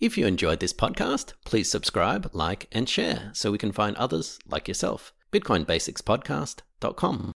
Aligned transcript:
If 0.00 0.16
you 0.16 0.26
enjoyed 0.26 0.60
this 0.60 0.72
podcast, 0.72 1.34
please 1.44 1.70
subscribe, 1.70 2.30
like, 2.32 2.68
and 2.72 2.88
share 2.88 3.28
so 3.34 3.52
we 3.52 3.58
can 3.58 3.70
find 3.70 3.94
others 3.96 4.38
like 4.46 4.66
yourself. 4.66 5.12
BitcoinBasicsPodcast.com. 5.30 7.32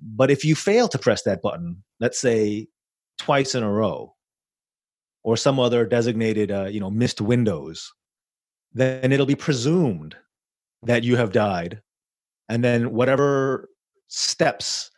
But 0.00 0.30
if 0.30 0.44
you 0.44 0.54
fail 0.54 0.86
to 0.86 0.98
press 1.00 1.24
that 1.24 1.42
button, 1.42 1.82
let's 1.98 2.20
say 2.20 2.68
twice 3.18 3.56
in 3.56 3.64
a 3.64 3.72
row, 3.72 4.14
or 5.24 5.36
some 5.36 5.58
other 5.58 5.84
designated, 5.84 6.52
uh, 6.52 6.66
you 6.66 6.78
know, 6.78 6.90
missed 6.90 7.20
windows, 7.20 7.92
then 8.72 9.10
it'll 9.10 9.26
be 9.26 9.34
presumed 9.34 10.14
that 10.84 11.02
you 11.02 11.16
have 11.16 11.32
died, 11.32 11.82
and 12.48 12.62
then 12.62 12.92
whatever 12.92 13.68
steps, 14.06 14.92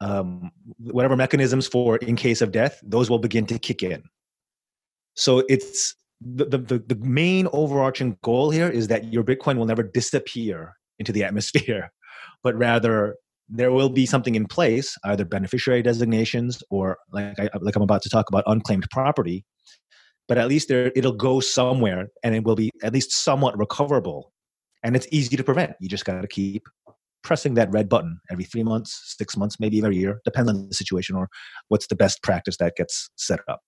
um, 0.00 0.50
whatever 0.78 1.14
mechanisms 1.14 1.68
for 1.68 1.98
in 1.98 2.16
case 2.16 2.42
of 2.42 2.50
death, 2.50 2.80
those 2.82 3.08
will 3.08 3.20
begin 3.20 3.46
to 3.46 3.60
kick 3.60 3.84
in. 3.84 4.02
So 5.14 5.44
it's 5.48 5.94
the, 6.20 6.58
the, 6.58 6.78
the 6.78 6.96
main 6.96 7.48
overarching 7.52 8.16
goal 8.22 8.50
here 8.50 8.68
is 8.68 8.88
that 8.88 9.12
your 9.12 9.24
Bitcoin 9.24 9.58
will 9.58 9.66
never 9.66 9.82
disappear 9.82 10.74
into 10.98 11.12
the 11.12 11.24
atmosphere, 11.28 11.92
but 12.42 12.56
rather 12.56 13.16
there 13.48 13.70
will 13.70 13.88
be 13.88 14.06
something 14.06 14.34
in 14.34 14.46
place, 14.46 14.96
either 15.04 15.24
beneficiary 15.24 15.82
designations 15.82 16.62
or 16.70 16.98
like 17.12 17.38
I, 17.38 17.48
like 17.60 17.76
I'm 17.76 17.82
about 17.82 18.02
to 18.02 18.08
talk 18.08 18.28
about 18.28 18.44
unclaimed 18.46 18.86
property. 18.90 19.44
But 20.28 20.38
at 20.38 20.48
least 20.48 20.68
there, 20.68 20.90
it'll 20.96 21.12
go 21.12 21.38
somewhere, 21.38 22.08
and 22.24 22.34
it 22.34 22.42
will 22.42 22.56
be 22.56 22.72
at 22.82 22.92
least 22.92 23.12
somewhat 23.12 23.56
recoverable, 23.56 24.32
and 24.82 24.96
it's 24.96 25.06
easy 25.12 25.36
to 25.36 25.44
prevent. 25.44 25.74
You 25.80 25.88
just 25.88 26.04
got 26.04 26.20
to 26.20 26.26
keep 26.26 26.64
pressing 27.22 27.54
that 27.54 27.70
red 27.70 27.88
button 27.88 28.20
every 28.30 28.44
three 28.44 28.64
months, 28.64 29.14
six 29.18 29.36
months, 29.36 29.60
maybe 29.60 29.78
every 29.78 29.96
year, 29.96 30.20
depends 30.24 30.50
on 30.50 30.68
the 30.68 30.74
situation 30.74 31.14
or 31.14 31.28
what's 31.68 31.86
the 31.86 31.96
best 31.96 32.22
practice 32.22 32.56
that 32.56 32.74
gets 32.76 33.08
set 33.16 33.40
up. 33.48 33.60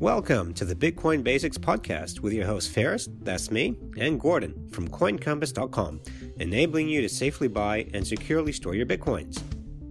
Welcome 0.00 0.52
to 0.54 0.64
the 0.66 0.74
Bitcoin 0.74 1.22
Basics 1.24 1.56
Podcast 1.56 2.20
with 2.20 2.34
your 2.34 2.44
host 2.44 2.70
Ferris, 2.70 3.08
that's 3.22 3.50
me, 3.50 3.78
and 3.96 4.20
Gordon 4.20 4.68
from 4.68 4.88
CoinCompass.com, 4.88 6.02
enabling 6.38 6.90
you 6.90 7.00
to 7.00 7.08
safely 7.08 7.48
buy 7.48 7.88
and 7.94 8.06
securely 8.06 8.52
store 8.52 8.74
your 8.74 8.84
Bitcoins. 8.84 9.42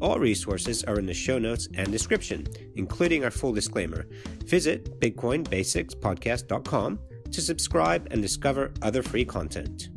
All 0.02 0.20
resources 0.20 0.84
are 0.84 1.00
in 1.00 1.08
the 1.08 1.14
show 1.16 1.40
notes 1.40 1.68
and 1.74 1.92
description, 1.92 2.46
including 2.76 3.24
our 3.24 3.32
full 3.32 3.52
disclaimer. 3.52 4.06
Visit 4.44 5.00
BitcoinBasicsPodcast.com 5.00 7.00
to 7.32 7.42
subscribe 7.42 8.08
and 8.12 8.22
discover 8.22 8.74
other 8.84 9.02
free 9.02 9.26
content. 9.26 9.90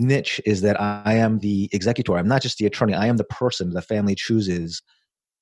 niche 0.00 0.40
is 0.46 0.62
that 0.62 0.80
I 0.80 1.14
am 1.14 1.38
the 1.38 1.68
executor. 1.72 2.16
I'm 2.16 2.28
not 2.28 2.42
just 2.42 2.58
the 2.58 2.66
attorney. 2.66 2.94
I 2.94 3.06
am 3.06 3.16
the 3.16 3.24
person 3.24 3.70
the 3.70 3.82
family 3.82 4.14
chooses 4.14 4.82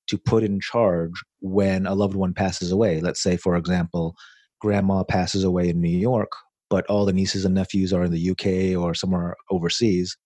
to 0.08 0.18
put 0.18 0.42
in 0.42 0.60
charge 0.60 1.12
when 1.40 1.86
a 1.86 1.94
loved 1.94 2.14
one 2.14 2.34
passes 2.34 2.72
away. 2.72 3.00
Let's 3.00 3.22
say, 3.22 3.36
for 3.36 3.56
example, 3.56 4.14
grandma 4.60 5.04
passes 5.04 5.44
away 5.44 5.68
in 5.68 5.80
New 5.80 5.96
York, 5.96 6.32
but 6.70 6.86
all 6.86 7.06
the 7.06 7.12
nieces 7.12 7.44
and 7.44 7.54
nephews 7.54 7.92
are 7.92 8.04
in 8.04 8.12
the 8.12 8.30
UK 8.30 8.80
or 8.80 8.94
somewhere 8.94 9.36
overseas. 9.50 10.16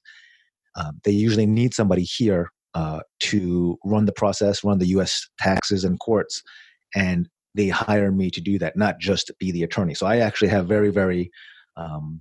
Um, 0.76 1.00
they 1.04 1.10
usually 1.10 1.46
need 1.46 1.74
somebody 1.74 2.02
here 2.02 2.50
uh, 2.74 3.00
to 3.20 3.78
run 3.84 4.06
the 4.06 4.12
process, 4.12 4.64
run 4.64 4.78
the 4.78 4.86
US 4.86 5.28
taxes 5.38 5.84
and 5.84 6.00
courts, 6.00 6.42
and 6.94 7.28
they 7.54 7.68
hire 7.68 8.10
me 8.10 8.30
to 8.30 8.40
do 8.40 8.58
that, 8.58 8.76
not 8.76 8.98
just 8.98 9.30
be 9.38 9.52
the 9.52 9.62
attorney. 9.62 9.94
So 9.94 10.06
I 10.06 10.18
actually 10.18 10.48
have 10.48 10.66
very, 10.66 10.90
very 10.90 11.30
um, 11.76 12.20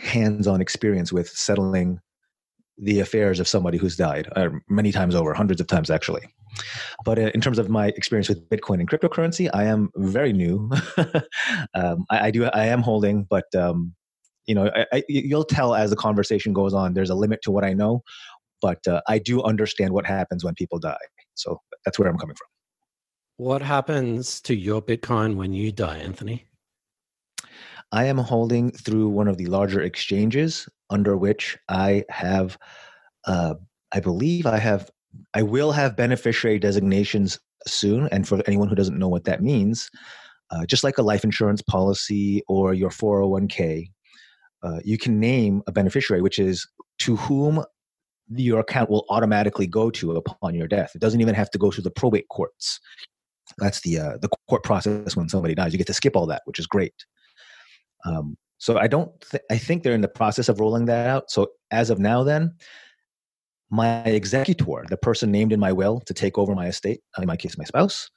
hands-on 0.00 0.60
experience 0.60 1.12
with 1.12 1.28
settling 1.28 2.00
the 2.78 3.00
affairs 3.00 3.40
of 3.40 3.48
somebody 3.48 3.76
who's 3.76 3.96
died 3.96 4.28
uh, 4.36 4.50
many 4.68 4.92
times 4.92 5.14
over, 5.14 5.34
hundreds 5.34 5.60
of 5.60 5.66
times 5.66 5.90
actually. 5.90 6.22
But 7.04 7.18
uh, 7.18 7.30
in 7.34 7.40
terms 7.40 7.58
of 7.58 7.68
my 7.68 7.88
experience 7.88 8.28
with 8.28 8.48
Bitcoin 8.48 8.80
and 8.80 8.88
cryptocurrency, 8.88 9.50
I 9.52 9.64
am 9.64 9.90
very 9.96 10.32
new. 10.32 10.70
um, 11.74 12.04
I, 12.10 12.26
I, 12.26 12.30
do, 12.30 12.44
I 12.44 12.66
am 12.66 12.82
holding, 12.82 13.24
but 13.24 13.52
um, 13.54 13.94
you 14.46 14.54
know, 14.54 14.70
I, 14.74 14.86
I, 14.92 15.02
you'll 15.08 15.44
tell 15.44 15.74
as 15.74 15.90
the 15.90 15.96
conversation 15.96 16.52
goes 16.52 16.72
on. 16.72 16.94
There's 16.94 17.10
a 17.10 17.14
limit 17.14 17.42
to 17.42 17.50
what 17.50 17.64
I 17.64 17.74
know, 17.74 18.02
but 18.62 18.86
uh, 18.86 19.00
I 19.08 19.18
do 19.18 19.42
understand 19.42 19.92
what 19.92 20.06
happens 20.06 20.44
when 20.44 20.54
people 20.54 20.78
die. 20.78 20.96
So 21.34 21.60
that's 21.84 21.98
where 21.98 22.08
I'm 22.08 22.18
coming 22.18 22.36
from. 22.36 22.46
What 23.36 23.62
happens 23.62 24.40
to 24.42 24.54
your 24.54 24.82
Bitcoin 24.82 25.36
when 25.36 25.52
you 25.52 25.70
die, 25.70 25.98
Anthony? 25.98 26.46
I 27.92 28.04
am 28.04 28.18
holding 28.18 28.70
through 28.70 29.08
one 29.08 29.28
of 29.28 29.38
the 29.38 29.46
larger 29.46 29.80
exchanges 29.80 30.68
under 30.90 31.16
which 31.16 31.56
I 31.68 32.04
have, 32.10 32.58
uh, 33.26 33.54
I 33.92 34.00
believe 34.00 34.46
I 34.46 34.58
have, 34.58 34.90
I 35.34 35.42
will 35.42 35.72
have 35.72 35.96
beneficiary 35.96 36.58
designations 36.58 37.38
soon. 37.66 38.08
And 38.12 38.28
for 38.28 38.42
anyone 38.46 38.68
who 38.68 38.74
doesn't 38.74 38.98
know 38.98 39.08
what 39.08 39.24
that 39.24 39.42
means, 39.42 39.90
uh, 40.50 40.66
just 40.66 40.84
like 40.84 40.98
a 40.98 41.02
life 41.02 41.24
insurance 41.24 41.62
policy 41.62 42.42
or 42.48 42.74
your 42.74 42.90
401k, 42.90 43.90
uh, 44.62 44.80
you 44.84 44.98
can 44.98 45.20
name 45.20 45.62
a 45.66 45.72
beneficiary, 45.72 46.20
which 46.20 46.38
is 46.38 46.66
to 46.98 47.16
whom 47.16 47.64
your 48.30 48.60
account 48.60 48.90
will 48.90 49.06
automatically 49.08 49.66
go 49.66 49.90
to 49.90 50.16
upon 50.16 50.54
your 50.54 50.68
death. 50.68 50.92
It 50.94 51.00
doesn't 51.00 51.20
even 51.20 51.34
have 51.34 51.50
to 51.50 51.58
go 51.58 51.70
through 51.70 51.84
the 51.84 51.90
probate 51.90 52.28
courts. 52.28 52.80
That's 53.58 53.80
the 53.80 53.98
uh, 53.98 54.18
the 54.20 54.28
court 54.48 54.62
process 54.62 55.16
when 55.16 55.28
somebody 55.28 55.54
dies. 55.54 55.72
You 55.72 55.78
get 55.78 55.86
to 55.86 55.94
skip 55.94 56.16
all 56.16 56.26
that, 56.26 56.42
which 56.44 56.58
is 56.58 56.66
great. 56.66 56.92
Um, 58.04 58.36
so 58.58 58.78
I 58.78 58.86
don't. 58.86 59.10
Th- 59.30 59.42
I 59.50 59.58
think 59.58 59.82
they're 59.82 59.94
in 59.94 60.00
the 60.00 60.08
process 60.08 60.48
of 60.48 60.60
rolling 60.60 60.86
that 60.86 61.06
out. 61.06 61.30
So 61.30 61.48
as 61.70 61.90
of 61.90 61.98
now, 61.98 62.24
then 62.24 62.54
my 63.70 64.02
executor, 64.02 64.84
the 64.88 64.96
person 64.96 65.30
named 65.30 65.52
in 65.52 65.60
my 65.60 65.72
will 65.72 66.00
to 66.00 66.14
take 66.14 66.38
over 66.38 66.54
my 66.54 66.66
estate, 66.66 67.00
in 67.18 67.26
my 67.26 67.36
case, 67.36 67.56
my 67.56 67.64
spouse, 67.64 68.10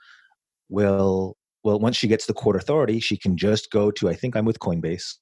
will 0.70 1.38
well 1.64 1.80
once 1.80 1.96
she 1.98 2.08
gets 2.08 2.26
the 2.26 2.34
court 2.34 2.56
authority, 2.56 3.00
she 3.00 3.18
can 3.18 3.38
just 3.38 3.72
go 3.72 3.92
to. 3.92 4.10
I 4.10 4.16
think 4.16 4.36
I'm 4.36 4.46
with 4.46 4.60
Coinbase, 4.60 5.16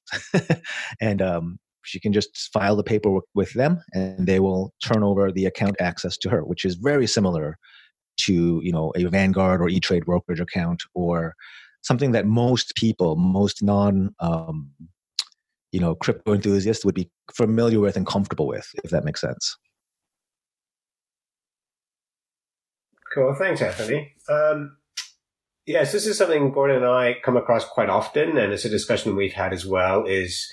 and 1.00 1.20
um, 1.20 1.58
she 1.84 2.00
can 2.00 2.12
just 2.12 2.50
file 2.52 2.76
the 2.76 2.82
paperwork 2.82 3.24
with 3.34 3.52
them, 3.52 3.82
and 3.92 4.26
they 4.26 4.40
will 4.40 4.72
turn 4.82 5.02
over 5.02 5.30
the 5.30 5.46
account 5.46 5.76
access 5.80 6.16
to 6.18 6.30
her, 6.30 6.44
which 6.44 6.64
is 6.64 6.76
very 6.76 7.06
similar 7.06 7.58
to 8.20 8.60
you 8.62 8.72
know 8.72 8.92
a 8.96 9.04
Vanguard 9.04 9.60
or 9.60 9.68
E 9.68 9.80
Trade 9.80 10.06
brokerage 10.06 10.40
account 10.40 10.82
or 10.94 11.34
something 11.82 12.12
that 12.12 12.26
most 12.26 12.74
people, 12.76 13.16
most 13.16 13.62
non, 13.62 14.14
um, 14.20 14.70
you 15.72 15.80
know, 15.80 15.94
crypto 15.94 16.34
enthusiasts 16.34 16.84
would 16.84 16.94
be 16.94 17.10
familiar 17.32 17.80
with 17.80 17.96
and 17.96 18.06
comfortable 18.06 18.46
with, 18.46 18.68
if 18.84 18.90
that 18.90 19.04
makes 19.04 19.20
sense. 19.20 19.56
Cool. 23.14 23.34
Thanks, 23.34 23.60
Anthony. 23.60 24.12
Um, 24.28 24.76
Yes, 25.70 25.92
this 25.92 26.04
is 26.04 26.18
something 26.18 26.50
Gordon 26.50 26.78
and 26.78 26.86
I 26.86 27.16
come 27.22 27.36
across 27.36 27.64
quite 27.64 27.88
often, 27.88 28.36
and 28.36 28.52
it's 28.52 28.64
a 28.64 28.68
discussion 28.68 29.14
we've 29.14 29.32
had 29.32 29.52
as 29.52 29.64
well. 29.64 30.04
Is 30.04 30.52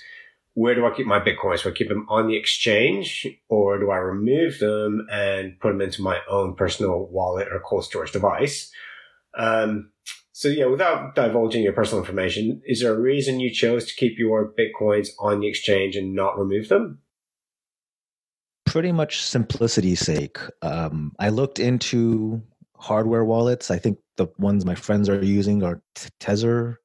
where 0.53 0.75
do 0.75 0.85
I 0.85 0.91
keep 0.95 1.07
my 1.07 1.19
bitcoins? 1.19 1.63
Do 1.63 1.69
I 1.69 1.71
keep 1.71 1.87
them 1.89 2.05
on 2.07 2.27
the 2.27 2.37
exchange, 2.37 3.25
or 3.49 3.79
do 3.79 3.89
I 3.89 3.97
remove 3.97 4.59
them 4.59 5.07
and 5.11 5.59
put 5.59 5.69
them 5.69 5.81
into 5.81 6.03
my 6.03 6.19
own 6.29 6.55
personal 6.55 7.07
wallet 7.07 7.47
or 7.51 7.59
cold 7.61 7.85
storage 7.85 8.11
device? 8.11 8.71
Um, 9.35 9.91
so 10.37 10.49
yeah, 10.49 10.67
without 10.67 11.15
divulging 11.15 11.63
your 11.63 11.73
personal 11.73 12.03
information, 12.03 12.61
is 12.63 12.81
there 12.81 12.93
a 12.93 12.99
reason 12.99 13.39
you 13.39 13.51
chose 13.51 13.87
to 13.87 13.95
keep 13.95 14.19
your 14.19 14.53
bitcoins 14.53 15.09
on 15.17 15.39
the 15.39 15.47
exchange 15.47 15.95
and 15.95 16.13
not 16.13 16.37
remove 16.37 16.69
them? 16.69 16.99
Pretty 18.67 18.91
much 18.91 19.23
simplicity's 19.23 19.99
sake. 19.99 20.37
Um, 20.61 21.11
I 21.17 21.29
looked 21.29 21.57
into 21.57 22.39
hardware 22.75 23.25
wallets. 23.25 23.71
I 23.71 23.79
think 23.79 23.97
the 24.17 24.27
ones 24.37 24.63
my 24.63 24.75
friends 24.75 25.09
are 25.09 25.25
using 25.25 25.63
are 25.63 25.81
Trezor. 26.21 26.75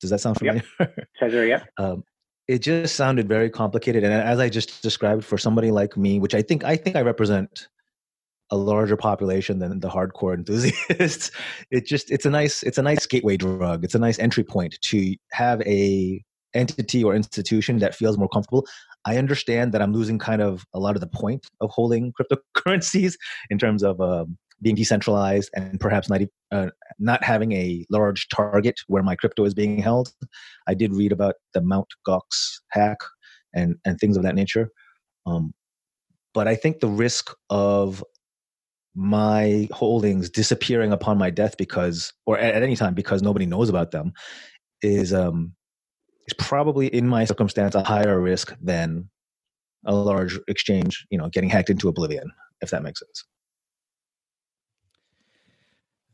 Does 0.00 0.08
that 0.08 0.22
sound 0.22 0.38
familiar? 0.38 0.62
Yep. 0.80 1.08
Trezor, 1.20 1.46
yeah. 1.46 1.64
um, 1.76 2.02
it 2.48 2.60
just 2.60 2.94
sounded 2.94 3.28
very 3.28 3.50
complicated, 3.50 4.04
and 4.04 4.14
as 4.14 4.38
I 4.38 4.48
just 4.48 4.82
described, 4.82 5.26
for 5.26 5.36
somebody 5.36 5.70
like 5.70 5.98
me, 5.98 6.18
which 6.18 6.34
I 6.34 6.40
think 6.40 6.64
I 6.64 6.76
think 6.76 6.96
I 6.96 7.02
represent 7.02 7.68
a 8.50 8.56
larger 8.56 8.96
population 8.96 9.58
than 9.58 9.80
the 9.80 9.88
hardcore 9.88 10.34
enthusiasts, 10.34 11.30
it 11.70 11.86
just 11.86 12.10
it's 12.10 12.26
a 12.26 12.30
nice 12.30 12.62
it's 12.62 12.78
a 12.78 12.82
nice 12.82 13.06
gateway 13.06 13.36
drug. 13.36 13.84
It's 13.84 13.94
a 13.94 13.98
nice 13.98 14.18
entry 14.18 14.44
point 14.44 14.78
to 14.82 15.14
have 15.32 15.60
a 15.62 16.22
entity 16.54 17.04
or 17.04 17.14
institution 17.14 17.78
that 17.78 17.94
feels 17.94 18.18
more 18.18 18.28
comfortable. 18.28 18.66
I 19.06 19.16
understand 19.16 19.72
that 19.72 19.80
I'm 19.80 19.92
losing 19.92 20.18
kind 20.18 20.42
of 20.42 20.64
a 20.74 20.80
lot 20.80 20.96
of 20.96 21.00
the 21.00 21.06
point 21.06 21.46
of 21.60 21.70
holding 21.70 22.12
cryptocurrencies 22.56 23.14
in 23.48 23.58
terms 23.58 23.82
of 23.82 24.00
um, 24.00 24.36
being 24.62 24.76
decentralized 24.76 25.50
and 25.54 25.80
perhaps 25.80 26.08
not 26.08 26.20
uh, 26.50 26.68
not 26.98 27.24
having 27.24 27.52
a 27.52 27.84
large 27.90 28.28
target 28.28 28.80
where 28.88 29.02
my 29.02 29.16
crypto 29.16 29.44
is 29.44 29.54
being 29.54 29.78
held. 29.78 30.12
I 30.66 30.74
did 30.74 30.92
read 30.92 31.12
about 31.12 31.36
the 31.54 31.62
Mount 31.62 31.88
Gox 32.06 32.20
hack 32.70 32.98
and 33.54 33.76
and 33.84 33.98
things 33.98 34.16
of 34.16 34.22
that 34.22 34.34
nature. 34.34 34.70
Um, 35.26 35.52
but 36.34 36.46
I 36.46 36.54
think 36.54 36.80
the 36.80 36.88
risk 36.88 37.34
of 37.48 38.04
my 38.94 39.68
holdings 39.72 40.28
disappearing 40.28 40.92
upon 40.92 41.16
my 41.16 41.30
death 41.30 41.56
because 41.56 42.12
or 42.26 42.38
at, 42.38 42.54
at 42.54 42.62
any 42.62 42.76
time 42.76 42.94
because 42.94 43.22
nobody 43.22 43.46
knows 43.46 43.68
about 43.68 43.92
them 43.92 44.12
is 44.82 45.14
um 45.14 45.52
is 46.26 46.34
probably 46.34 46.88
in 46.88 47.06
my 47.06 47.24
circumstance 47.24 47.74
a 47.74 47.84
higher 47.84 48.20
risk 48.20 48.54
than 48.60 49.08
a 49.86 49.94
large 49.94 50.38
exchange 50.48 51.06
you 51.10 51.18
know 51.18 51.28
getting 51.28 51.48
hacked 51.48 51.70
into 51.70 51.88
oblivion 51.88 52.30
if 52.62 52.70
that 52.70 52.82
makes 52.82 53.00
sense 53.00 53.24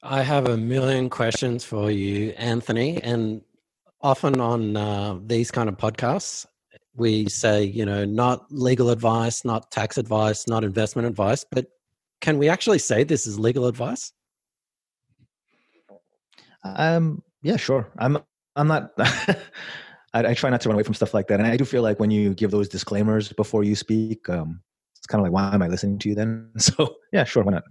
I 0.03 0.23
have 0.23 0.47
a 0.47 0.57
million 0.57 1.11
questions 1.11 1.65
for 1.65 1.91
you, 1.91 2.31
Anthony. 2.37 3.03
And 3.03 3.43
often 4.01 4.41
on 4.41 4.77
uh, 4.77 5.19
these 5.27 5.51
kind 5.51 5.69
of 5.69 5.77
podcasts, 5.79 6.47
we 6.95 7.29
say, 7.29 7.65
you 7.65 7.85
know, 7.85 8.05
not 8.05 8.47
legal 8.51 8.91
advice, 8.91 9.45
not 9.45 9.73
tax 9.73 9.99
advice, 9.99 10.47
not 10.47 10.63
investment 10.63 11.09
advice, 11.09 11.45
but 11.51 11.67
can 12.21 12.39
we 12.39 12.49
actually 12.49 12.79
say 12.79 13.05
this 13.05 13.27
is 13.27 13.39
legal 13.39 13.67
advice? 13.67 14.13
Um, 16.65 17.23
yeah, 17.43 17.57
sure. 17.57 17.89
I'm, 17.99 18.19
I'm 18.57 18.69
not, 18.69 18.93
I, 18.99 19.37
I, 20.15 20.35
try 20.35 20.51
not 20.51 20.61
to 20.63 20.69
run 20.69 20.75
away 20.75 20.83
from 20.83 20.95
stuff 20.95 21.15
like 21.15 21.29
that. 21.29 21.39
And 21.39 21.47
I 21.47 21.57
do 21.57 21.65
feel 21.65 21.83
like 21.83 22.01
when 22.01 22.11
you 22.11 22.35
give 22.35 22.51
those 22.51 22.69
disclaimers 22.69 23.33
before 23.33 23.63
you 23.63 23.77
speak, 23.77 24.29
um, 24.29 24.61
it's 24.97 25.07
kind 25.07 25.21
of 25.21 25.25
like, 25.25 25.33
why 25.33 25.55
am 25.55 25.63
I 25.63 25.69
listening 25.69 25.99
to 26.01 26.09
you 26.09 26.15
then? 26.15 26.51
So 26.59 26.97
yeah, 27.13 27.25
sure. 27.25 27.45
Why 27.45 27.53
not? 27.53 27.65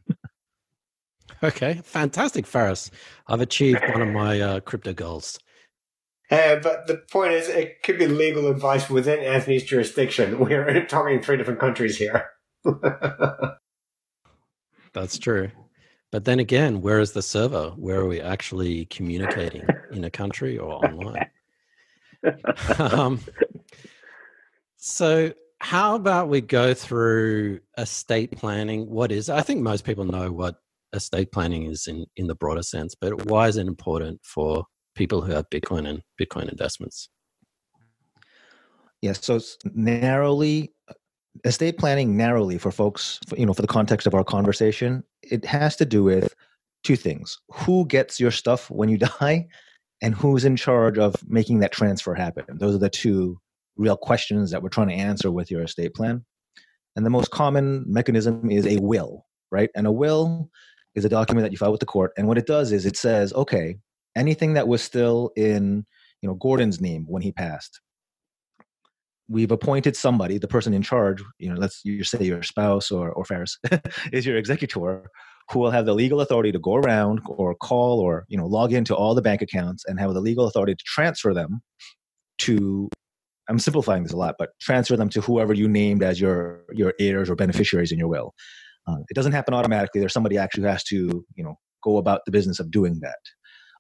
Okay, 1.44 1.82
fantastic, 1.84 2.46
Ferris. 2.46 2.90
I've 3.28 3.42
achieved 3.42 3.82
one 3.90 4.02
of 4.02 4.08
my 4.10 4.40
uh, 4.40 4.60
crypto 4.62 4.94
goals. 4.94 5.38
Uh, 6.32 6.56
but 6.56 6.88
the 6.88 7.04
point 7.12 7.34
is, 7.34 7.50
it 7.50 7.84
could 7.84 8.00
be 8.00 8.08
legal 8.08 8.48
advice 8.50 8.90
within 8.90 9.20
Anthony's 9.20 9.64
jurisdiction. 9.64 10.40
We're 10.40 10.86
talking 10.86 11.22
three 11.22 11.38
different 11.38 11.60
countries 11.60 11.98
here. 11.98 12.30
That's 14.96 15.20
true. 15.20 15.52
But 16.12 16.24
then 16.24 16.40
again, 16.40 16.82
where 16.82 17.02
is 17.02 17.12
the 17.12 17.22
server? 17.22 17.72
Where 17.76 18.00
are 18.00 18.08
we 18.08 18.22
actually 18.22 18.86
communicating 18.86 19.68
in 19.92 20.06
a 20.06 20.10
country 20.10 20.58
or 20.58 20.86
online? 20.86 21.30
um, 22.80 23.20
so, 24.78 25.34
how 25.60 25.96
about 25.96 26.30
we 26.30 26.40
go 26.40 26.74
through 26.74 27.60
estate 27.78 28.32
planning? 28.32 28.90
What 28.90 29.12
is? 29.12 29.30
I 29.30 29.42
think 29.42 29.62
most 29.62 29.84
people 29.84 30.06
know 30.06 30.32
what 30.32 30.56
estate 30.94 31.34
planning 31.34 31.64
is 31.64 31.88
in 31.88 32.06
in 32.16 32.28
the 32.28 32.36
broader 32.36 32.64
sense, 32.64 32.96
but 32.96 33.26
why 33.26 33.50
is 33.50 33.58
it 33.58 33.68
important 33.68 34.22
for 34.24 34.66
people 34.96 35.22
who 35.22 35.34
have 35.34 35.50
Bitcoin 35.50 35.90
and 35.90 36.02
Bitcoin 36.20 36.50
investments? 36.50 37.10
Yes, 39.02 39.24
so 39.26 39.40
narrowly 39.74 40.75
estate 41.44 41.78
planning 41.78 42.16
narrowly 42.16 42.58
for 42.58 42.72
folks, 42.72 43.20
you 43.38 43.46
know, 43.46 43.54
for 43.54 43.62
the 43.62 43.68
context 43.68 44.08
of 44.08 44.14
our 44.14 44.24
conversation, 44.24 45.04
it 45.24 45.46
has 45.46 45.76
to 45.78 45.86
do 45.86 46.04
with 46.04 46.34
two 46.84 46.96
things: 46.96 47.40
who 47.52 47.86
gets 47.86 48.20
your 48.20 48.32
stuff 48.32 48.70
when 48.70 48.90
you 48.90 48.98
die, 49.20 49.48
and 50.02 50.16
who's 50.16 50.46
in 50.46 50.56
charge 50.56 50.98
of 50.98 51.16
making 51.28 51.60
that 51.60 51.72
transfer 51.72 52.14
happen. 52.14 52.46
Those 52.58 52.76
are 52.76 52.80
the 52.80 52.90
two 52.90 53.40
real 53.78 53.98
questions 53.98 54.52
that 54.52 54.62
we're 54.62 54.70
trying 54.70 54.90
to 54.90 54.94
answer 54.94 55.32
with 55.32 55.52
your 55.52 55.64
estate 55.64 55.94
plan. 55.94 56.24
And 56.96 57.06
the 57.06 57.10
most 57.10 57.32
common 57.32 57.84
mechanism 57.88 58.50
is 58.50 58.66
a 58.66 58.78
will, 58.78 59.26
right? 59.52 59.70
And 59.76 59.86
a 59.86 59.92
will 59.92 60.50
is 60.96 61.04
a 61.04 61.10
document 61.10 61.44
that 61.44 61.52
you 61.52 61.58
file 61.58 61.72
with 61.72 61.82
the 61.82 61.86
court. 61.86 62.12
And 62.18 62.28
what 62.28 62.38
it 62.38 62.48
does 62.48 62.72
is 62.72 62.86
it 62.86 62.96
says, 62.96 63.34
okay, 63.34 63.76
anything 64.16 64.54
that 64.54 64.68
was 64.68 64.82
still 64.82 65.32
in, 65.36 65.86
you 66.22 66.30
know, 66.30 66.36
Gordon's 66.36 66.80
name 66.80 67.06
when 67.08 67.22
he 67.22 67.34
passed, 67.34 67.82
we've 69.28 69.52
appointed 69.52 69.96
somebody, 69.96 70.38
the 70.38 70.48
person 70.48 70.74
in 70.74 70.82
charge, 70.82 71.24
you 71.40 71.50
know, 71.50 71.60
let's 71.60 71.82
you 71.84 72.04
say 72.04 72.24
your 72.24 72.44
spouse 72.44 72.92
or, 72.92 73.12
or 73.12 73.26
Ferris 73.26 73.58
is 74.14 74.26
your 74.26 74.38
executor, 74.38 75.10
who 75.52 75.60
will 75.60 75.72
have 75.72 75.86
the 75.86 75.94
legal 75.94 76.22
authority 76.22 76.52
to 76.52 76.60
go 76.60 76.76
around 76.76 77.22
or 77.28 77.56
call 77.56 78.00
or, 78.00 78.26
you 78.28 78.38
know, 78.38 78.46
log 78.46 78.74
into 78.74 78.96
all 78.96 79.16
the 79.16 79.22
bank 79.22 79.42
accounts 79.42 79.84
and 79.86 80.00
have 80.00 80.14
the 80.14 80.22
legal 80.22 80.48
authority 80.48 80.74
to 80.74 80.84
transfer 80.86 81.34
them 81.34 81.62
to 82.40 82.90
I'm 83.48 83.60
simplifying 83.60 84.02
this 84.04 84.12
a 84.12 84.18
lot, 84.18 84.36
but 84.40 84.50
transfer 84.60 84.98
them 84.98 85.10
to 85.10 85.22
whoever 85.22 85.54
you 85.54 85.68
named 85.68 86.02
as 86.02 86.20
your 86.20 86.64
your 86.74 86.94
heirs 87.00 87.30
or 87.30 87.36
beneficiaries 87.36 87.92
in 87.92 88.00
your 88.00 88.08
will. 88.08 88.34
Uh, 88.88 88.98
it 89.08 89.14
doesn't 89.14 89.34
happen 89.34 89.54
automatically. 89.54 90.00
There's 90.00 90.14
somebody 90.14 90.38
actually 90.38 90.64
who 90.64 90.70
has 90.70 90.84
to, 90.86 91.26
you 91.36 91.44
know, 91.44 91.56
go 91.84 91.98
about 91.98 92.22
the 92.26 92.32
business 92.32 92.60
of 92.60 92.72
doing 92.72 93.00
that. 93.02 93.20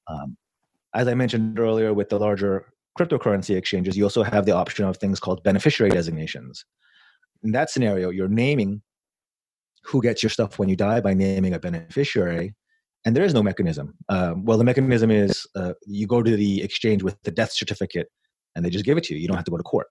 Um, 0.07 0.38
as 0.94 1.07
I 1.07 1.15
mentioned 1.15 1.59
earlier, 1.59 1.94
with 1.94 2.09
the 2.09 2.19
larger 2.19 2.68
cryptocurrency 2.97 3.56
exchanges, 3.56 3.97
you 3.97 4.04
also 4.04 4.23
have 4.23 4.45
the 4.45 4.54
option 4.54 4.85
of 4.85 4.97
things 4.97 5.19
called 5.19 5.44
beneficiary 5.44 5.92
designations. 5.92 6.66
In 7.44 7.52
that 7.52 7.69
scenario, 7.69 8.09
you're 8.09 8.28
naming 8.28 8.81
who 9.83 10.02
gets 10.02 10.23
your 10.23 10.30
stuff 10.30 10.57
when 10.57 10.68
you 10.68 10.75
die 10.75 10.99
by 10.99 11.14
naming 11.14 11.54
a 11.54 11.59
beneficiary, 11.59 12.56
and 13.06 13.16
there 13.16 13.23
is 13.23 13.33
no 13.33 13.44
mechanism. 13.44 13.94
Um, 14.09 14.44
well, 14.44 14.57
the 14.57 14.64
mechanism 14.64 15.11
is 15.11 15.45
uh, 15.56 15.73
you 15.85 16.07
go 16.07 16.23
to 16.23 16.35
the 16.35 16.64
exchange 16.64 17.04
with 17.04 17.21
the 17.23 17.31
death 17.31 17.52
certificate, 17.52 18.07
and 18.56 18.66
they 18.66 18.69
just 18.69 18.85
give 18.85 18.97
it 18.97 19.04
to 19.06 19.14
you. 19.14 19.19
You 19.19 19.28
don't 19.28 19.37
have 19.37 19.45
to 19.45 19.52
go 19.52 19.57
to 19.57 19.64
court. 19.64 19.87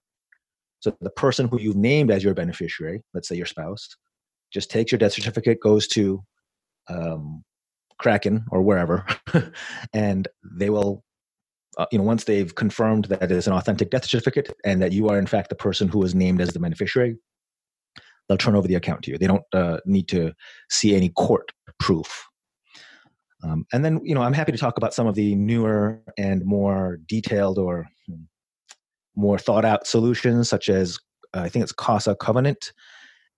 So 0.79 0.95
the 1.01 1.09
person 1.11 1.47
who 1.47 1.59
you've 1.59 1.77
named 1.77 2.11
as 2.11 2.23
your 2.23 2.33
beneficiary, 2.33 3.01
let's 3.13 3.27
say 3.27 3.35
your 3.35 3.45
spouse, 3.45 3.87
just 4.51 4.69
takes 4.69 4.91
your 4.91 4.99
death 4.99 5.13
certificate, 5.13 5.59
goes 5.61 5.87
to 5.87 6.23
um, 6.89 7.43
Kraken 7.97 8.45
or 8.51 8.61
wherever, 8.61 9.05
and 9.93 10.27
they 10.43 10.69
will, 10.69 11.03
uh, 11.77 11.85
you 11.91 11.97
know, 11.97 12.03
once 12.03 12.23
they've 12.23 12.55
confirmed 12.55 13.05
that 13.05 13.23
it 13.23 13.31
is 13.31 13.47
an 13.47 13.53
authentic 13.53 13.89
death 13.89 14.05
certificate 14.05 14.55
and 14.63 14.81
that 14.81 14.91
you 14.91 15.09
are 15.09 15.17
in 15.17 15.27
fact 15.27 15.49
the 15.49 15.55
person 15.55 15.87
who 15.87 16.03
is 16.03 16.15
named 16.15 16.41
as 16.41 16.49
the 16.49 16.59
beneficiary, 16.59 17.17
they'll 18.27 18.37
turn 18.37 18.55
over 18.55 18.67
the 18.67 18.75
account 18.75 19.03
to 19.03 19.11
you. 19.11 19.17
They 19.17 19.27
don't 19.27 19.43
uh, 19.53 19.77
need 19.85 20.07
to 20.09 20.33
see 20.69 20.95
any 20.95 21.09
court 21.09 21.51
proof. 21.79 22.25
Um, 23.43 23.65
and 23.73 23.85
then, 23.85 24.01
you 24.03 24.15
know, 24.15 24.21
I'm 24.21 24.33
happy 24.33 24.51
to 24.51 24.57
talk 24.57 24.77
about 24.77 24.93
some 24.93 25.07
of 25.07 25.15
the 25.15 25.35
newer 25.35 26.01
and 26.17 26.43
more 26.45 26.99
detailed 27.07 27.59
or 27.59 27.87
hmm, 28.07 28.23
more 29.15 29.37
thought 29.37 29.65
out 29.65 29.85
solutions, 29.85 30.49
such 30.49 30.69
as 30.69 30.97
uh, 31.35 31.41
I 31.41 31.49
think 31.49 31.63
it's 31.63 31.71
Casa 31.71 32.15
Covenant, 32.15 32.71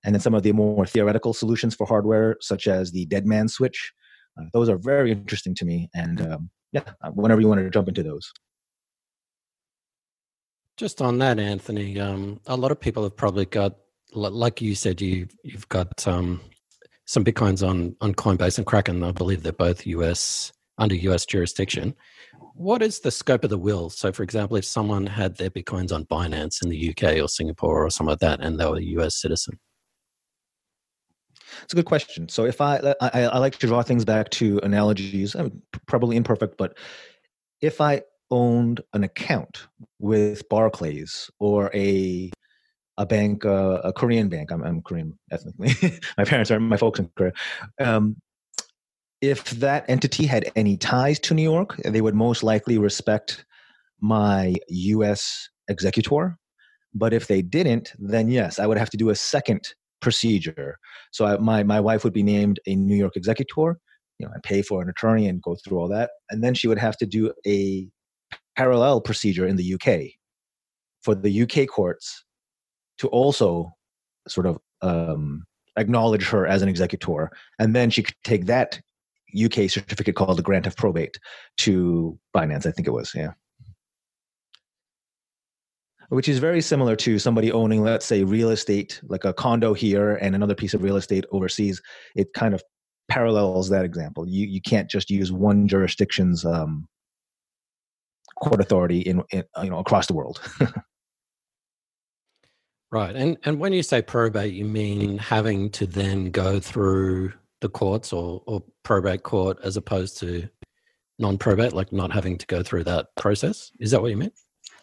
and 0.06 0.16
then 0.16 0.22
some 0.22 0.34
of 0.34 0.44
the 0.44 0.54
more 0.54 0.86
theoretical 0.86 1.34
solutions 1.34 1.76
for 1.76 1.86
hardware, 1.86 2.38
such 2.40 2.68
as 2.68 2.92
the 2.92 3.06
dead 3.08 3.26
man 3.26 3.48
switch. 3.48 3.92
Uh, 4.40 4.46
those 4.54 4.70
are 4.70 4.78
very 4.78 5.12
interesting 5.12 5.56
to 5.56 5.66
me. 5.66 5.90
And 5.94 6.22
um, 6.22 6.50
yeah, 6.72 6.84
uh, 7.02 7.12
whenever 7.12 7.42
you 7.42 7.48
want 7.48 7.62
to 7.62 7.70
jump 7.70 7.88
into 7.88 8.04
those. 8.04 8.32
Just 10.76 11.02
on 11.02 11.18
that, 11.20 11.40
Anthony, 11.40 12.00
um, 12.00 12.40
a 12.46 12.56
lot 12.56 12.72
of 12.72 12.80
people 12.80 13.04
have 13.04 13.16
probably 13.16 13.46
got, 13.46 13.76
like 14.14 14.62
you 14.62 14.76
said, 14.76 15.02
you 15.02 15.28
you've 15.44 15.68
got 15.70 16.08
um, 16.08 16.40
some 17.06 17.24
bitcoins 17.24 17.68
on 17.68 17.96
on 18.02 18.14
Coinbase 18.14 18.58
and 18.58 18.68
Kraken. 18.68 19.04
I 19.04 19.12
believe 19.12 19.42
they're 19.42 19.54
both 19.54 19.88
US 19.88 20.52
under 20.78 20.96
US 20.96 21.26
jurisdiction. 21.26 21.96
What 22.54 22.82
is 22.82 23.00
the 23.00 23.12
scope 23.12 23.44
of 23.44 23.50
the 23.50 23.58
will? 23.58 23.90
So, 23.90 24.12
for 24.12 24.24
example, 24.24 24.58
if 24.58 24.66
someone 24.66 25.08
had 25.08 25.38
their 25.38 25.50
bitcoins 25.50 25.92
on 25.92 26.06
Binance 26.06 26.64
in 26.64 26.70
the 26.70 26.90
UK 26.90 27.22
or 27.22 27.28
Singapore 27.28 27.86
or 27.86 27.90
something 27.90 28.12
like 28.12 28.20
that, 28.20 28.42
and 28.42 28.60
they 28.60 28.66
were 28.66 28.78
a 28.78 28.82
US 28.82 29.20
citizen, 29.20 29.60
It's 31.64 31.74
a 31.74 31.76
good 31.76 31.86
question. 31.86 32.30
So 32.30 32.46
if 32.46 32.62
I, 32.62 32.94
I, 33.02 33.24
I 33.24 33.38
like 33.38 33.58
to 33.58 33.68
draw 33.68 33.82
things 33.82 34.06
back 34.06 34.30
to 34.32 34.60
analogies, 34.64 35.36
I 35.36 35.44
mean, 35.44 35.62
probably 35.86 36.16
imperfect, 36.16 36.58
but 36.58 36.78
if 37.62 37.82
I 37.82 38.02
owned 38.30 38.82
an 38.94 39.04
account 39.04 39.68
with 40.00 40.48
Barclays 40.50 41.30
or 41.40 41.72
a 41.74 42.32
a 42.98 43.06
bank, 43.06 43.46
uh, 43.46 43.80
a 43.84 43.94
Korean 43.94 44.28
bank. 44.28 44.52
I'm, 44.52 44.64
I'm 44.64 44.82
Korean 44.82 45.18
ethnically. 45.32 46.00
my 46.18 46.24
parents 46.24 46.50
are 46.50 46.60
my 46.60 46.78
folks 46.78 47.00
in 47.00 47.10
Korea. 47.16 47.32
Um, 47.80 48.16
if 49.22 49.52
that 49.52 49.86
entity 49.88 50.26
had 50.26 50.52
any 50.56 50.78
ties 50.78 51.20
to 51.20 51.34
New 51.34 51.44
York, 51.44 51.78
they 51.78 52.02
would 52.02 52.16
most 52.16 52.44
likely 52.44 52.78
respect 52.78 53.46
my 54.00 54.56
U.S. 54.68 55.50
executor. 55.68 56.38
But 56.94 57.14
if 57.14 57.28
they 57.28 57.42
didn't, 57.42 57.94
then 58.00 58.30
yes, 58.30 58.60
I 58.60 58.66
would 58.66 58.78
have 58.78 58.90
to 58.92 58.98
do 58.98 59.10
a 59.10 59.16
second 59.16 59.74
procedure. 60.02 60.78
So 61.12 61.26
I, 61.26 61.38
my 61.38 61.64
my 61.64 61.80
wife 61.80 62.04
would 62.04 62.14
be 62.14 62.24
named 62.24 62.60
a 62.68 62.76
New 62.76 62.96
York 62.96 63.16
executor. 63.16 63.78
You 64.20 64.26
know, 64.26 64.32
I 64.36 64.40
pay 64.44 64.62
for 64.62 64.82
an 64.82 64.90
attorney 64.90 65.28
and 65.28 65.42
go 65.42 65.56
through 65.56 65.80
all 65.80 65.88
that, 65.90 66.12
and 66.30 66.44
then 66.44 66.54
she 66.54 66.68
would 66.68 66.80
have 66.80 66.98
to 66.98 67.06
do 67.06 67.32
a 67.46 67.88
parallel 68.56 69.02
procedure 69.02 69.48
in 69.48 69.56
the 69.56 69.74
UK 69.76 70.12
for 71.02 71.16
the 71.16 71.44
UK 71.44 71.68
courts 71.68 72.24
to 72.98 73.08
also 73.10 73.72
sort 74.28 74.48
of 74.48 74.58
um, 74.82 75.46
acknowledge 75.78 76.28
her 76.28 76.48
as 76.48 76.62
an 76.62 76.70
executor, 76.70 77.32
and 77.60 77.76
then 77.76 77.90
she 77.90 78.04
could 78.04 78.16
take 78.24 78.46
that 78.46 78.80
UK 79.36 79.70
certificate 79.70 80.16
called 80.16 80.38
the 80.38 80.44
grant 80.44 80.66
of 80.66 80.76
probate 80.76 81.20
to 81.58 82.18
Binance. 82.36 82.66
I 82.66 82.72
think 82.72 82.88
it 82.88 82.92
was, 82.92 83.12
yeah 83.14 83.32
which 86.10 86.30
is 86.30 86.40
very 86.40 86.62
similar 86.62 86.96
to 86.96 87.20
somebody 87.20 87.52
owning, 87.52 87.84
let's 87.84 88.06
say, 88.06 88.24
real 88.24 88.50
estate, 88.50 89.02
like 89.08 89.26
a 89.26 89.34
condo 89.34 89.74
here 89.74 90.16
and 90.16 90.36
another 90.36 90.56
piece 90.56 90.74
of 90.74 90.84
real 90.84 90.96
estate 90.96 91.26
overseas. 91.32 91.82
It 92.16 92.34
kind 92.34 92.54
of 92.54 92.64
parallels 93.10 93.70
that 93.70 93.86
example. 93.86 94.28
You 94.28 94.48
you 94.48 94.62
can't 94.62 94.90
just 94.90 95.10
use 95.10 95.32
one 95.32 95.68
jurisdiction's 95.68 96.46
um, 96.46 96.88
court 98.42 98.62
authority 98.62 99.02
in, 99.02 99.24
in 99.32 99.44
you 99.64 99.70
know 99.70 99.80
across 99.80 100.08
the 100.08 100.14
world. 100.14 100.42
right, 102.92 103.16
and 103.16 103.38
and 103.44 103.60
when 103.60 103.74
you 103.74 103.84
say 103.84 104.02
probate, 104.02 104.54
you 104.54 104.66
mean 104.66 105.18
having 105.18 105.70
to 105.72 105.86
then 105.86 106.32
go 106.32 106.60
through 106.60 107.34
the 107.60 107.70
courts 107.70 108.14
or 108.14 108.42
or 108.48 108.64
probate 108.84 109.24
court 109.24 109.58
as 109.64 109.76
opposed 109.76 110.18
to 110.20 110.48
non-probate, 111.20 111.74
like 111.74 111.92
not 111.92 112.14
having 112.14 112.38
to 112.38 112.46
go 112.46 112.62
through 112.62 112.84
that 112.84 113.08
process. 113.18 113.72
Is 113.80 113.92
that 113.92 114.02
what 114.02 114.12
you 114.12 114.18
meant? 114.18 114.34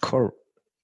Correct. 0.03 0.37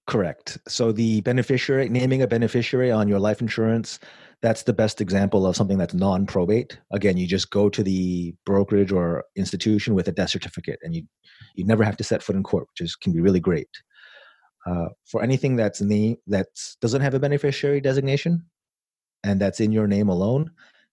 Correct. 0.07 0.57
So 0.67 0.91
the 0.91 1.21
beneficiary, 1.21 1.87
naming 1.89 2.21
a 2.21 2.27
beneficiary 2.27 2.91
on 2.91 3.07
your 3.07 3.19
life 3.19 3.39
insurance, 3.39 3.99
that's 4.41 4.63
the 4.63 4.73
best 4.73 4.99
example 4.99 5.45
of 5.45 5.55
something 5.55 5.77
that's 5.77 5.93
non-probate. 5.93 6.79
Again, 6.91 7.17
you 7.17 7.27
just 7.27 7.51
go 7.51 7.69
to 7.69 7.83
the 7.83 8.33
brokerage 8.45 8.91
or 8.91 9.23
institution 9.35 9.93
with 9.93 10.07
a 10.07 10.11
death 10.11 10.31
certificate, 10.31 10.79
and 10.81 10.95
you 10.95 11.03
you 11.55 11.65
never 11.65 11.83
have 11.83 11.97
to 11.97 12.03
set 12.03 12.23
foot 12.23 12.35
in 12.35 12.43
court, 12.43 12.67
which 12.71 12.81
is 12.81 12.95
can 12.95 13.13
be 13.13 13.21
really 13.21 13.39
great. 13.39 13.69
Uh, 14.67 14.87
for 15.05 15.23
anything 15.23 15.55
that's 15.55 15.81
name 15.81 16.17
that 16.27 16.47
doesn't 16.81 17.01
have 17.01 17.13
a 17.13 17.19
beneficiary 17.19 17.81
designation, 17.81 18.43
and 19.23 19.39
that's 19.39 19.59
in 19.59 19.71
your 19.71 19.87
name 19.87 20.09
alone, 20.09 20.49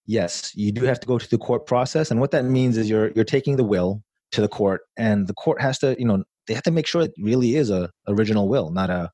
yes, 0.06 0.52
you 0.54 0.70
do 0.70 0.84
have 0.84 1.00
to 1.00 1.06
go 1.06 1.18
to 1.18 1.30
the 1.30 1.38
court 1.38 1.66
process. 1.66 2.10
And 2.10 2.20
what 2.20 2.32
that 2.32 2.44
means 2.44 2.76
is 2.76 2.90
you're 2.90 3.10
you're 3.12 3.24
taking 3.24 3.56
the 3.56 3.64
will 3.64 4.02
to 4.32 4.42
the 4.42 4.48
court, 4.48 4.82
and 4.98 5.26
the 5.26 5.34
court 5.34 5.60
has 5.62 5.78
to 5.78 5.96
you 5.98 6.04
know 6.06 6.22
they 6.48 6.54
have 6.54 6.64
to 6.64 6.70
make 6.70 6.86
sure 6.86 7.02
it 7.02 7.12
really 7.18 7.54
is 7.54 7.70
a 7.70 7.90
original 8.08 8.48
will, 8.48 8.70
not 8.70 8.90
a 8.90 9.10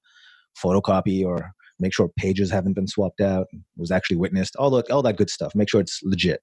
photocopy 0.62 1.24
or 1.24 1.52
make 1.80 1.92
sure 1.92 2.08
pages 2.16 2.50
haven't 2.50 2.74
been 2.74 2.86
swapped 2.86 3.20
out, 3.20 3.48
was 3.76 3.90
actually 3.90 4.16
witnessed, 4.16 4.56
all 4.56 4.70
that, 4.70 4.90
all 4.90 5.02
that 5.02 5.16
good 5.16 5.28
stuff. 5.28 5.54
Make 5.54 5.68
sure 5.68 5.80
it's 5.80 6.00
legit. 6.04 6.40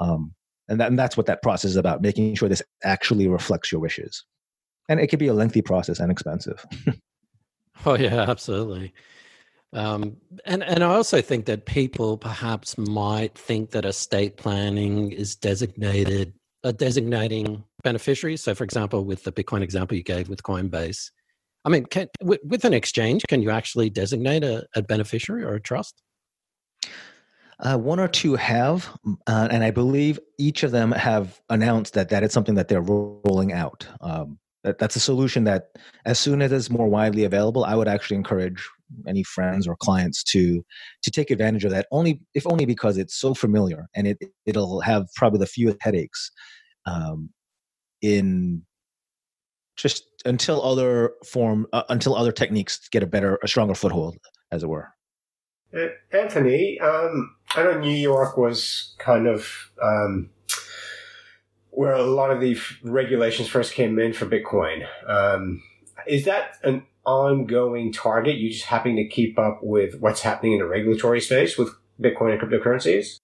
Um, 0.00 0.34
and, 0.68 0.80
that, 0.80 0.88
and 0.88 0.98
that's 0.98 1.16
what 1.16 1.26
that 1.26 1.42
process 1.42 1.72
is 1.72 1.76
about, 1.76 2.02
making 2.02 2.34
sure 2.34 2.48
this 2.48 2.62
actually 2.82 3.28
reflects 3.28 3.70
your 3.70 3.80
wishes. 3.80 4.24
And 4.88 4.98
it 4.98 5.08
could 5.08 5.18
be 5.18 5.28
a 5.28 5.34
lengthy 5.34 5.62
process 5.62 6.00
and 6.00 6.10
expensive. 6.10 6.64
oh, 7.86 7.96
yeah, 7.96 8.24
absolutely. 8.28 8.94
Um, 9.72 10.16
and 10.44 10.62
and 10.62 10.82
I 10.82 10.94
also 10.94 11.20
think 11.20 11.46
that 11.46 11.66
people 11.66 12.16
perhaps 12.16 12.78
might 12.78 13.36
think 13.36 13.72
that 13.72 13.84
estate 13.84 14.36
planning 14.36 15.10
is 15.10 15.34
designated 15.34 16.32
uh, 16.64 16.72
designating 16.72 17.62
beneficiaries. 17.82 18.42
So, 18.42 18.54
for 18.54 18.64
example, 18.64 19.04
with 19.04 19.24
the 19.24 19.32
Bitcoin 19.32 19.62
example 19.62 19.96
you 19.96 20.02
gave 20.02 20.28
with 20.28 20.42
Coinbase, 20.42 21.10
I 21.64 21.68
mean, 21.68 21.84
can, 21.86 22.08
with, 22.22 22.40
with, 22.44 22.64
an 22.64 22.72
exchange, 22.72 23.24
can 23.28 23.42
you 23.42 23.50
actually 23.50 23.90
designate 23.90 24.44
a, 24.44 24.64
a 24.76 24.82
beneficiary 24.82 25.42
or 25.42 25.54
a 25.54 25.60
trust? 25.60 26.00
Uh, 27.58 27.76
one 27.76 27.98
or 27.98 28.06
two 28.06 28.36
have, 28.36 28.88
uh, 29.26 29.48
and 29.50 29.64
I 29.64 29.70
believe 29.70 30.20
each 30.38 30.62
of 30.62 30.70
them 30.70 30.92
have 30.92 31.40
announced 31.48 31.94
that 31.94 32.10
that 32.10 32.22
is 32.22 32.32
something 32.32 32.54
that 32.54 32.68
they're 32.68 32.82
rolling 32.82 33.52
out. 33.52 33.86
Um, 34.00 34.38
that, 34.62 34.78
that's 34.78 34.96
a 34.96 35.00
solution 35.00 35.44
that, 35.44 35.68
as 36.04 36.18
soon 36.18 36.42
as 36.42 36.52
it's 36.52 36.70
more 36.70 36.86
widely 36.86 37.24
available, 37.24 37.64
I 37.64 37.74
would 37.74 37.88
actually 37.88 38.16
encourage 38.16 38.68
any 39.08 39.22
friends 39.22 39.66
or 39.66 39.76
clients 39.76 40.22
to 40.22 40.64
to 41.02 41.10
take 41.10 41.30
advantage 41.30 41.64
of 41.64 41.70
that. 41.70 41.86
Only, 41.90 42.20
if 42.34 42.46
only 42.46 42.66
because 42.66 42.98
it's 42.98 43.16
so 43.16 43.32
familiar 43.32 43.86
and 43.94 44.06
it 44.06 44.18
it'll 44.44 44.80
have 44.80 45.06
probably 45.14 45.38
the 45.38 45.46
fewest 45.46 45.78
headaches 45.80 46.30
um, 46.84 47.30
in 48.14 48.62
just 49.76 50.04
until 50.24 50.62
other 50.62 51.12
form 51.24 51.66
uh, 51.72 51.82
until 51.88 52.14
other 52.14 52.32
techniques 52.32 52.88
get 52.88 53.02
a 53.02 53.06
better 53.06 53.38
a 53.42 53.48
stronger 53.48 53.74
foothold 53.74 54.16
as 54.50 54.62
it 54.62 54.68
were. 54.68 54.88
Uh, 55.76 55.88
anthony 56.12 56.78
um, 56.78 57.34
i 57.56 57.62
know 57.62 57.78
new 57.78 57.90
york 57.90 58.36
was 58.36 58.94
kind 58.98 59.26
of 59.26 59.72
um, 59.82 60.30
where 61.70 61.92
a 61.92 62.02
lot 62.02 62.30
of 62.30 62.40
the 62.40 62.58
regulations 62.82 63.48
first 63.48 63.74
came 63.74 63.98
in 63.98 64.14
for 64.14 64.24
bitcoin. 64.24 64.86
Um, 65.06 65.62
is 66.06 66.24
that 66.24 66.56
an 66.62 66.86
ongoing 67.04 67.92
target? 67.92 68.36
You 68.36 68.50
just 68.50 68.64
having 68.64 68.96
to 68.96 69.06
keep 69.06 69.38
up 69.38 69.60
with 69.62 70.00
what's 70.00 70.22
happening 70.22 70.54
in 70.54 70.60
the 70.60 70.66
regulatory 70.66 71.20
space 71.20 71.58
with 71.58 71.74
bitcoin 72.00 72.32
and 72.32 72.40
cryptocurrencies 72.40 73.18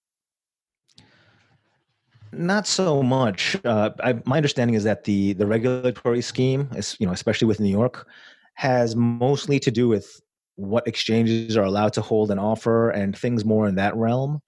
not 2.33 2.67
so 2.67 3.03
much. 3.03 3.57
Uh, 3.65 3.91
I, 4.03 4.15
my 4.25 4.37
understanding 4.37 4.75
is 4.75 4.85
that 4.85 5.05
the 5.05 5.35
the 5.35 5.47
regulatory 5.47 6.23
scheme, 6.23 6.69
is, 6.75 6.97
you 6.99 7.07
know, 7.07 7.13
especially 7.13 7.47
with 7.47 7.61
New 7.61 7.71
York, 7.71 8.07
has 8.55 8.97
mostly 8.97 9.59
to 9.61 9.71
do 9.71 9.89
with 9.89 10.21
what 10.57 10.87
exchanges 10.87 11.57
are 11.57 11.65
allowed 11.65 11.93
to 11.95 12.03
hold 12.03 12.31
and 12.31 12.41
offer, 12.41 12.91
and 12.91 13.17
things 13.17 13.45
more 13.45 13.67
in 13.67 13.75
that 13.77 13.97
realm. 13.97 14.41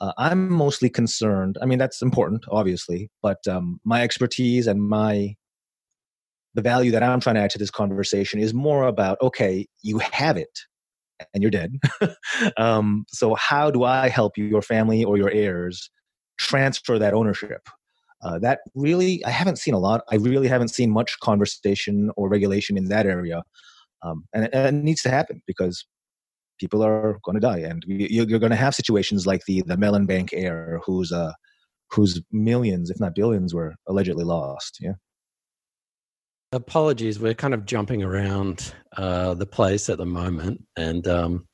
Uh, 0.00 0.12
I'm 0.18 0.50
mostly 0.50 0.90
concerned. 0.90 1.56
I 1.62 1.66
mean, 1.66 1.78
that's 1.78 2.02
important, 2.02 2.44
obviously, 2.50 3.10
but 3.22 3.46
um, 3.48 3.80
my 3.84 4.02
expertise 4.02 4.66
and 4.66 4.82
my 4.82 5.34
the 6.54 6.62
value 6.62 6.92
that 6.92 7.02
I'm 7.02 7.20
trying 7.20 7.34
to 7.34 7.40
add 7.42 7.50
to 7.50 7.58
this 7.58 7.70
conversation 7.70 8.38
is 8.40 8.54
more 8.54 8.84
about 8.86 9.18
okay, 9.22 9.66
you 9.82 9.98
have 9.98 10.36
it, 10.36 10.60
and 11.32 11.42
you're 11.42 11.50
dead. 11.50 11.78
um, 12.56 13.04
so 13.08 13.34
how 13.34 13.70
do 13.70 13.84
I 13.84 14.08
help 14.08 14.36
you, 14.36 14.44
your 14.44 14.62
family, 14.62 15.04
or 15.04 15.16
your 15.16 15.30
heirs? 15.30 15.90
Transfer 16.38 16.98
that 16.98 17.14
ownership. 17.14 17.68
Uh, 18.22 18.38
that 18.38 18.60
really, 18.74 19.24
I 19.24 19.30
haven't 19.30 19.58
seen 19.58 19.74
a 19.74 19.78
lot. 19.78 20.02
I 20.10 20.16
really 20.16 20.48
haven't 20.48 20.68
seen 20.68 20.90
much 20.90 21.18
conversation 21.20 22.10
or 22.16 22.28
regulation 22.28 22.78
in 22.78 22.86
that 22.86 23.06
area. 23.06 23.42
Um, 24.02 24.24
and, 24.32 24.48
and, 24.54 24.78
it 24.78 24.84
needs 24.84 25.02
to 25.02 25.10
happen 25.10 25.42
because 25.46 25.84
people 26.58 26.82
are 26.82 27.18
going 27.22 27.34
to 27.34 27.40
die. 27.40 27.58
And 27.58 27.84
you, 27.86 28.22
are 28.22 28.38
going 28.38 28.50
to 28.50 28.56
have 28.56 28.74
situations 28.74 29.26
like 29.26 29.42
the, 29.46 29.62
the 29.66 29.76
Mellon 29.76 30.06
Bank 30.06 30.30
heir 30.32 30.80
whose, 30.84 31.12
uh, 31.12 31.32
whose 31.90 32.22
millions, 32.32 32.90
if 32.90 32.98
not 32.98 33.14
billions, 33.14 33.54
were 33.54 33.74
allegedly 33.86 34.24
lost. 34.24 34.78
Yeah. 34.80 34.94
Apologies, 36.52 37.18
we're 37.18 37.34
kind 37.34 37.52
of 37.52 37.66
jumping 37.66 38.02
around 38.02 38.72
uh, 38.96 39.34
the 39.34 39.46
place 39.46 39.88
at 39.90 39.98
the 39.98 40.06
moment. 40.06 40.64
And 40.76 41.06
um, 41.08 41.46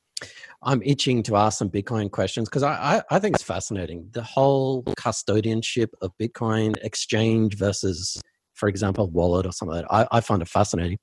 I'm 0.63 0.81
itching 0.83 1.23
to 1.23 1.35
ask 1.35 1.57
some 1.57 1.69
Bitcoin 1.69 2.11
questions 2.11 2.47
because 2.47 2.63
I, 2.63 2.73
I, 2.73 3.01
I, 3.15 3.19
think 3.19 3.35
it's 3.35 3.43
fascinating. 3.43 4.07
The 4.11 4.21
whole 4.21 4.83
custodianship 4.83 5.87
of 6.01 6.11
Bitcoin 6.21 6.75
exchange 6.83 7.57
versus, 7.57 8.21
for 8.53 8.69
example, 8.69 9.09
wallet 9.09 9.47
or 9.47 9.51
something 9.51 9.75
like 9.75 9.85
that. 9.87 9.93
I, 9.93 10.17
I 10.17 10.21
find 10.21 10.41
it 10.41 10.47
fascinating, 10.47 10.99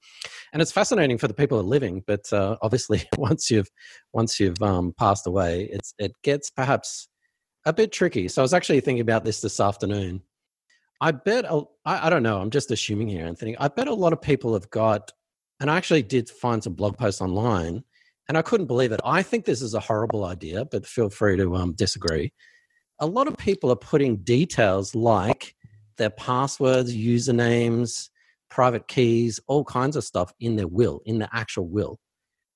and 0.53 0.63
it's 0.63 0.71
fascinating 0.71 1.19
for 1.19 1.27
the 1.27 1.35
people 1.35 1.59
who 1.59 1.65
are 1.65 1.69
living. 1.69 2.05
But 2.07 2.33
uh, 2.33 2.57
obviously, 2.63 3.03
once 3.19 3.51
you've 3.51 3.69
once 4.13 4.39
you've 4.39 4.63
um, 4.63 4.95
passed 4.97 5.27
away, 5.27 5.69
it's 5.73 5.93
it 5.99 6.13
gets 6.23 6.51
perhaps 6.51 7.09
a 7.67 7.73
bit 7.73 7.91
tricky. 7.91 8.29
So 8.29 8.43
I 8.43 8.45
was 8.45 8.55
actually 8.55 8.81
thinking 8.81 9.01
about 9.01 9.25
this 9.25 9.41
this 9.41 9.59
afternoon. 9.59 10.23
I 11.01 11.11
bet 11.11 11.51
I, 11.51 11.63
I 11.85 12.11
don't 12.11 12.23
know. 12.23 12.41
I'm 12.41 12.51
just 12.51 12.71
assuming 12.71 13.09
here, 13.09 13.27
Anthony. 13.27 13.57
I 13.59 13.67
bet 13.69 13.89
a 13.89 13.95
lot 13.95 14.13
of 14.13 14.23
people 14.23 14.53
have 14.53 14.71
got, 14.71 15.11
and 15.59 15.69
I 15.69 15.77
actually 15.77 16.03
did 16.03 16.31
find 16.31 16.63
some 16.63 16.75
blog 16.75 16.97
posts 16.97 17.21
online 17.21 17.83
and 18.29 18.37
I 18.37 18.43
couldn't 18.43 18.67
believe 18.67 18.93
it. 18.93 19.01
I 19.05 19.23
think 19.23 19.45
this 19.45 19.63
is 19.63 19.75
a 19.75 19.81
horrible 19.81 20.25
idea, 20.25 20.65
but 20.65 20.87
feel 20.87 21.11
free 21.11 21.37
to 21.37 21.55
um, 21.57 21.73
disagree. 21.73 22.33
A 23.01 23.07
lot 23.07 23.29
of 23.29 23.37
people 23.37 23.71
are 23.71 23.77
putting 23.77 24.19
details 24.19 24.95
like 24.95 25.55
their 25.97 26.11
passwords, 26.11 26.95
usernames, 26.95 28.11
private 28.51 28.89
keys, 28.89 29.41
all 29.47 29.65
kinds 29.65 29.97
of 29.97 30.05
stuff 30.05 30.33
in 30.41 30.57
their 30.57 30.69
will, 30.69 31.01
in 31.05 31.19
the 31.19 31.29
actual 31.33 31.69
will. 31.69 31.99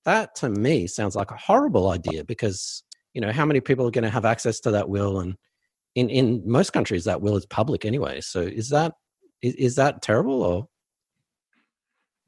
That 0.04 0.34
to 0.36 0.48
me 0.48 0.86
sounds 0.86 1.14
like 1.14 1.30
a 1.30 1.36
horrible 1.36 1.90
idea 1.90 2.24
because 2.24 2.82
you 3.14 3.20
know, 3.20 3.32
how 3.32 3.44
many 3.44 3.60
people 3.60 3.86
are 3.86 3.90
going 3.90 4.04
to 4.04 4.10
have 4.10 4.24
access 4.24 4.60
to 4.60 4.70
that 4.72 4.88
will? 4.88 5.20
And 5.20 5.36
in 5.94 6.08
in 6.08 6.42
most 6.46 6.72
countries, 6.72 7.04
that 7.04 7.20
will 7.20 7.36
is 7.36 7.46
public 7.46 7.84
anyway. 7.84 8.20
So 8.20 8.40
is 8.40 8.70
that 8.70 8.94
is, 9.42 9.54
is 9.54 9.74
that 9.76 10.02
terrible 10.02 10.42
or? 10.42 10.68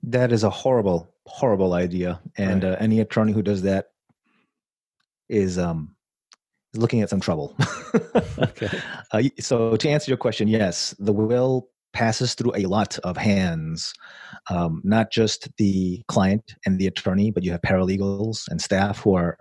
That 0.02 0.32
is 0.32 0.44
a 0.44 0.50
horrible, 0.50 1.13
horrible 1.26 1.72
idea, 1.72 2.20
and 2.36 2.64
right. 2.64 2.72
uh, 2.72 2.76
any 2.80 3.00
attorney 3.00 3.32
who 3.32 3.42
does 3.42 3.62
that 3.62 3.86
is 5.28 5.58
um 5.58 5.94
is 6.74 6.80
looking 6.80 7.02
at 7.02 7.10
some 7.10 7.20
trouble. 7.20 7.56
okay. 8.38 8.68
Uh, 9.12 9.22
so 9.40 9.76
to 9.76 9.88
answer 9.88 10.10
your 10.10 10.18
question, 10.18 10.48
yes, 10.48 10.94
the 10.98 11.12
will 11.12 11.68
passes 11.92 12.34
through 12.34 12.52
a 12.56 12.66
lot 12.66 12.98
of 12.98 13.16
hands, 13.16 13.94
um, 14.50 14.82
not 14.84 15.10
just 15.10 15.48
the 15.56 16.02
client 16.08 16.54
and 16.66 16.78
the 16.78 16.86
attorney, 16.86 17.30
but 17.30 17.44
you 17.44 17.52
have 17.52 17.62
paralegals 17.62 18.48
and 18.48 18.60
staff 18.60 18.98
who 19.00 19.14
are 19.14 19.38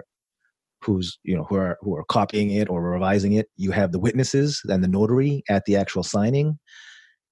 who's 0.81 1.17
you 1.23 1.35
know 1.35 1.43
who 1.45 1.55
are 1.55 1.77
who 1.81 1.95
are 1.95 2.03
copying 2.05 2.51
it 2.51 2.69
or 2.69 2.81
revising 2.81 3.33
it. 3.33 3.47
You 3.57 3.71
have 3.71 3.91
the 3.91 3.99
witnesses 3.99 4.61
and 4.65 4.83
the 4.83 4.87
notary 4.87 5.43
at 5.49 5.65
the 5.65 5.75
actual 5.75 6.03
signing, 6.03 6.59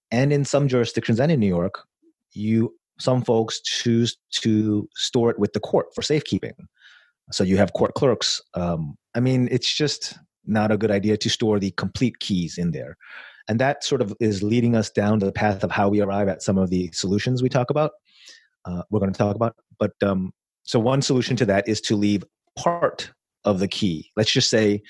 and 0.10 0.34
in 0.34 0.44
some 0.44 0.68
jurisdictions 0.68 1.20
and 1.20 1.32
in 1.32 1.40
New 1.40 1.48
York, 1.48 1.76
you 2.34 2.74
some 3.00 3.22
folks 3.24 3.62
choose 3.62 4.18
to 4.42 4.88
store 4.96 5.32
it 5.32 5.40
with 5.40 5.54
the 5.54 5.60
court 5.60 5.88
for 5.96 6.02
safekeeping. 6.02 6.54
So 7.32 7.44
you 7.44 7.58
have 7.58 7.74
court 7.74 7.94
clerks. 7.94 8.42
Um, 8.54 8.98
I 9.16 9.20
mean, 9.20 9.48
it's 9.52 9.74
just 9.74 10.18
not 10.46 10.72
a 10.72 10.78
good 10.78 10.92
idea 10.92 11.18
to 11.18 11.30
store 11.30 11.60
the 11.60 11.72
complete 11.72 12.20
keys 12.20 12.58
in 12.58 12.72
there. 12.72 12.98
And 13.48 13.60
that 13.60 13.84
sort 13.84 14.02
of 14.02 14.14
is 14.20 14.44
leading 14.44 14.76
us 14.76 14.90
down 14.90 15.20
the 15.20 15.32
path 15.32 15.64
of 15.64 15.72
how 15.72 15.90
we 15.90 16.02
arrive 16.02 16.28
at 16.28 16.42
some 16.42 16.58
of 16.58 16.70
the 16.70 16.90
solutions 16.94 17.42
we 17.42 17.50
talk 17.50 17.70
about. 17.70 17.92
Uh, 18.66 18.84
we're 18.90 19.00
going 19.00 19.12
to 19.12 19.18
talk 19.18 19.36
about. 19.36 19.56
But 19.80 19.94
um, 20.04 20.32
so 20.64 20.80
one 20.80 21.02
solution 21.02 21.36
to 21.38 21.46
that 21.46 21.68
is 21.68 21.82
to 21.82 21.96
leave 21.96 22.24
part 22.58 23.12
of 23.44 23.60
the 23.60 23.68
key. 23.68 24.12
Let's 24.16 24.32
just 24.32 24.50
say 24.50 24.82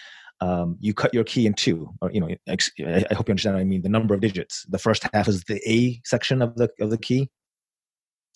um, 0.41 0.77
you 0.79 0.93
cut 0.93 1.13
your 1.13 1.23
key 1.23 1.45
in 1.45 1.53
two, 1.53 1.89
or 2.01 2.11
you 2.11 2.19
know, 2.19 2.27
I 2.47 3.13
hope 3.13 3.27
you 3.27 3.31
understand 3.31 3.55
what 3.55 3.61
I 3.61 3.65
mean. 3.65 3.83
The 3.83 3.89
number 3.89 4.13
of 4.13 4.21
digits. 4.21 4.65
The 4.69 4.79
first 4.79 5.07
half 5.13 5.27
is 5.27 5.43
the 5.43 5.61
A 5.69 6.01
section 6.03 6.41
of 6.41 6.55
the 6.55 6.69
of 6.79 6.89
the 6.89 6.97
key, 6.97 7.29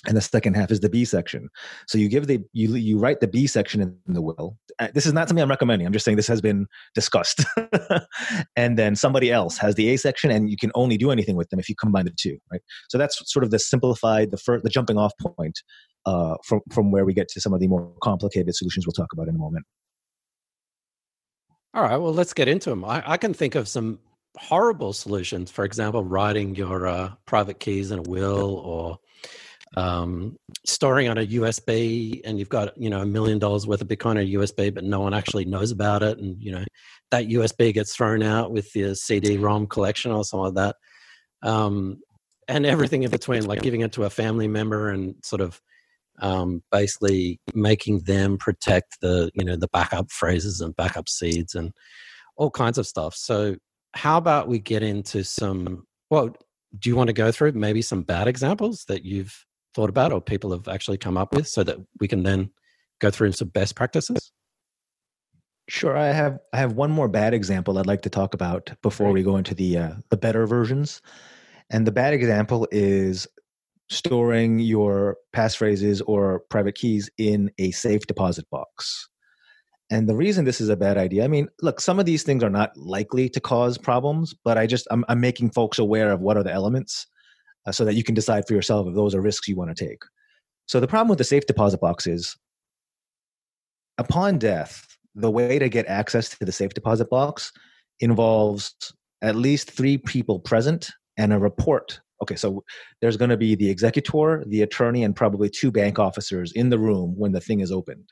and 0.07 0.15
the 0.15 0.21
second 0.21 0.55
half 0.55 0.71
is 0.71 0.79
the 0.79 0.89
B 0.89 1.05
section. 1.05 1.49
So 1.87 1.97
you 1.97 2.09
give 2.09 2.27
the 2.27 2.43
you 2.53 2.75
you 2.75 2.97
write 2.97 3.19
the 3.19 3.27
B 3.27 3.47
section 3.47 3.81
in 3.81 4.13
the 4.13 4.21
will. 4.21 4.57
Uh, 4.79 4.89
this 4.93 5.05
is 5.05 5.13
not 5.13 5.27
something 5.27 5.41
I'm 5.41 5.49
recommending. 5.49 5.85
I'm 5.85 5.93
just 5.93 6.05
saying 6.05 6.17
this 6.17 6.27
has 6.27 6.41
been 6.41 6.67
discussed. 6.93 7.43
and 8.55 8.77
then 8.77 8.95
somebody 8.95 9.31
else 9.31 9.57
has 9.57 9.75
the 9.75 9.89
A 9.89 9.97
section, 9.97 10.31
and 10.31 10.49
you 10.49 10.57
can 10.57 10.71
only 10.75 10.97
do 10.97 11.11
anything 11.11 11.35
with 11.35 11.49
them 11.49 11.59
if 11.59 11.69
you 11.69 11.75
combine 11.75 12.05
the 12.05 12.13
two, 12.17 12.37
right? 12.51 12.61
So 12.89 12.97
that's 12.97 13.21
sort 13.31 13.43
of 13.43 13.51
the 13.51 13.59
simplified, 13.59 14.31
the 14.31 14.37
first, 14.37 14.63
the 14.63 14.69
jumping 14.69 14.97
off 14.97 15.13
point 15.19 15.61
uh, 16.05 16.35
from 16.43 16.61
from 16.71 16.91
where 16.91 17.05
we 17.05 17.13
get 17.13 17.27
to 17.29 17.41
some 17.41 17.53
of 17.53 17.59
the 17.59 17.67
more 17.67 17.91
complicated 18.01 18.55
solutions 18.55 18.85
we'll 18.85 18.93
talk 18.93 19.13
about 19.13 19.27
in 19.27 19.35
a 19.35 19.39
moment. 19.39 19.65
All 21.73 21.83
right, 21.83 21.97
well, 21.97 22.13
let's 22.13 22.33
get 22.33 22.47
into 22.47 22.69
them. 22.69 22.85
I, 22.85 23.03
I 23.05 23.17
can 23.17 23.33
think 23.33 23.55
of 23.55 23.67
some 23.67 23.99
horrible 24.37 24.93
solutions. 24.93 25.51
For 25.51 25.65
example, 25.65 26.03
writing 26.03 26.55
your 26.55 26.87
uh, 26.87 27.11
private 27.25 27.59
keys 27.59 27.91
in 27.91 27.99
a 27.99 28.03
will 28.03 28.55
or 28.57 28.97
um, 29.77 30.37
storing 30.65 31.09
on 31.09 31.17
a 31.17 31.25
USB 31.27 32.21
and 32.23 32.39
you've 32.39 32.49
got, 32.49 32.77
you 32.77 32.89
know, 32.89 33.01
a 33.01 33.05
million 33.05 33.39
dollars 33.39 33.67
worth 33.67 33.81
of 33.81 33.87
Bitcoin 33.87 34.11
on 34.11 34.17
a 34.17 34.33
USB, 34.33 34.73
but 34.73 34.83
no 34.83 35.01
one 35.01 35.13
actually 35.13 35.45
knows 35.45 35.71
about 35.71 36.01
it. 36.03 36.17
And, 36.17 36.41
you 36.41 36.51
know, 36.51 36.63
that 37.11 37.27
USB 37.27 37.73
gets 37.73 37.95
thrown 37.95 38.23
out 38.23 38.51
with 38.51 38.71
the 38.73 38.95
CD-ROM 38.95 39.67
collection 39.67 40.11
or 40.11 40.23
something 40.23 40.53
like 40.55 40.75
that. 41.41 41.49
Um, 41.49 41.97
and 42.47 42.65
everything 42.65 43.03
in 43.03 43.11
between, 43.11 43.45
like 43.45 43.61
giving 43.61 43.81
it 43.81 43.91
to 43.93 44.03
a 44.03 44.09
family 44.09 44.47
member 44.47 44.89
and 44.89 45.15
sort 45.23 45.41
of 45.41 45.59
um, 46.21 46.63
basically 46.71 47.39
making 47.53 48.01
them 48.01 48.37
protect 48.37 49.01
the, 49.01 49.29
you 49.33 49.43
know, 49.43 49.57
the 49.57 49.67
backup 49.67 50.11
phrases 50.11 50.61
and 50.61 50.75
backup 50.75 51.09
seeds 51.09 51.55
and 51.55 51.73
all 52.37 52.51
kinds 52.51 52.77
of 52.77 52.87
stuff. 52.87 53.15
So 53.15 53.55
how 53.93 54.17
about 54.17 54.47
we 54.47 54.59
get 54.59 54.83
into 54.83 55.23
some, 55.23 55.85
well, 56.09 56.35
do 56.77 56.89
you 56.89 56.95
want 56.95 57.07
to 57.07 57.13
go 57.13 57.31
through 57.31 57.53
maybe 57.53 57.81
some 57.81 58.03
bad 58.03 58.27
examples 58.27 58.85
that 58.87 59.03
you've 59.03 59.45
thought 59.75 59.89
about 59.89 60.11
or 60.11 60.21
people 60.21 60.51
have 60.51 60.67
actually 60.67 60.97
come 60.97 61.17
up 61.17 61.33
with 61.33 61.47
so 61.47 61.63
that 61.63 61.77
we 61.99 62.07
can 62.07 62.23
then 62.23 62.49
go 62.99 63.11
through 63.11 63.33
some 63.33 63.49
best 63.49 63.75
practices? 63.75 64.31
Sure, 65.67 65.97
I 65.97 66.07
have 66.07 66.39
I 66.53 66.57
have 66.57 66.73
one 66.73 66.91
more 66.91 67.07
bad 67.07 67.33
example 67.33 67.77
I'd 67.77 67.87
like 67.87 68.03
to 68.03 68.09
talk 68.09 68.33
about 68.33 68.71
before 68.81 69.11
we 69.11 69.23
go 69.23 69.35
into 69.35 69.55
the 69.55 69.77
uh, 69.77 69.93
the 70.09 70.17
better 70.17 70.45
versions. 70.45 71.01
And 71.71 71.87
the 71.87 71.91
bad 71.91 72.13
example 72.13 72.67
is 72.71 73.27
storing 73.89 74.59
your 74.59 75.17
passphrases 75.35 76.01
or 76.05 76.41
private 76.49 76.75
keys 76.75 77.09
in 77.17 77.51
a 77.57 77.71
safe 77.71 78.05
deposit 78.05 78.47
box. 78.51 79.09
And 79.89 80.09
the 80.09 80.15
reason 80.15 80.45
this 80.45 80.61
is 80.61 80.69
a 80.69 80.75
bad 80.75 80.97
idea, 80.97 81.23
I 81.23 81.27
mean, 81.27 81.47
look, 81.61 81.79
some 81.79 81.99
of 81.99 82.05
these 82.05 82.23
things 82.23 82.43
are 82.43 82.49
not 82.49 82.75
likely 82.75 83.29
to 83.29 83.39
cause 83.39 83.77
problems, 83.77 84.33
but 84.43 84.57
I 84.57 84.67
just 84.67 84.87
I'm, 84.91 85.03
I'm 85.07 85.19
making 85.19 85.51
folks 85.51 85.79
aware 85.79 86.11
of 86.11 86.21
what 86.21 86.37
are 86.37 86.43
the 86.43 86.53
elements 86.53 87.07
uh, 87.65 87.71
so 87.71 87.85
that 87.85 87.95
you 87.95 88.03
can 88.03 88.15
decide 88.15 88.47
for 88.47 88.53
yourself 88.53 88.87
if 88.87 88.95
those 88.95 89.15
are 89.15 89.21
risks 89.21 89.47
you 89.47 89.55
want 89.55 89.75
to 89.75 89.85
take. 89.85 90.01
So 90.67 90.79
the 90.79 90.87
problem 90.87 91.09
with 91.09 91.17
the 91.17 91.23
safe 91.23 91.45
deposit 91.45 91.79
box 91.79 92.07
is 92.07 92.35
upon 93.97 94.39
death, 94.39 94.85
the 95.13 95.31
way 95.31 95.59
to 95.59 95.69
get 95.69 95.85
access 95.87 96.29
to 96.29 96.45
the 96.45 96.51
safe 96.51 96.73
deposit 96.73 97.09
box 97.09 97.51
involves 97.99 98.73
at 99.21 99.35
least 99.35 99.71
three 99.71 99.97
people 99.97 100.39
present 100.39 100.91
and 101.17 101.31
a 101.33 101.39
report. 101.39 101.99
Okay, 102.21 102.35
so 102.35 102.63
there's 103.01 103.17
going 103.17 103.29
to 103.29 103.37
be 103.37 103.55
the 103.55 103.69
executor, 103.69 104.43
the 104.47 104.61
attorney, 104.61 105.03
and 105.03 105.15
probably 105.15 105.49
two 105.49 105.71
bank 105.71 105.99
officers 105.99 106.51
in 106.53 106.69
the 106.69 106.79
room 106.79 107.13
when 107.17 107.31
the 107.31 107.41
thing 107.41 107.59
is 107.59 107.71
opened. 107.71 108.09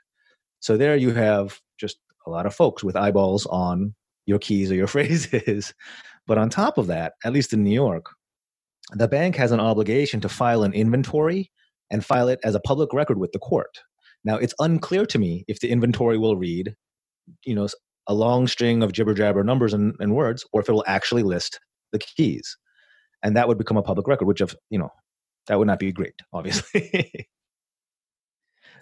So 0.60 0.78
there 0.78 0.96
you 0.96 1.12
have 1.14 1.60
just 1.80 1.98
a 2.26 2.30
lot 2.30 2.46
of 2.46 2.56
folks 2.56 2.84
with 2.84 2.96
eyeballs 2.96 3.46
on 3.48 3.94
your 4.26 4.40
keys 4.40 4.72
or 4.72 4.76
your 4.76 4.88
phrases. 4.96 5.74
But 6.28 6.38
on 6.38 6.50
top 6.50 6.78
of 6.78 6.88
that, 6.88 7.14
at 7.24 7.34
least 7.34 7.54
in 7.54 7.64
New 7.64 7.74
York, 7.74 8.06
the 8.92 9.08
bank 9.08 9.36
has 9.36 9.52
an 9.52 9.60
obligation 9.60 10.22
to 10.22 10.30
file 10.30 10.64
an 10.64 10.74
inventory 10.74 11.52
and 11.90 12.06
file 12.06 12.28
it 12.28 12.40
as 12.44 12.56
a 12.56 12.60
public 12.60 12.94
record 12.94 13.18
with 13.18 13.32
the 13.32 13.40
court. 13.40 13.80
Now, 14.24 14.38
it's 14.38 14.54
unclear 14.60 15.06
to 15.08 15.20
me 15.20 15.46
if 15.48 15.60
the 15.60 15.70
inventory 15.70 16.18
will 16.18 16.38
read, 16.38 16.76
you 17.46 17.56
know, 17.56 17.68
a 18.08 18.14
long 18.14 18.48
string 18.48 18.84
of 18.84 18.92
jibber 18.92 19.14
jabber 19.14 19.44
numbers 19.44 19.74
and, 19.74 19.96
and 20.00 20.16
words, 20.16 20.46
or 20.52 20.62
if 20.62 20.70
it 20.70 20.74
will 20.74 20.84
actually 20.88 21.24
list 21.24 21.60
the 21.92 22.00
keys, 22.00 22.58
and 23.22 23.36
that 23.36 23.48
would 23.48 23.58
become 23.58 23.78
a 23.78 23.84
public 23.84 24.08
record, 24.08 24.26
which 24.26 24.42
of 24.42 24.56
you 24.70 24.80
know, 24.80 24.90
that 25.48 25.58
would 25.58 25.68
not 25.68 25.80
be 25.80 25.92
great, 25.92 26.16
obviously. 26.34 27.28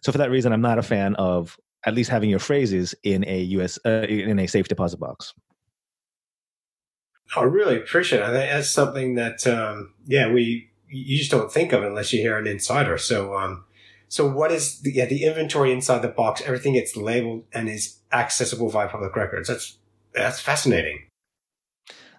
so 0.01 0.11
for 0.11 0.17
that 0.17 0.31
reason, 0.31 0.53
I'm 0.53 0.61
not 0.61 0.79
a 0.79 0.83
fan 0.83 1.15
of 1.15 1.57
at 1.85 1.95
least 1.95 2.09
having 2.09 2.29
your 2.29 2.39
phrases 2.39 2.93
in 3.03 3.25
a 3.27 3.41
US 3.41 3.79
uh, 3.85 4.05
in 4.07 4.39
a 4.39 4.47
safe 4.47 4.67
deposit 4.67 4.99
box. 4.99 5.33
I 7.35 7.43
really 7.43 7.77
appreciate 7.77 8.21
it. 8.21 8.31
That's 8.31 8.69
something 8.69 9.15
that, 9.15 9.47
um, 9.47 9.93
yeah, 10.05 10.31
we 10.31 10.69
you 10.91 11.17
just 11.17 11.31
don't 11.31 11.51
think 11.51 11.71
of 11.71 11.83
unless 11.83 12.11
you 12.11 12.19
hear 12.19 12.37
an 12.37 12.47
insider. 12.47 12.97
So, 12.97 13.35
um, 13.35 13.63
so 14.09 14.27
what 14.27 14.51
is 14.51 14.81
the, 14.81 14.91
yeah, 14.91 15.05
the 15.05 15.23
inventory 15.23 15.71
inside 15.71 16.01
the 16.01 16.09
box? 16.09 16.41
Everything 16.41 16.73
gets 16.73 16.97
labeled 16.97 17.45
and 17.53 17.69
is 17.69 17.99
accessible 18.11 18.69
via 18.69 18.89
public 18.89 19.15
records. 19.15 19.47
That's 19.47 19.77
that's 20.13 20.41
fascinating. 20.41 21.03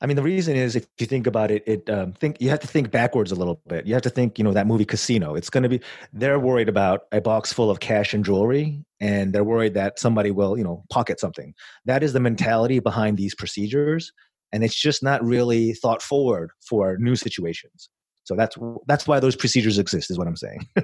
I 0.01 0.07
mean, 0.07 0.17
the 0.17 0.23
reason 0.23 0.57
is 0.57 0.75
if 0.75 0.87
you 0.99 1.07
think 1.07 1.27
about 1.27 1.51
it, 1.51 1.63
it 1.67 1.89
um, 1.91 2.13
think 2.15 2.41
you 2.41 2.49
have 2.49 2.61
to 2.61 2.67
think 2.67 2.91
backwards 2.91 3.31
a 3.31 3.37
little 3.37 3.61
bit. 3.69 3.87
You 3.87 3.93
have 3.93 4.03
to 4.03 4.11
think, 4.11 4.39
you 4.39 4.43
know, 4.43 4.53
that 4.53 4.67
movie 4.67 4.87
Casino. 4.87 5.35
It's 5.35 5.51
going 5.51 5.63
to 5.63 5.69
be 5.69 5.81
they're 6.15 6.41
worried 6.41 6.69
about 6.71 7.03
a 7.13 7.21
box 7.21 7.53
full 7.53 7.71
of 7.71 7.81
cash 7.81 8.15
and 8.15 8.25
jewelry, 8.25 8.83
and 8.99 9.33
they're 9.33 9.45
worried 9.45 9.75
that 9.75 9.99
somebody 9.99 10.31
will, 10.31 10.57
you 10.57 10.65
know, 10.65 10.85
pocket 10.91 11.21
something. 11.21 11.55
That 11.85 12.03
is 12.03 12.15
the 12.15 12.21
mentality 12.21 12.81
behind 12.81 13.19
these 13.19 13.35
procedures 13.35 14.13
and 14.53 14.63
it's 14.63 14.79
just 14.79 15.03
not 15.03 15.25
really 15.25 15.73
thought 15.75 16.03
forward 16.03 16.51
for 16.61 16.97
new 16.99 17.17
situations. 17.17 17.89
So 18.25 18.35
that's 18.37 18.57
that's 18.87 19.07
why 19.07 19.21
those 19.21 19.37
procedures 19.37 19.79
exist 19.79 20.11
is 20.11 20.19
what 20.19 20.29
i'm 20.29 20.37
saying. 20.37 20.69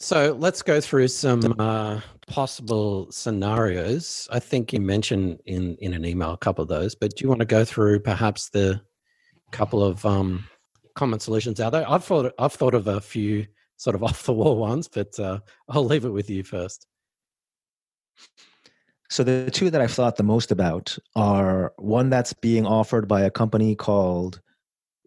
So 0.00 0.36
let's 0.38 0.62
go 0.62 0.80
through 0.80 1.08
some 1.08 1.56
uh, 1.58 2.00
possible 2.28 3.10
scenarios. 3.10 4.28
I 4.30 4.38
think 4.38 4.72
you 4.72 4.80
mentioned 4.80 5.40
in 5.44 5.76
in 5.80 5.92
an 5.92 6.04
email 6.04 6.30
a 6.30 6.38
couple 6.38 6.62
of 6.62 6.68
those 6.68 6.94
but 6.94 7.16
do 7.16 7.24
you 7.24 7.28
want 7.28 7.40
to 7.40 7.46
go 7.46 7.64
through 7.64 7.98
perhaps 8.00 8.50
the 8.50 8.80
couple 9.50 9.82
of 9.82 10.06
um, 10.06 10.44
common 10.94 11.18
solutions 11.18 11.58
out 11.58 11.70
there? 11.70 11.84
I've 11.90 12.04
thought 12.04 12.32
i've 12.38 12.52
thought 12.52 12.74
of 12.74 12.86
a 12.86 13.00
few 13.00 13.44
sort 13.76 13.96
of 13.96 14.04
off 14.08 14.22
the 14.22 14.32
wall 14.32 14.56
ones 14.56 14.86
but 14.86 15.18
uh, 15.18 15.40
i'll 15.68 15.84
leave 15.84 16.04
it 16.04 16.10
with 16.10 16.30
you 16.30 16.44
first 16.44 16.86
so 19.10 19.24
the 19.24 19.50
two 19.50 19.70
that 19.70 19.80
I've 19.80 19.92
thought 19.92 20.16
the 20.16 20.22
most 20.22 20.50
about 20.50 20.96
are 21.16 21.72
one 21.78 22.10
that's 22.10 22.32
being 22.32 22.66
offered 22.66 23.08
by 23.08 23.22
a 23.22 23.30
company 23.30 23.74
called 23.74 24.40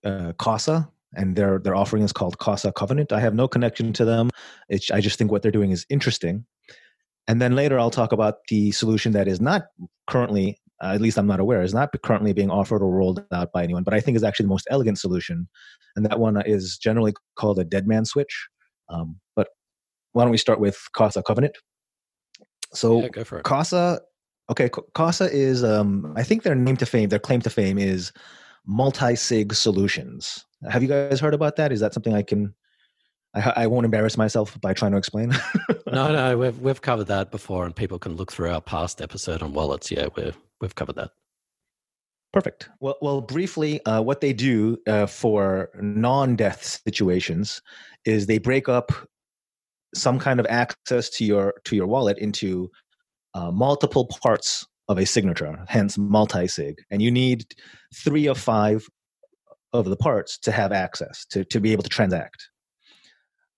uh, 0.04 0.34
Casa, 0.38 0.90
and 1.16 1.36
their 1.36 1.60
their 1.60 1.76
offering 1.76 2.04
is 2.04 2.14
called 2.14 2.40
Casa 2.40 2.72
Covenant. 2.72 3.12
I 3.12 3.20
have 3.20 3.36
no 3.36 3.48
connection 3.48 3.94
to 3.94 4.06
them. 4.06 4.30
It's, 4.70 4.90
I 4.90 5.02
just 5.02 5.18
think 5.18 5.32
what 5.32 5.42
they're 5.42 5.52
doing 5.52 5.72
is 5.72 5.86
interesting. 5.90 6.46
And 7.28 7.42
then 7.42 7.56
later 7.56 7.80
I'll 7.80 7.92
talk 7.92 8.12
about 8.12 8.36
the 8.50 8.72
solution 8.72 9.12
that 9.14 9.28
is 9.28 9.40
not 9.40 9.64
currently, 10.08 10.60
uh, 10.84 10.88
at 10.88 11.02
least 11.02 11.18
I'm 11.18 11.28
not 11.28 11.40
aware, 11.40 11.62
is 11.62 11.74
not 11.74 11.94
currently 12.04 12.34
being 12.34 12.50
offered 12.50 12.82
or 12.82 12.90
rolled 12.90 13.24
out 13.32 13.52
by 13.52 13.64
anyone, 13.64 13.84
but 13.84 13.94
I 13.94 14.00
think 14.00 14.18
is 14.18 14.24
actually 14.24 14.46
the 14.46 14.50
most 14.50 14.68
elegant 14.72 14.98
solution. 14.98 15.48
And 15.96 16.06
that 16.06 16.20
one 16.20 16.42
is 16.46 16.78
generally 16.78 17.14
called 17.36 17.60
a 17.60 17.64
dead 17.64 17.88
man 17.88 18.06
switch. 18.06 18.48
Um, 18.90 19.20
but 19.36 19.50
why 20.14 20.24
don't 20.24 20.32
we 20.32 20.38
start 20.38 20.60
with 20.60 20.80
Casa 20.94 21.22
Covenant? 21.22 21.58
So 22.74 23.02
yeah, 23.02 23.24
Casa 23.44 24.02
Okay, 24.52 24.70
Casa 24.94 25.32
is, 25.32 25.64
um, 25.64 26.14
I 26.18 26.24
think 26.24 26.44
their 26.44 26.56
name 26.56 26.76
to 26.78 26.86
fame, 26.86 27.08
their 27.08 27.20
claim 27.20 27.40
to 27.42 27.50
fame 27.50 27.78
is 27.78 28.12
multi-sig 28.66 29.54
solutions. 29.54 30.46
Have 30.70 30.82
you 30.82 30.90
guys 30.90 31.22
heard 31.22 31.34
about 31.34 31.56
that? 31.56 31.72
Is 31.72 31.80
that 31.80 31.94
something 31.94 32.14
I 32.14 32.22
can? 32.22 32.54
I, 33.34 33.54
I 33.56 33.68
won't 33.68 33.86
embarrass 33.86 34.18
myself 34.18 34.60
by 34.60 34.74
trying 34.74 34.92
to 34.92 34.98
explain. 34.98 35.30
no, 35.88 36.12
no, 36.12 36.38
we've 36.38 36.60
we've 36.60 36.82
covered 36.82 37.08
that 37.08 37.32
before, 37.32 37.66
and 37.66 37.74
people 37.74 37.98
can 37.98 38.18
look 38.18 38.30
through 38.30 38.52
our 38.52 38.60
past 38.60 39.02
episode 39.02 39.42
on 39.42 39.54
wallets. 39.54 39.90
Yeah, 39.90 40.08
we've 40.18 40.38
we've 40.60 40.76
covered 40.76 40.98
that. 40.98 41.12
Perfect. 42.34 42.70
Well, 42.82 42.98
well, 43.02 43.22
briefly, 43.22 43.84
uh, 43.86 44.02
what 44.02 44.20
they 44.20 44.34
do 44.34 44.78
uh, 44.86 45.06
for 45.06 45.70
non-death 45.82 46.82
situations 46.84 47.62
is 48.04 48.26
they 48.26 48.38
break 48.38 48.68
up 48.68 48.92
some 49.94 50.20
kind 50.20 50.40
of 50.40 50.46
access 50.50 51.10
to 51.10 51.26
your 51.26 51.54
to 51.66 51.76
your 51.76 51.88
wallet 51.88 52.18
into 52.18 52.70
uh, 53.34 53.52
multiple 53.52 54.08
parts 54.22 54.66
of 54.88 54.98
a 54.98 55.06
signature, 55.06 55.64
hence 55.68 55.98
multi-sig, 55.98 56.78
and 56.90 57.02
you 57.02 57.12
need 57.12 57.46
three 57.96 58.28
of 58.28 58.38
five 58.38 58.86
of 59.74 59.86
the 59.86 59.96
parts 59.96 60.38
to 60.40 60.52
have 60.52 60.72
access 60.72 61.26
to 61.28 61.46
to 61.46 61.60
be 61.60 61.72
able 61.72 61.84
to 61.84 61.90
transact. 61.90 62.50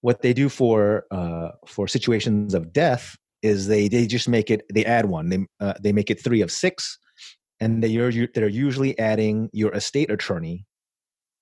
What 0.01 0.21
they 0.21 0.33
do 0.33 0.49
for 0.49 1.05
uh, 1.11 1.49
for 1.65 1.87
situations 1.87 2.53
of 2.53 2.73
death 2.73 3.15
is 3.41 3.67
they 3.67 3.87
they 3.87 4.05
just 4.05 4.29
make 4.29 4.51
it 4.51 4.63
they 4.73 4.85
add 4.85 5.05
one 5.05 5.29
they 5.29 5.45
uh, 5.59 5.73
they 5.81 5.91
make 5.91 6.11
it 6.11 6.23
three 6.23 6.41
of 6.41 6.51
six, 6.51 6.97
and 7.59 7.83
they 7.83 7.95
are 7.97 8.11
they're 8.33 8.47
usually 8.47 8.97
adding 8.99 9.49
your 9.53 9.73
estate 9.73 10.11
attorney 10.11 10.65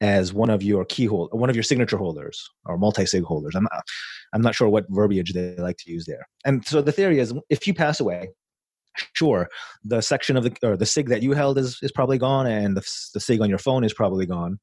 as 0.01 0.33
one 0.33 0.49
of 0.49 0.63
your 0.63 0.83
key 0.83 1.05
hold, 1.05 1.29
one 1.31 1.49
of 1.49 1.55
your 1.55 1.63
signature 1.63 1.97
holders 1.97 2.49
or 2.65 2.77
multi-sig 2.77 3.23
holders. 3.23 3.55
I'm 3.55 3.67
not, 3.71 3.83
I'm 4.33 4.41
not 4.41 4.55
sure 4.55 4.67
what 4.67 4.85
verbiage 4.89 5.33
they 5.33 5.55
like 5.57 5.77
to 5.77 5.91
use 5.91 6.05
there. 6.05 6.27
And 6.43 6.65
so 6.65 6.81
the 6.81 6.91
theory 6.91 7.19
is, 7.19 7.33
if 7.49 7.67
you 7.67 7.73
pass 7.73 7.99
away, 7.99 8.29
sure, 9.13 9.47
the 9.83 10.01
section 10.01 10.35
of 10.35 10.43
the 10.43 10.53
or 10.63 10.75
the 10.75 10.85
sig 10.85 11.07
that 11.09 11.21
you 11.21 11.33
held 11.33 11.57
is 11.57 11.77
is 11.81 11.91
probably 11.91 12.17
gone, 12.17 12.47
and 12.47 12.75
the 12.75 12.81
the 13.13 13.19
sig 13.19 13.39
on 13.41 13.49
your 13.49 13.59
phone 13.59 13.83
is 13.83 13.93
probably 13.93 14.25
gone. 14.25 14.59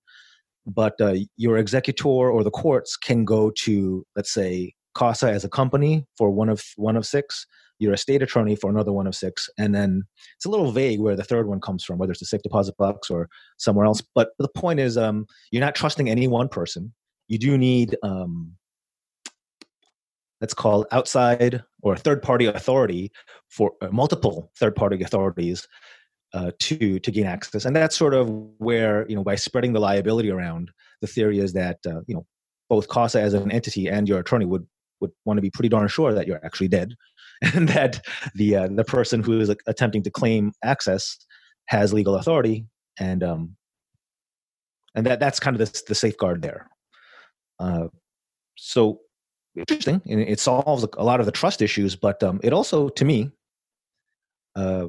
But 0.67 1.01
uh, 1.01 1.15
your 1.37 1.57
executor 1.57 2.09
or 2.09 2.45
the 2.45 2.51
courts 2.51 2.97
can 2.97 3.25
go 3.25 3.51
to, 3.63 4.05
let's 4.17 4.33
say, 4.33 4.75
Casa 4.95 5.31
as 5.31 5.45
a 5.45 5.49
company 5.49 6.05
for 6.19 6.31
one 6.31 6.49
of 6.49 6.63
one 6.77 6.97
of 6.97 7.07
six, 7.07 7.47
your 7.79 7.97
state 7.97 8.23
attorney 8.23 8.57
for 8.57 8.71
another 8.71 8.93
one 8.93 9.07
of 9.07 9.15
six, 9.15 9.49
and 9.59 9.75
then 9.75 10.03
it's 10.37 10.47
a 10.47 10.51
little 10.51 10.73
vague 10.73 11.01
where 11.01 11.17
the 11.17 11.25
third 11.25 11.49
one 11.49 11.61
comes 11.61 11.85
from, 11.85 11.99
whether 11.99 12.13
it's 12.13 12.23
a 12.23 12.27
safe 12.27 12.43
deposit 12.43 12.77
box 12.77 13.11
or 13.11 13.29
somewhere 13.57 13.87
else. 13.87 14.03
But 14.15 14.31
the 14.39 14.49
point 14.49 14.81
is, 14.81 14.97
um, 14.97 15.27
you're 15.51 15.65
not 15.65 15.75
trusting 15.75 16.09
any 16.09 16.29
one 16.29 16.49
person. 16.49 16.93
You 17.29 17.39
do 17.39 17.57
need 17.59 17.97
um, 18.03 18.55
that's 20.41 20.55
called 20.55 20.87
outside 20.93 21.63
or 21.83 21.97
third 21.97 22.23
party 22.23 22.47
authority 22.47 23.13
for 23.49 23.73
uh, 23.81 23.89
multiple 23.91 24.51
third 24.59 24.75
party 24.75 25.03
authorities 25.03 25.67
uh, 26.35 26.51
to 26.59 26.99
to 27.01 27.11
gain 27.11 27.27
access, 27.27 27.65
and 27.65 27.75
that's 27.75 27.97
sort 27.97 28.15
of 28.15 28.29
where 28.59 29.07
you 29.09 29.17
know 29.17 29.25
by 29.25 29.35
spreading 29.35 29.73
the 29.73 29.81
liability 29.81 30.31
around, 30.31 30.71
the 31.01 31.07
theory 31.07 31.39
is 31.39 31.53
that 31.55 31.79
uh, 31.87 32.01
you 32.07 32.15
know 32.15 32.27
both 32.69 32.89
Casa 32.89 33.21
as 33.21 33.35
an 33.35 33.51
entity 33.51 33.89
and 33.89 34.09
your 34.09 34.19
attorney 34.19 34.45
would 34.45 34.67
would 35.01 35.11
want 35.25 35.39
to 35.39 35.43
be 35.43 35.51
pretty 35.51 35.69
darn 35.69 35.89
sure 35.89 36.13
that 36.13 36.27
you're 36.27 36.45
actually 36.45 36.69
dead 36.69 36.95
and 37.55 37.69
that 37.69 38.05
the 38.35 38.57
uh, 38.57 38.69
the 38.69 38.85
person 38.85 39.23
who 39.23 39.41
is 39.41 39.49
attempting 39.67 40.03
to 40.03 40.11
claim 40.11 40.53
access 40.65 41.17
has 41.67 41.93
legal 41.93 42.17
authority, 42.17 42.67
and 42.99 43.23
um, 43.23 43.57
and 44.95 45.07
that 45.07 45.21
that's 45.21 45.39
kind 45.39 45.59
of 45.59 45.61
the, 45.61 45.83
the 45.89 45.95
safeguard 45.95 46.43
there. 46.43 46.69
Uh, 47.61 47.89
so 48.57 49.01
interesting, 49.57 50.03
and 50.07 50.21
it 50.21 50.41
solves 50.41 50.85
a 50.97 51.05
lot 51.05 51.21
of 51.21 51.27
the 51.27 51.33
trust 51.33 51.63
issues, 51.63 51.95
but 51.95 52.23
um, 52.23 52.41
it 52.43 52.53
also, 52.53 52.89
to 52.89 53.05
me, 53.05 53.31
uh, 54.57 54.87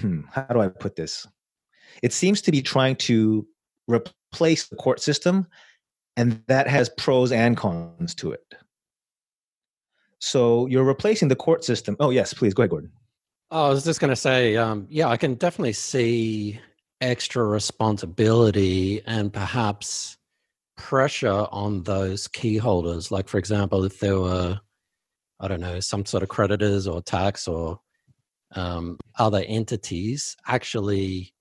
hmm, 0.00 0.22
how 0.30 0.46
do 0.52 0.60
I 0.60 0.68
put 0.68 0.96
this? 0.96 1.26
It 2.02 2.12
seems 2.12 2.40
to 2.42 2.52
be 2.52 2.62
trying 2.62 2.96
to 2.96 3.46
replace 3.88 4.68
the 4.68 4.76
court 4.76 5.00
system, 5.00 5.46
and 6.16 6.42
that 6.46 6.68
has 6.68 6.88
pros 6.90 7.32
and 7.32 7.56
cons 7.56 8.14
to 8.16 8.32
it. 8.32 8.44
So 10.20 10.66
you're 10.66 10.84
replacing 10.84 11.28
the 11.28 11.36
court 11.36 11.64
system. 11.64 11.96
Oh, 11.98 12.10
yes, 12.10 12.32
please 12.34 12.54
go 12.54 12.62
ahead, 12.62 12.70
Gordon. 12.70 12.92
Oh, 13.50 13.66
I 13.66 13.68
was 13.70 13.84
just 13.84 14.00
going 14.00 14.10
to 14.10 14.16
say, 14.16 14.56
um, 14.56 14.86
yeah, 14.88 15.08
I 15.08 15.16
can 15.16 15.34
definitely 15.34 15.72
see 15.72 16.60
extra 17.00 17.44
responsibility 17.44 19.02
and 19.06 19.32
perhaps 19.32 20.18
pressure 20.76 21.46
on 21.50 21.82
those 21.82 22.28
key 22.28 22.58
holders. 22.58 23.10
Like, 23.10 23.28
for 23.28 23.38
example, 23.38 23.84
if 23.84 23.98
there 23.98 24.20
were, 24.20 24.60
I 25.40 25.48
don't 25.48 25.60
know, 25.60 25.80
some 25.80 26.04
sort 26.04 26.22
of 26.22 26.28
creditors 26.28 26.86
or 26.86 27.02
tax 27.02 27.48
or 27.48 27.80
um, 28.54 28.98
other 29.18 29.42
entities 29.46 30.36
actually, 30.46 31.32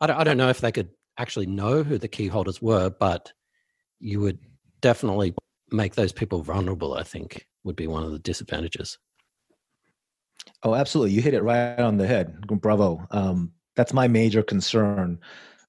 I 0.00 0.08
don't, 0.08 0.16
I 0.16 0.24
don't 0.24 0.36
know 0.36 0.48
if 0.48 0.60
they 0.60 0.72
could 0.72 0.90
actually 1.16 1.46
know 1.46 1.82
who 1.84 1.96
the 1.96 2.08
key 2.08 2.26
holders 2.26 2.60
were, 2.60 2.90
but 2.90 3.32
you 4.00 4.20
would 4.20 4.40
definitely 4.80 5.34
make 5.70 5.94
those 5.94 6.12
people 6.12 6.42
vulnerable, 6.42 6.94
I 6.94 7.02
think 7.02 7.46
would 7.66 7.76
be 7.76 7.86
one 7.86 8.04
of 8.04 8.12
the 8.12 8.18
disadvantages. 8.20 8.98
Oh, 10.62 10.74
absolutely. 10.74 11.12
You 11.12 11.20
hit 11.20 11.34
it 11.34 11.42
right 11.42 11.78
on 11.78 11.98
the 11.98 12.06
head. 12.06 12.40
Bravo. 12.46 13.04
Um, 13.10 13.52
that's 13.74 13.92
my 13.92 14.08
major 14.08 14.42
concern. 14.42 15.18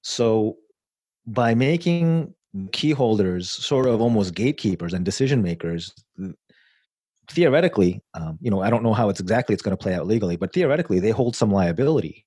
So, 0.02 0.56
by 1.26 1.54
making 1.54 2.32
key 2.72 2.92
holders 2.92 3.50
sort 3.50 3.86
of 3.86 4.00
almost 4.00 4.34
gatekeepers 4.34 4.94
and 4.94 5.04
decision 5.04 5.42
makers, 5.42 5.92
theoretically, 7.30 8.02
um, 8.14 8.38
you 8.40 8.50
know, 8.50 8.62
I 8.62 8.70
don't 8.70 8.82
know 8.82 8.94
how 8.94 9.10
it's 9.10 9.20
exactly 9.20 9.52
it's 9.52 9.62
going 9.62 9.76
to 9.76 9.82
play 9.82 9.94
out 9.94 10.06
legally, 10.06 10.36
but 10.36 10.54
theoretically, 10.54 11.00
they 11.00 11.10
hold 11.10 11.36
some 11.36 11.50
liability. 11.50 12.24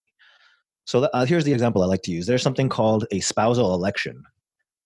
So, 0.85 1.05
uh, 1.05 1.25
here's 1.25 1.45
the 1.45 1.53
example 1.53 1.81
I 1.81 1.87
like 1.87 2.03
to 2.03 2.11
use. 2.11 2.27
There's 2.27 2.43
something 2.43 2.69
called 2.69 3.07
a 3.11 3.21
spousal 3.21 3.73
election. 3.73 4.23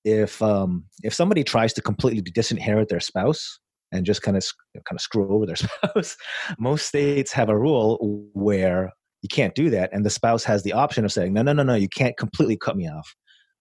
If 0.05 0.41
um, 0.41 0.85
if 1.03 1.13
somebody 1.13 1.43
tries 1.43 1.73
to 1.73 1.81
completely 1.81 2.21
disinherit 2.21 2.89
their 2.89 2.99
spouse, 2.99 3.59
and 3.91 4.05
just 4.05 4.21
kind 4.21 4.37
of 4.37 4.45
kind 4.75 4.97
of 4.97 5.01
screw 5.01 5.29
over 5.29 5.45
their 5.45 5.55
spouse. 5.55 6.17
Most 6.57 6.87
states 6.87 7.31
have 7.31 7.49
a 7.49 7.57
rule 7.57 8.27
where 8.33 8.91
you 9.21 9.29
can't 9.29 9.55
do 9.55 9.69
that, 9.71 9.89
and 9.93 10.05
the 10.05 10.09
spouse 10.09 10.43
has 10.43 10.63
the 10.63 10.73
option 10.73 11.05
of 11.05 11.11
saying, 11.11 11.33
"No, 11.33 11.41
no, 11.41 11.53
no, 11.53 11.63
no, 11.63 11.75
you 11.75 11.89
can't 11.89 12.17
completely 12.17 12.57
cut 12.57 12.77
me 12.77 12.87
off. 12.87 13.15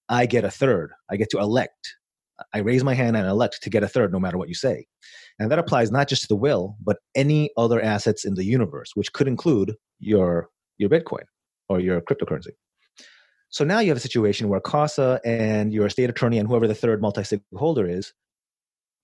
I 0.09 0.27
get 0.27 0.45
a 0.45 0.51
third. 0.51 0.93
I 1.11 1.17
get 1.17 1.31
to 1.31 1.39
elect. 1.39 1.97
I 2.53 2.59
raise 2.59 2.83
my 2.83 2.95
hand 2.95 3.17
and 3.17 3.29
elect 3.29 3.63
to 3.63 3.71
get 3.71 3.85
a 3.85 3.89
third, 3.89 4.13
no 4.13 4.19
matter 4.21 4.39
what 4.39 4.49
you 4.49 4.55
say." 4.55 4.87
And 5.39 5.51
that 5.51 5.59
applies 5.59 5.91
not 5.91 6.09
just 6.09 6.23
to 6.23 6.29
the 6.29 6.37
will, 6.37 6.77
but 6.83 6.99
any 7.15 7.51
other 7.57 7.81
assets 7.81 8.25
in 8.25 8.35
the 8.35 8.45
universe, 8.45 8.91
which 8.95 9.13
could 9.13 9.29
include 9.29 9.75
your 9.99 10.49
your 10.79 10.91
Bitcoin 10.91 11.25
or 11.69 11.81
your 11.81 12.01
cryptocurrency. 12.01 12.53
So 13.49 13.65
now 13.65 13.79
you 13.79 13.89
have 13.89 13.97
a 13.97 14.01
situation 14.01 14.49
where 14.49 14.61
Casa 14.61 15.21
and 15.25 15.73
your 15.73 15.89
state 15.89 16.11
attorney 16.11 16.39
and 16.39 16.49
whoever 16.49 16.67
the 16.67 16.75
third 16.75 17.01
multi-sig 17.01 17.41
holder 17.55 17.87
is 17.87 18.13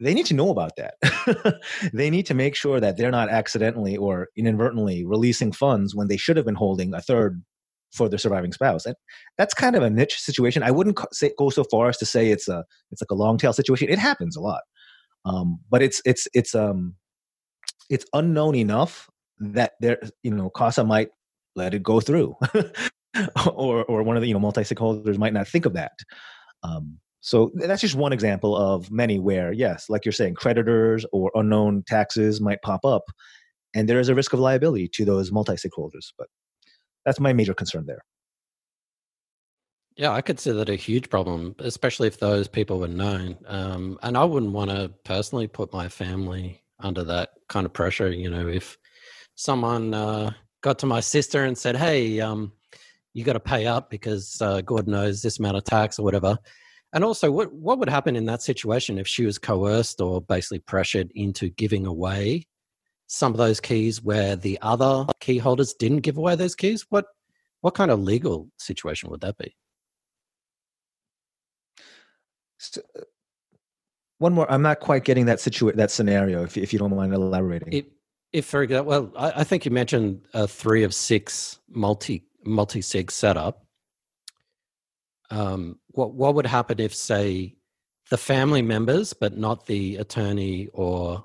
they 0.00 0.14
need 0.14 0.26
to 0.26 0.34
know 0.34 0.50
about 0.50 0.72
that. 0.76 1.60
they 1.92 2.08
need 2.10 2.26
to 2.26 2.34
make 2.34 2.54
sure 2.54 2.80
that 2.80 2.96
they're 2.96 3.10
not 3.10 3.28
accidentally 3.28 3.96
or 3.96 4.28
inadvertently 4.36 5.04
releasing 5.04 5.52
funds 5.52 5.94
when 5.94 6.08
they 6.08 6.16
should 6.16 6.36
have 6.36 6.46
been 6.46 6.54
holding 6.54 6.94
a 6.94 7.02
third 7.02 7.42
for 7.92 8.08
their 8.08 8.18
surviving 8.18 8.52
spouse. 8.52 8.86
And 8.86 8.96
that's 9.36 9.52
kind 9.52 9.76
of 9.76 9.82
a 9.82 9.90
niche 9.90 10.18
situation. 10.18 10.62
I 10.62 10.70
wouldn't 10.70 10.98
say, 11.12 11.32
go 11.38 11.50
so 11.50 11.64
far 11.64 11.88
as 11.88 11.98
to 11.98 12.06
say 12.06 12.30
it's 12.30 12.48
a 12.48 12.64
it's 12.90 13.02
like 13.02 13.10
a 13.10 13.14
long 13.14 13.36
tail 13.36 13.52
situation. 13.52 13.88
It 13.88 13.98
happens 13.98 14.36
a 14.36 14.40
lot, 14.40 14.62
um, 15.24 15.60
but 15.70 15.82
it's 15.82 16.00
it's 16.04 16.26
it's 16.32 16.54
um 16.54 16.94
it's 17.90 18.06
unknown 18.14 18.54
enough 18.54 19.10
that 19.38 19.72
there 19.80 20.00
you 20.22 20.30
know 20.30 20.50
Casa 20.50 20.84
might 20.84 21.08
let 21.56 21.74
it 21.74 21.82
go 21.82 22.00
through, 22.00 22.36
or 23.54 23.84
or 23.84 24.02
one 24.02 24.16
of 24.16 24.22
the 24.22 24.28
you 24.28 24.34
know 24.34 24.40
multi 24.40 24.62
stakeholders 24.62 25.18
might 25.18 25.34
not 25.34 25.48
think 25.48 25.66
of 25.66 25.74
that. 25.74 25.92
Um, 26.62 26.98
so 27.20 27.50
that's 27.54 27.82
just 27.82 27.94
one 27.94 28.12
example 28.12 28.56
of 28.56 28.90
many 28.90 29.18
where, 29.18 29.52
yes, 29.52 29.90
like 29.90 30.04
you're 30.04 30.12
saying, 30.12 30.34
creditors 30.34 31.04
or 31.12 31.30
unknown 31.34 31.84
taxes 31.86 32.40
might 32.40 32.62
pop 32.62 32.84
up, 32.84 33.04
and 33.74 33.88
there 33.88 34.00
is 34.00 34.08
a 34.08 34.14
risk 34.14 34.32
of 34.32 34.40
liability 34.40 34.88
to 34.94 35.04
those 35.04 35.30
multi 35.30 35.52
stakeholders. 35.52 36.12
But 36.16 36.28
that's 37.04 37.20
my 37.20 37.32
major 37.32 37.54
concern 37.54 37.86
there. 37.86 38.02
Yeah, 39.96 40.12
I 40.12 40.22
consider 40.22 40.56
that 40.58 40.70
a 40.70 40.76
huge 40.76 41.10
problem, 41.10 41.54
especially 41.58 42.06
if 42.06 42.18
those 42.18 42.48
people 42.48 42.78
were 42.78 42.88
known. 42.88 43.36
Um, 43.46 43.98
and 44.02 44.16
I 44.16 44.24
wouldn't 44.24 44.52
want 44.52 44.70
to 44.70 44.90
personally 45.04 45.46
put 45.46 45.74
my 45.74 45.88
family 45.88 46.62
under 46.78 47.04
that 47.04 47.30
kind 47.48 47.66
of 47.66 47.72
pressure. 47.74 48.10
You 48.10 48.30
know, 48.30 48.48
if 48.48 48.78
someone 49.34 49.92
uh, 49.92 50.32
got 50.62 50.78
to 50.78 50.86
my 50.86 51.00
sister 51.00 51.44
and 51.44 51.58
said, 51.58 51.76
"Hey, 51.76 52.18
um, 52.20 52.52
you 53.12 53.24
got 53.24 53.34
to 53.34 53.40
pay 53.40 53.66
up 53.66 53.90
because 53.90 54.40
uh, 54.40 54.62
God 54.62 54.86
knows 54.86 55.20
this 55.20 55.38
amount 55.38 55.58
of 55.58 55.64
tax 55.64 55.98
or 55.98 56.04
whatever," 56.04 56.38
And 56.92 57.04
also, 57.04 57.30
what 57.30 57.52
what 57.52 57.78
would 57.78 57.88
happen 57.88 58.16
in 58.16 58.26
that 58.26 58.42
situation 58.42 58.98
if 58.98 59.06
she 59.06 59.24
was 59.24 59.38
coerced 59.38 60.00
or 60.00 60.20
basically 60.20 60.58
pressured 60.58 61.12
into 61.14 61.50
giving 61.50 61.86
away 61.86 62.46
some 63.06 63.32
of 63.32 63.38
those 63.38 63.60
keys 63.60 64.02
where 64.02 64.36
the 64.36 64.58
other 64.62 65.06
key 65.20 65.38
holders 65.38 65.74
didn't 65.74 66.00
give 66.00 66.16
away 66.16 66.34
those 66.34 66.54
keys? 66.54 66.86
What 66.90 67.06
what 67.60 67.74
kind 67.74 67.90
of 67.90 68.00
legal 68.00 68.50
situation 68.58 69.10
would 69.10 69.20
that 69.20 69.38
be? 69.38 69.54
So, 72.58 72.80
uh, 72.98 73.02
one 74.18 74.34
more. 74.34 74.50
I'm 74.50 74.62
not 74.62 74.80
quite 74.80 75.04
getting 75.04 75.26
that 75.26 75.38
situa- 75.38 75.76
that 75.76 75.90
scenario. 75.90 76.42
If 76.42 76.56
if 76.58 76.72
you 76.72 76.78
don't 76.78 76.94
mind 76.94 77.14
elaborating. 77.14 77.72
It, 77.72 77.92
if 78.32 78.46
for 78.46 78.62
example, 78.62 78.90
well, 78.90 79.12
I, 79.16 79.40
I 79.40 79.44
think 79.44 79.64
you 79.64 79.70
mentioned 79.70 80.22
a 80.34 80.46
three 80.46 80.82
of 80.82 80.94
six 80.94 81.58
multi 81.68 82.24
multi 82.44 82.82
sig 82.82 83.10
setup. 83.10 83.64
Um, 85.30 85.79
what 85.92 86.14
what 86.14 86.34
would 86.34 86.46
happen 86.46 86.80
if, 86.80 86.94
say, 86.94 87.56
the 88.10 88.16
family 88.16 88.62
members, 88.62 89.12
but 89.12 89.36
not 89.36 89.66
the 89.66 89.96
attorney 89.96 90.68
or 90.72 91.24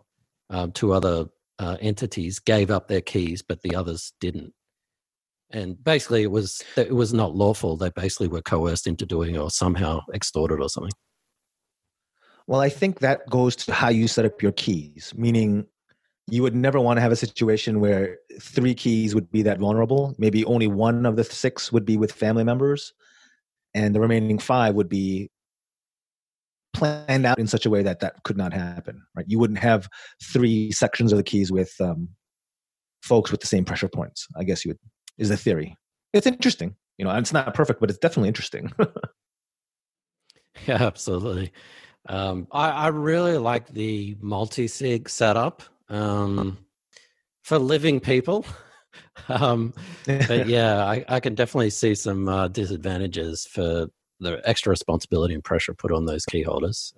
um, 0.50 0.72
two 0.72 0.94
other 0.94 1.26
uh, 1.60 1.78
entities, 1.82 2.40
gave 2.40 2.70
up 2.70 2.88
their 2.88 3.02
keys, 3.02 3.42
but 3.42 3.62
the 3.62 3.76
others 3.76 4.14
didn't? 4.20 4.54
And 5.52 5.82
basically, 5.84 6.24
it 6.24 6.32
was 6.32 6.64
it 6.76 6.96
was 6.96 7.14
not 7.14 7.36
lawful. 7.36 7.78
They 7.78 7.90
basically 7.90 8.28
were 8.28 8.42
coerced 8.42 8.88
into 8.88 9.06
doing, 9.06 9.38
or 9.38 9.50
somehow 9.50 10.02
extorted, 10.14 10.60
or 10.60 10.70
something. 10.70 10.92
Well, 12.48 12.62
I 12.62 12.70
think 12.70 13.00
that 13.00 13.28
goes 13.30 13.56
to 13.58 13.74
how 13.74 13.90
you 13.90 14.08
set 14.08 14.26
up 14.26 14.42
your 14.42 14.52
keys, 14.52 15.14
meaning 15.16 15.66
you 16.28 16.44
would 16.44 16.56
never 16.56 16.80
want 16.80 16.98
to 16.98 17.02
have 17.02 17.12
a 17.12 17.16
situation 17.16 17.80
where 17.80 18.18
three 18.40 18.74
keys 18.74 19.16
would 19.16 19.32
be 19.32 19.44
that 19.44 19.60
vulnerable. 19.60 20.16
Maybe 20.18 20.46
only 20.46 20.68
one 20.68 21.06
of 21.06 21.16
the 21.16 21.24
six 21.24 21.72
would 21.72 21.86
be 21.86 21.98
with 21.98 22.12
family 22.12 22.44
members, 22.44 22.94
and 23.76 23.94
the 23.94 24.00
remaining 24.00 24.40
five 24.40 24.74
would 24.74 24.90
be 24.90 25.30
planned 26.74 27.26
out 27.26 27.38
in 27.38 27.46
such 27.48 27.66
a 27.66 27.70
way 27.70 27.84
that 27.84 28.00
that 28.00 28.24
could 28.24 28.38
not 28.38 28.54
happen. 28.54 29.04
Right? 29.16 29.26
You 29.28 29.38
wouldn't 29.38 29.60
have 29.60 29.88
three 30.24 30.72
sections 30.72 31.12
of 31.12 31.18
the 31.18 31.24
keys 31.24 31.52
with 31.52 31.74
um, 31.80 32.10
folks 33.04 33.32
with 33.32 33.42
the 33.42 33.48
same 33.48 33.66
pressure 33.66 33.88
points. 33.88 34.28
I 34.36 34.44
guess 34.44 34.66
you 34.66 34.70
would 34.70 34.80
is 35.18 35.30
the 35.30 35.38
theory. 35.38 35.78
It's 36.14 36.26
interesting. 36.26 36.76
You 36.98 37.06
know, 37.06 37.12
it's 37.12 37.34
not 37.34 37.54
perfect, 37.54 37.80
but 37.80 37.90
it's 37.90 38.00
definitely 38.00 38.30
interesting. 38.30 38.72
yeah, 40.68 40.82
absolutely. 40.82 41.52
Um, 42.08 42.48
I, 42.52 42.70
I 42.70 42.88
really 42.88 43.38
like 43.38 43.68
the 43.68 44.16
multi 44.22 44.68
sig 44.68 45.10
setup 45.10 45.64
um, 45.90 46.58
for 47.44 47.58
living 47.58 48.00
people. 48.00 48.46
um, 49.30 49.74
but 50.06 50.48
yeah, 50.48 50.86
I, 50.86 51.06
I, 51.08 51.20
can 51.20 51.36
definitely 51.36 51.70
see 51.70 51.96
some 51.96 52.28
uh, 52.28 52.48
disadvantages 52.48 53.48
for 53.50 53.88
the 54.20 54.42
extra 54.44 54.70
responsibility 54.70 55.34
and 55.34 55.44
pressure 55.44 55.74
put 55.74 55.92
on 55.92 56.06
those 56.06 56.26
key 56.26 56.44
holders. 56.44 56.94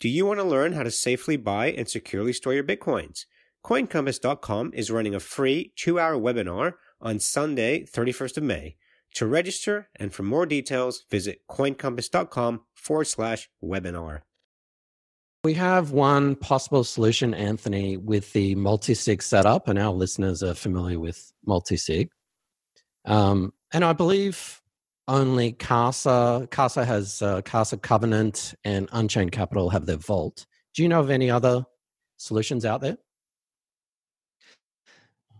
Do 0.00 0.08
you 0.08 0.26
want 0.26 0.40
to 0.40 0.44
learn 0.44 0.72
how 0.72 0.82
to 0.82 0.90
safely 0.90 1.36
buy 1.36 1.66
and 1.70 1.88
securely 1.88 2.32
store 2.32 2.54
your 2.54 2.64
bitcoins? 2.64 3.26
CoinCompass.com 3.64 4.72
is 4.74 4.90
running 4.90 5.14
a 5.14 5.20
free 5.20 5.72
two 5.76 5.98
hour 5.98 6.16
webinar 6.16 6.74
on 7.00 7.18
Sunday, 7.18 7.84
31st 7.84 8.36
of 8.36 8.42
May. 8.42 8.76
To 9.14 9.26
register 9.26 9.88
and 9.96 10.12
for 10.12 10.24
more 10.24 10.44
details, 10.44 11.04
visit 11.10 11.42
coincompass.com 11.48 12.62
forward 12.74 13.04
slash 13.04 13.48
webinar. 13.62 14.22
We 15.44 15.52
have 15.54 15.90
one 15.90 16.36
possible 16.36 16.84
solution, 16.84 17.34
Anthony, 17.34 17.98
with 17.98 18.32
the 18.32 18.54
multi-sig 18.54 19.22
setup, 19.22 19.68
and 19.68 19.78
our 19.78 19.92
listeners 19.92 20.42
are 20.42 20.54
familiar 20.54 20.98
with 20.98 21.34
multi-sig. 21.44 22.08
Um, 23.04 23.52
and 23.70 23.84
I 23.84 23.92
believe 23.92 24.62
only 25.06 25.52
Casa, 25.52 26.48
Casa 26.50 26.86
has 26.86 27.20
uh, 27.20 27.42
Casa 27.42 27.76
Covenant 27.76 28.54
and 28.64 28.88
Unchained 28.90 29.32
Capital 29.32 29.68
have 29.68 29.84
their 29.84 29.98
vault. 29.98 30.46
Do 30.72 30.82
you 30.82 30.88
know 30.88 31.00
of 31.00 31.10
any 31.10 31.30
other 31.30 31.66
solutions 32.16 32.64
out 32.64 32.80
there? 32.80 32.96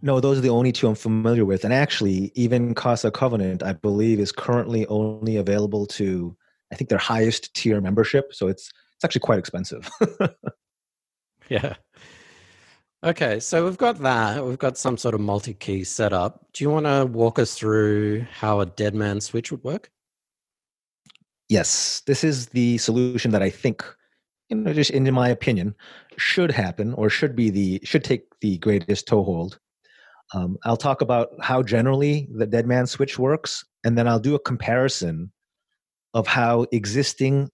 No, 0.02 0.20
those 0.20 0.36
are 0.36 0.42
the 0.42 0.50
only 0.50 0.70
two 0.70 0.86
I'm 0.86 0.94
familiar 0.94 1.46
with. 1.46 1.64
And 1.64 1.72
actually, 1.72 2.30
even 2.34 2.74
Casa 2.74 3.10
Covenant, 3.10 3.62
I 3.62 3.72
believe, 3.72 4.20
is 4.20 4.32
currently 4.32 4.86
only 4.88 5.38
available 5.38 5.86
to, 5.86 6.36
I 6.70 6.74
think, 6.74 6.90
their 6.90 6.98
highest 6.98 7.54
tier 7.54 7.80
membership. 7.80 8.34
So 8.34 8.48
it's 8.48 8.70
it's 8.96 9.04
actually 9.04 9.20
quite 9.20 9.38
expensive. 9.38 9.90
yeah. 11.48 11.74
Okay, 13.04 13.38
so 13.38 13.64
we've 13.64 13.76
got 13.76 13.98
that. 13.98 14.44
We've 14.46 14.58
got 14.58 14.78
some 14.78 14.96
sort 14.96 15.14
of 15.14 15.20
multi-key 15.20 15.84
setup. 15.84 16.46
Do 16.54 16.64
you 16.64 16.70
want 16.70 16.86
to 16.86 17.04
walk 17.04 17.38
us 17.38 17.54
through 17.54 18.24
how 18.32 18.60
a 18.60 18.66
dead 18.66 18.94
man 18.94 19.20
switch 19.20 19.50
would 19.50 19.62
work? 19.62 19.90
Yes, 21.50 22.00
this 22.06 22.24
is 22.24 22.46
the 22.46 22.78
solution 22.78 23.30
that 23.32 23.42
I 23.42 23.50
think, 23.50 23.84
you 24.48 24.56
know, 24.56 24.72
just 24.72 24.90
in 24.90 25.12
my 25.12 25.28
opinion, 25.28 25.74
should 26.16 26.50
happen 26.50 26.94
or 26.94 27.10
should 27.10 27.36
be 27.36 27.50
the 27.50 27.80
should 27.84 28.04
take 28.04 28.24
the 28.40 28.56
greatest 28.58 29.06
toehold. 29.06 29.58
Um, 30.32 30.56
I'll 30.64 30.78
talk 30.78 31.02
about 31.02 31.28
how 31.42 31.62
generally 31.62 32.26
the 32.34 32.46
dead 32.46 32.66
man 32.66 32.86
switch 32.86 33.18
works, 33.18 33.66
and 33.84 33.98
then 33.98 34.08
I'll 34.08 34.18
do 34.18 34.34
a 34.34 34.40
comparison 34.40 35.30
of 36.14 36.26
how 36.26 36.64
existing 36.72 37.50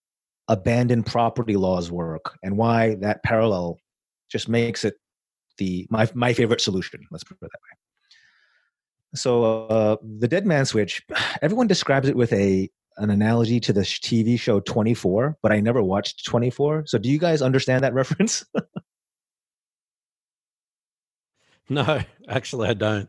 abandoned 0.50 1.06
property 1.06 1.56
laws 1.56 1.90
work 1.90 2.36
and 2.42 2.58
why 2.58 2.96
that 2.96 3.22
parallel 3.22 3.78
just 4.28 4.48
makes 4.48 4.84
it 4.84 4.96
the 5.56 5.86
my 5.90 6.06
my 6.12 6.34
favorite 6.34 6.60
solution. 6.60 7.06
Let's 7.10 7.24
put 7.24 7.36
it 7.36 7.40
that 7.40 7.46
way. 7.46 7.76
So 9.14 9.66
uh, 9.66 9.96
the 10.18 10.28
dead 10.28 10.46
man 10.46 10.66
switch, 10.66 11.02
everyone 11.42 11.68
describes 11.68 12.08
it 12.08 12.16
with 12.16 12.32
a 12.32 12.68
an 12.96 13.10
analogy 13.10 13.60
to 13.60 13.72
the 13.72 13.82
TV 13.82 14.38
show 14.38 14.60
24, 14.60 15.38
but 15.42 15.52
I 15.52 15.60
never 15.60 15.82
watched 15.82 16.26
24. 16.26 16.84
So 16.86 16.98
do 16.98 17.08
you 17.08 17.18
guys 17.18 17.40
understand 17.40 17.84
that 17.84 17.94
reference? 17.94 18.44
no, 21.68 22.00
actually 22.28 22.68
I 22.68 22.74
don't. 22.74 23.08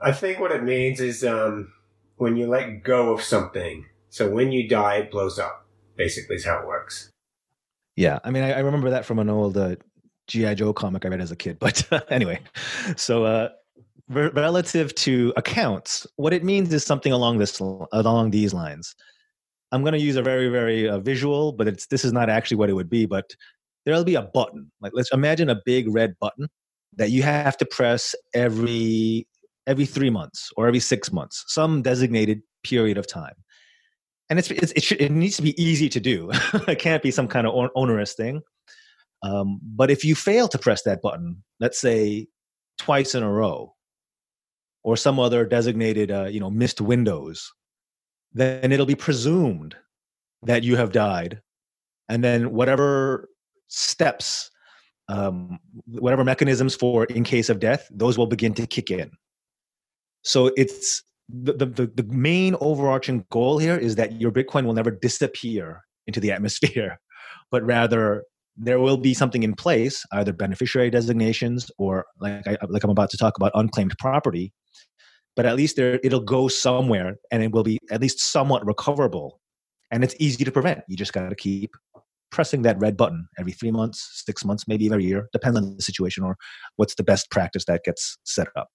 I 0.00 0.12
think 0.12 0.38
what 0.38 0.52
it 0.52 0.62
means 0.62 1.00
is 1.00 1.24
um, 1.24 1.72
when 2.16 2.36
you 2.36 2.46
let 2.46 2.84
go 2.84 3.12
of 3.12 3.22
something 3.22 3.86
so 4.10 4.30
when 4.30 4.52
you 4.52 4.68
die, 4.68 4.96
it 4.96 5.10
blows 5.10 5.38
up. 5.38 5.66
Basically, 5.96 6.36
is 6.36 6.44
how 6.44 6.58
it 6.58 6.66
works. 6.66 7.10
Yeah, 7.96 8.18
I 8.22 8.30
mean, 8.30 8.42
I, 8.42 8.52
I 8.52 8.58
remember 8.60 8.90
that 8.90 9.06
from 9.06 9.18
an 9.18 9.30
old 9.30 9.56
uh, 9.56 9.76
GI 10.28 10.56
Joe 10.56 10.72
comic 10.72 11.04
I 11.04 11.08
read 11.08 11.20
as 11.20 11.30
a 11.30 11.36
kid. 11.36 11.58
But 11.60 11.90
uh, 11.90 12.00
anyway, 12.10 12.40
so 12.96 13.24
uh, 13.24 13.48
re- 14.08 14.30
relative 14.34 14.94
to 14.96 15.32
accounts, 15.36 16.06
what 16.16 16.32
it 16.32 16.44
means 16.44 16.72
is 16.72 16.84
something 16.84 17.12
along 17.12 17.38
this 17.38 17.58
along 17.60 18.30
these 18.30 18.52
lines. 18.52 18.94
I'm 19.72 19.82
going 19.82 19.94
to 19.94 20.00
use 20.00 20.16
a 20.16 20.22
very 20.22 20.48
very 20.48 20.88
uh, 20.88 20.98
visual, 20.98 21.52
but 21.52 21.66
it's 21.66 21.86
this 21.86 22.04
is 22.04 22.12
not 22.12 22.28
actually 22.28 22.58
what 22.58 22.68
it 22.68 22.74
would 22.74 22.90
be. 22.90 23.06
But 23.06 23.34
there'll 23.84 24.04
be 24.04 24.14
a 24.14 24.22
button. 24.22 24.70
Like 24.80 24.92
let's 24.94 25.12
imagine 25.12 25.48
a 25.48 25.60
big 25.64 25.88
red 25.88 26.14
button 26.20 26.48
that 26.96 27.10
you 27.10 27.22
have 27.22 27.56
to 27.58 27.66
press 27.66 28.14
every 28.34 29.26
every 29.66 29.86
three 29.86 30.10
months 30.10 30.50
or 30.56 30.66
every 30.68 30.80
six 30.80 31.10
months, 31.10 31.44
some 31.48 31.82
designated 31.82 32.42
period 32.62 32.98
of 32.98 33.06
time 33.06 33.34
and 34.28 34.38
it's, 34.38 34.50
it's 34.50 34.72
it, 34.72 34.82
should, 34.82 35.00
it 35.00 35.12
needs 35.12 35.36
to 35.36 35.42
be 35.42 35.60
easy 35.62 35.88
to 35.88 36.00
do. 36.00 36.30
it 36.68 36.78
can't 36.78 37.02
be 37.02 37.10
some 37.10 37.28
kind 37.28 37.46
of 37.46 37.70
onerous 37.74 38.14
thing. 38.14 38.42
Um, 39.22 39.60
but 39.62 39.90
if 39.90 40.04
you 40.04 40.14
fail 40.14 40.48
to 40.48 40.58
press 40.58 40.82
that 40.82 41.02
button, 41.02 41.42
let's 41.60 41.80
say 41.80 42.26
twice 42.78 43.14
in 43.14 43.22
a 43.22 43.30
row, 43.30 43.74
or 44.84 44.96
some 44.96 45.18
other 45.18 45.44
designated, 45.44 46.12
uh, 46.12 46.26
you 46.26 46.38
know, 46.38 46.50
missed 46.50 46.80
windows, 46.80 47.52
then 48.32 48.70
it'll 48.70 48.86
be 48.86 48.94
presumed 48.94 49.74
that 50.42 50.62
you 50.62 50.76
have 50.76 50.92
died, 50.92 51.40
and 52.08 52.22
then 52.22 52.52
whatever 52.52 53.28
steps, 53.66 54.50
um, 55.08 55.58
whatever 55.86 56.22
mechanisms 56.22 56.76
for 56.76 57.04
in 57.06 57.24
case 57.24 57.48
of 57.48 57.58
death, 57.58 57.88
those 57.90 58.16
will 58.16 58.28
begin 58.28 58.54
to 58.54 58.66
kick 58.66 58.90
in. 58.90 59.10
So 60.22 60.52
it's 60.56 61.02
the, 61.28 61.66
the, 61.66 61.86
the 61.86 62.06
main 62.08 62.56
overarching 62.60 63.24
goal 63.30 63.58
here 63.58 63.76
is 63.76 63.96
that 63.96 64.20
your 64.20 64.30
Bitcoin 64.30 64.64
will 64.64 64.74
never 64.74 64.90
disappear 64.90 65.82
into 66.06 66.20
the 66.20 66.32
atmosphere, 66.32 66.98
but 67.50 67.64
rather 67.64 68.24
there 68.56 68.80
will 68.80 68.96
be 68.96 69.12
something 69.12 69.42
in 69.42 69.54
place, 69.54 70.04
either 70.12 70.32
beneficiary 70.32 70.90
designations 70.90 71.70
or 71.78 72.06
like 72.20 72.46
I, 72.46 72.56
like 72.68 72.84
I'm 72.84 72.90
about 72.90 73.10
to 73.10 73.18
talk 73.18 73.36
about 73.36 73.52
unclaimed 73.54 73.94
property. 73.98 74.52
But 75.34 75.44
at 75.44 75.56
least 75.56 75.76
there 75.76 76.00
it'll 76.02 76.20
go 76.20 76.48
somewhere, 76.48 77.16
and 77.30 77.42
it 77.42 77.52
will 77.52 77.62
be 77.62 77.78
at 77.90 78.00
least 78.00 78.20
somewhat 78.20 78.64
recoverable, 78.64 79.38
and 79.90 80.02
it's 80.02 80.14
easy 80.18 80.44
to 80.44 80.50
prevent. 80.50 80.80
You 80.88 80.96
just 80.96 81.12
got 81.12 81.28
to 81.28 81.36
keep 81.36 81.72
pressing 82.30 82.62
that 82.62 82.78
red 82.78 82.96
button 82.96 83.28
every 83.38 83.52
three 83.52 83.70
months, 83.70 84.22
six 84.26 84.44
months, 84.44 84.66
maybe 84.66 84.86
every 84.86 85.04
year, 85.04 85.28
depends 85.32 85.58
on 85.58 85.76
the 85.76 85.82
situation 85.82 86.24
or 86.24 86.36
what's 86.76 86.94
the 86.94 87.02
best 87.02 87.30
practice 87.30 87.66
that 87.66 87.84
gets 87.84 88.18
set 88.24 88.48
up. 88.56 88.68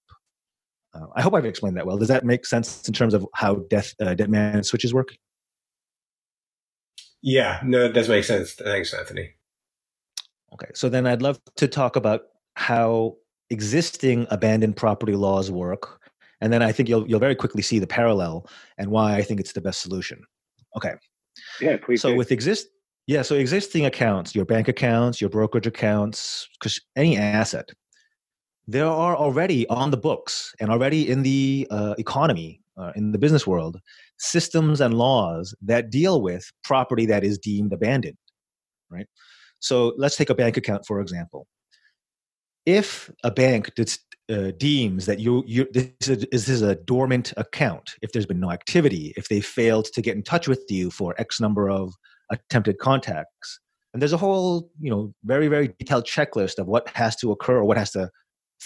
Uh, 0.94 1.06
I 1.16 1.22
hope 1.22 1.34
I've 1.34 1.46
explained 1.46 1.76
that 1.76 1.86
well. 1.86 1.96
Does 1.96 2.08
that 2.08 2.24
make 2.24 2.44
sense 2.46 2.86
in 2.86 2.94
terms 2.94 3.14
of 3.14 3.26
how 3.34 3.56
death 3.70 3.94
uh, 4.00 4.14
dead 4.14 4.30
man 4.30 4.62
switches 4.62 4.92
work? 4.92 5.14
Yeah, 7.22 7.60
no, 7.64 7.84
it 7.84 7.92
does 7.92 8.08
make 8.08 8.24
sense. 8.24 8.52
Thanks, 8.52 8.92
Anthony. 8.92 9.30
Okay, 10.52 10.70
so 10.74 10.88
then 10.88 11.06
I'd 11.06 11.22
love 11.22 11.40
to 11.56 11.68
talk 11.68 11.96
about 11.96 12.22
how 12.56 13.16
existing 13.50 14.26
abandoned 14.30 14.76
property 14.76 15.14
laws 15.14 15.50
work, 15.50 16.00
and 16.40 16.52
then 16.52 16.62
I 16.62 16.72
think 16.72 16.88
you'll 16.88 17.08
you'll 17.08 17.20
very 17.20 17.36
quickly 17.36 17.62
see 17.62 17.78
the 17.78 17.86
parallel 17.86 18.46
and 18.76 18.90
why 18.90 19.16
I 19.16 19.22
think 19.22 19.40
it's 19.40 19.52
the 19.52 19.60
best 19.60 19.80
solution. 19.80 20.22
Okay. 20.76 20.92
Yeah, 21.60 21.76
please. 21.78 22.02
So 22.02 22.10
do. 22.10 22.16
with 22.16 22.32
exist, 22.32 22.68
yeah, 23.06 23.22
so 23.22 23.34
existing 23.34 23.86
accounts, 23.86 24.34
your 24.34 24.44
bank 24.44 24.68
accounts, 24.68 25.20
your 25.20 25.30
brokerage 25.30 25.66
accounts, 25.66 26.48
because 26.58 26.80
any 26.96 27.16
asset, 27.16 27.70
there 28.66 28.86
are 28.86 29.16
already 29.16 29.66
on 29.68 29.90
the 29.90 29.96
books 29.96 30.54
and 30.60 30.70
already 30.70 31.08
in 31.08 31.22
the 31.22 31.66
uh, 31.70 31.94
economy, 31.98 32.60
uh, 32.76 32.92
in 32.96 33.12
the 33.12 33.18
business 33.18 33.46
world, 33.46 33.80
systems 34.18 34.80
and 34.80 34.94
laws 34.94 35.54
that 35.62 35.90
deal 35.90 36.22
with 36.22 36.50
property 36.64 37.06
that 37.06 37.24
is 37.24 37.38
deemed 37.38 37.72
abandoned, 37.72 38.16
right? 38.90 39.06
So 39.60 39.94
let's 39.98 40.16
take 40.16 40.30
a 40.30 40.34
bank 40.34 40.56
account, 40.56 40.86
for 40.86 41.00
example. 41.00 41.46
if 42.66 43.10
a 43.24 43.30
bank 43.30 43.70
uh, 44.30 44.52
deems 44.56 45.06
that 45.06 45.18
you, 45.18 45.42
you 45.46 45.66
this, 45.72 45.90
is 46.00 46.08
a, 46.08 46.16
this 46.30 46.48
is 46.48 46.62
a 46.62 46.76
dormant 46.76 47.32
account, 47.36 47.94
if 48.02 48.12
there's 48.12 48.26
been 48.26 48.40
no 48.40 48.50
activity, 48.50 49.12
if 49.16 49.28
they 49.28 49.40
failed 49.40 49.86
to 49.86 50.02
get 50.02 50.16
in 50.16 50.22
touch 50.22 50.48
with 50.48 50.64
you 50.68 50.90
for 50.90 51.14
X 51.18 51.40
number 51.40 51.68
of 51.68 51.92
attempted 52.30 52.78
contacts, 52.78 53.60
and 53.92 54.00
there's 54.00 54.12
a 54.12 54.16
whole 54.18 54.70
you 54.80 54.90
know 54.90 55.12
very 55.24 55.48
very 55.48 55.68
detailed 55.78 56.04
checklist 56.04 56.58
of 56.58 56.66
what 56.66 56.88
has 56.90 57.16
to 57.16 57.32
occur 57.32 57.58
or 57.58 57.64
what 57.64 57.76
has 57.76 57.90
to 57.92 58.10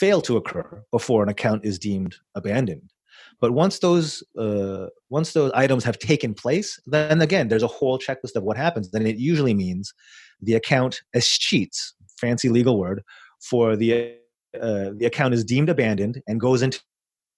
fail 0.01 0.21
to 0.23 0.37
occur 0.37 0.85
before 0.93 1.23
an 1.23 1.29
account 1.29 1.65
is 1.65 1.79
deemed 1.79 2.17
abandoned. 2.35 2.93
But 3.41 3.53
once 3.53 3.79
those 3.79 4.23
uh, 4.39 4.87
once 5.11 5.33
those 5.33 5.53
items 5.53 5.85
have 5.85 5.99
taken 5.99 6.35
place, 6.35 6.79
then 6.87 7.21
again 7.23 7.49
there's 7.49 7.63
a 7.63 7.75
whole 7.79 7.99
checklist 7.99 8.37
of 8.37 8.43
what 8.43 8.57
happens. 8.57 8.91
Then 8.91 9.07
it 9.07 9.17
usually 9.17 9.55
means 9.55 9.93
the 10.41 10.55
account 10.55 11.01
escheats, 11.15 11.93
fancy 12.21 12.49
legal 12.49 12.79
word, 12.79 13.03
for 13.41 13.77
the 13.77 14.15
uh, 14.61 14.91
the 14.97 15.07
account 15.07 15.35
is 15.35 15.45
deemed 15.45 15.69
abandoned 15.69 16.23
and 16.27 16.41
goes 16.41 16.63
into 16.63 16.81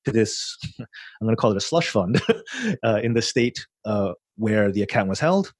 this 0.07 0.57
i'm 0.77 1.27
going 1.27 1.37
to 1.37 1.41
call 1.41 1.51
it 1.51 1.57
a 1.57 1.61
slush 1.61 1.89
fund 1.91 2.23
uh, 2.85 3.01
in 3.03 3.13
the 3.15 3.21
state 3.21 3.67
uh, 3.85 4.13
where 4.37 4.71
the 4.71 4.83
account 4.83 5.09
was 5.09 5.21
held 5.21 5.53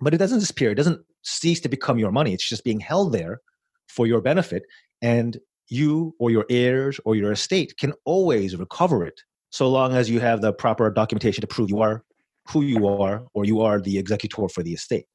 but 0.00 0.14
it 0.14 0.18
doesn't 0.18 0.40
disappear 0.40 0.70
it 0.70 0.76
doesn't 0.76 1.00
cease 1.22 1.60
to 1.60 1.68
become 1.68 1.98
your 1.98 2.10
money 2.10 2.32
it's 2.32 2.48
just 2.48 2.64
being 2.64 2.80
held 2.80 3.12
there 3.12 3.40
for 3.88 4.06
your 4.06 4.20
benefit 4.20 4.62
and 5.02 5.38
you 5.72 6.14
or 6.18 6.30
your 6.30 6.44
heirs 6.50 7.00
or 7.04 7.16
your 7.16 7.32
estate 7.32 7.76
can 7.78 7.92
always 8.04 8.56
recover 8.56 9.04
it 9.04 9.18
so 9.50 9.68
long 9.68 9.94
as 9.94 10.08
you 10.08 10.20
have 10.20 10.40
the 10.40 10.52
proper 10.52 10.90
documentation 10.90 11.40
to 11.40 11.46
prove 11.46 11.70
you 11.70 11.80
are 11.80 12.04
who 12.48 12.62
you 12.62 12.86
are 12.86 13.24
or 13.34 13.44
you 13.44 13.60
are 13.60 13.80
the 13.80 13.98
executor 13.98 14.48
for 14.48 14.62
the 14.62 14.72
estate. 14.72 15.06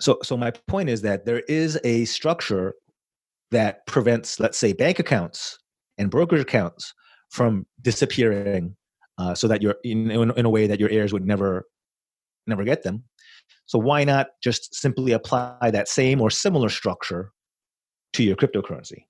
So 0.00 0.18
so 0.22 0.36
my 0.36 0.50
point 0.50 0.88
is 0.88 1.02
that 1.02 1.26
there 1.26 1.40
is 1.48 1.78
a 1.84 2.04
structure 2.04 2.74
that 3.50 3.86
prevents 3.86 4.38
let's 4.38 4.58
say 4.58 4.72
bank 4.72 4.98
accounts 4.98 5.58
and 5.98 6.10
brokerage 6.10 6.42
accounts 6.42 6.94
from 7.30 7.66
disappearing 7.82 8.76
uh, 9.18 9.34
so 9.34 9.48
that 9.48 9.62
you're 9.62 9.76
in, 9.84 10.10
in 10.10 10.46
a 10.46 10.50
way 10.50 10.66
that 10.66 10.80
your 10.80 10.90
heirs 10.90 11.12
would 11.12 11.26
never 11.26 11.66
never 12.46 12.64
get 12.64 12.82
them. 12.82 13.04
So 13.66 13.78
why 13.78 14.04
not 14.04 14.28
just 14.42 14.74
simply 14.74 15.12
apply 15.12 15.70
that 15.70 15.88
same 15.88 16.20
or 16.20 16.30
similar 16.30 16.68
structure 16.68 17.32
to 18.14 18.22
your 18.22 18.36
cryptocurrency. 18.36 19.04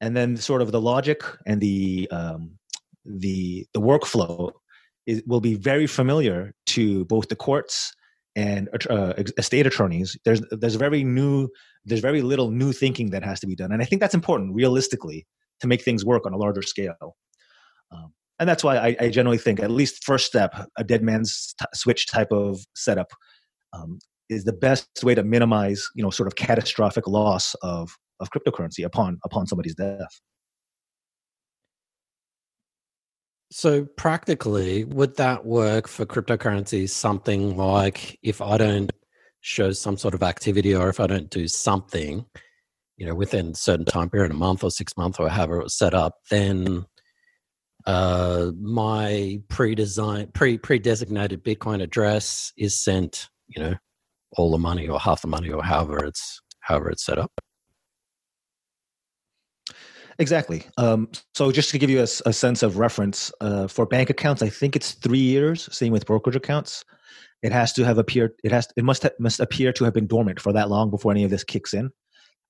And 0.00 0.16
then 0.16 0.36
sort 0.36 0.62
of 0.62 0.72
the 0.72 0.80
logic 0.80 1.22
and 1.46 1.60
the 1.60 2.08
um, 2.10 2.58
the 3.04 3.66
the 3.74 3.80
workflow 3.80 4.52
is, 5.06 5.22
will 5.26 5.40
be 5.40 5.54
very 5.54 5.86
familiar 5.86 6.54
to 6.66 7.04
both 7.06 7.28
the 7.28 7.36
courts 7.36 7.92
and 8.36 8.68
uh, 8.88 9.14
estate 9.36 9.66
attorneys. 9.66 10.16
There's 10.24 10.40
there's 10.52 10.76
very 10.76 11.02
new 11.02 11.48
there's 11.84 12.00
very 12.00 12.22
little 12.22 12.50
new 12.50 12.72
thinking 12.72 13.10
that 13.10 13.24
has 13.24 13.40
to 13.40 13.46
be 13.46 13.56
done. 13.56 13.72
And 13.72 13.82
i 13.82 13.84
think 13.84 14.00
that's 14.00 14.14
important 14.14 14.54
realistically 14.54 15.26
to 15.60 15.66
make 15.66 15.82
things 15.82 16.04
work 16.04 16.26
on 16.26 16.32
a 16.32 16.36
larger 16.36 16.62
scale. 16.62 17.16
Um, 17.90 18.12
and 18.38 18.48
that's 18.48 18.62
why 18.62 18.76
I, 18.76 18.96
I, 19.00 19.08
generally 19.08 19.38
think 19.38 19.58
at 19.58 19.70
least 19.70 20.04
first 20.04 20.26
step 20.26 20.54
a 20.76 20.84
dead 20.84 21.02
man's 21.02 21.54
t- 21.58 21.66
switch 21.74 22.06
type 22.06 22.30
of 22.30 22.60
setup 22.76 23.10
um, 23.72 23.98
is 24.28 24.44
the 24.44 24.52
best 24.52 24.88
way 25.02 25.14
to 25.14 25.24
minimize 25.24 25.88
you 25.94 26.02
know 26.02 26.10
sort 26.10 26.26
of 26.26 26.36
catastrophic 26.36 27.08
loss 27.08 27.54
of 27.62 27.90
of 28.20 28.30
cryptocurrency 28.30 28.84
upon 28.84 29.18
upon 29.24 29.46
somebody's 29.46 29.74
death 29.74 30.20
So 33.50 33.86
practically, 33.96 34.84
would 34.84 35.16
that 35.16 35.46
work 35.46 35.88
for 35.88 36.04
cryptocurrency? 36.04 36.88
Something 36.88 37.56
like 37.56 38.18
if 38.22 38.42
I 38.42 38.58
don't 38.58 38.92
show 39.40 39.72
some 39.72 39.96
sort 39.96 40.14
of 40.14 40.22
activity, 40.22 40.74
or 40.74 40.88
if 40.90 41.00
I 41.00 41.06
don't 41.06 41.30
do 41.30 41.48
something, 41.48 42.26
you 42.98 43.06
know, 43.06 43.14
within 43.14 43.48
a 43.48 43.54
certain 43.54 43.86
time 43.86 44.10
period, 44.10 44.32
a 44.32 44.34
month 44.34 44.64
or 44.64 44.70
six 44.70 44.96
months, 44.98 45.18
or 45.18 45.30
however 45.30 45.60
it 45.60 45.64
was 45.64 45.78
set 45.78 45.94
up, 45.94 46.16
then 46.30 46.84
uh, 47.86 48.50
my 48.60 49.40
pre-design, 49.48 50.30
pre 50.34 50.58
pre-designated 50.58 51.42
Bitcoin 51.42 51.82
address 51.82 52.52
is 52.58 52.76
sent, 52.76 53.28
you 53.46 53.62
know, 53.62 53.74
all 54.36 54.50
the 54.50 54.58
money 54.58 54.88
or 54.88 55.00
half 55.00 55.22
the 55.22 55.28
money 55.28 55.50
or 55.50 55.62
however 55.64 56.04
it's 56.04 56.42
however 56.60 56.90
it's 56.90 57.04
set 57.04 57.18
up. 57.18 57.32
Exactly. 60.18 60.64
Um, 60.76 61.08
so 61.34 61.52
just 61.52 61.70
to 61.70 61.78
give 61.78 61.90
you 61.90 62.00
a, 62.00 62.08
a 62.26 62.32
sense 62.32 62.62
of 62.62 62.78
reference, 62.78 63.30
uh, 63.40 63.68
for 63.68 63.86
bank 63.86 64.10
accounts, 64.10 64.42
I 64.42 64.48
think 64.48 64.74
it's 64.74 64.92
three 64.92 65.18
years. 65.18 65.68
Same 65.72 65.92
with 65.92 66.06
brokerage 66.06 66.34
accounts. 66.34 66.84
It 67.42 67.52
has 67.52 67.72
to 67.74 67.84
have 67.84 67.98
appeared. 67.98 68.32
It 68.42 68.50
has. 68.50 68.66
It 68.76 68.84
must 68.84 69.06
must 69.20 69.38
appear 69.38 69.72
to 69.74 69.84
have 69.84 69.94
been 69.94 70.08
dormant 70.08 70.40
for 70.40 70.52
that 70.52 70.68
long 70.68 70.90
before 70.90 71.12
any 71.12 71.22
of 71.22 71.30
this 71.30 71.44
kicks 71.44 71.72
in. 71.72 71.90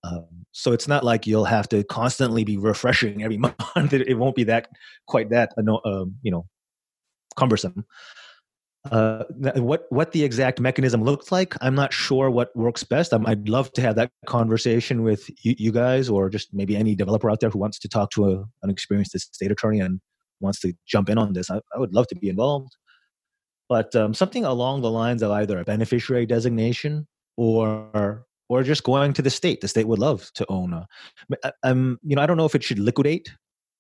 Um, 0.03 0.47
so 0.53 0.73
it's 0.73 0.89
not 0.89 1.05
like 1.05 1.27
you'll 1.27 1.45
have 1.45 1.69
to 1.71 1.85
constantly 1.85 2.43
be 2.43 2.57
refreshing 2.57 3.23
every 3.23 3.37
month. 3.37 3.55
it, 3.77 4.17
won't 4.17 4.37
be 4.37 4.45
that 4.45 4.69
quite 5.07 5.29
that 5.31 5.53
um, 5.59 6.17
you 6.23 6.31
know 6.31 6.47
cumbersome 7.37 7.85
uh, 8.91 9.25
what 9.57 9.87
what 9.91 10.13
the 10.13 10.25
exact 10.25 10.61
mechanism 10.61 11.03
looks 11.03 11.31
like, 11.33 11.55
I'm 11.61 11.75
not 11.75 11.93
sure 11.93 12.31
what 12.31 12.55
works 12.57 12.85
best. 12.85 13.13
i 13.13 13.17
would 13.17 13.49
love 13.49 13.73
to 13.73 13.83
have 13.83 13.97
that 13.97 14.11
conversation 14.27 15.03
with 15.03 15.29
you, 15.45 15.55
you, 15.59 15.73
guys, 15.73 16.09
or 16.09 16.31
just 16.31 16.55
maybe 16.55 16.77
any 16.77 16.95
developer 16.95 17.31
out 17.31 17.41
there 17.41 17.51
who 17.51 17.59
wants 17.59 17.79
to 17.81 17.89
talk 17.89 18.11
to 18.13 18.31
a, 18.31 18.45
an 18.63 18.71
experienced 18.71 19.19
state 19.19 19.51
attorney 19.51 19.81
and 19.81 20.01
wants 20.41 20.61
to 20.61 20.73
jump 20.87 21.11
in 21.11 21.19
on 21.19 21.33
this. 21.33 21.51
I, 21.51 21.61
I 21.75 21.79
would 21.79 21.93
love 21.93 22.07
to 22.09 22.15
be 22.15 22.29
involved. 22.29 22.77
But 23.69 23.95
um, 23.95 24.15
something 24.15 24.45
along 24.45 24.81
the 24.81 24.91
lines 24.91 25.23
of 25.23 25.31
either 25.31 25.59
a 25.59 25.65
beneficiary 25.65 26.25
designation 26.25 27.07
or 27.37 28.25
or 28.49 28.63
just 28.63 28.83
going 28.83 29.13
to 29.13 29.23
the 29.23 29.31
state. 29.31 29.61
The 29.61 29.69
state 29.69 29.87
would 29.87 29.99
love 29.99 30.31
to 30.35 30.47
own 30.49 30.73
a. 30.73 30.89
Um, 31.63 31.99
you 32.03 32.17
know, 32.17 32.23
I 32.23 32.27
don't 32.27 32.39
know 32.39 32.47
if 32.47 32.55
it 32.55 32.65
should 32.65 32.79
liquidate 32.79 33.31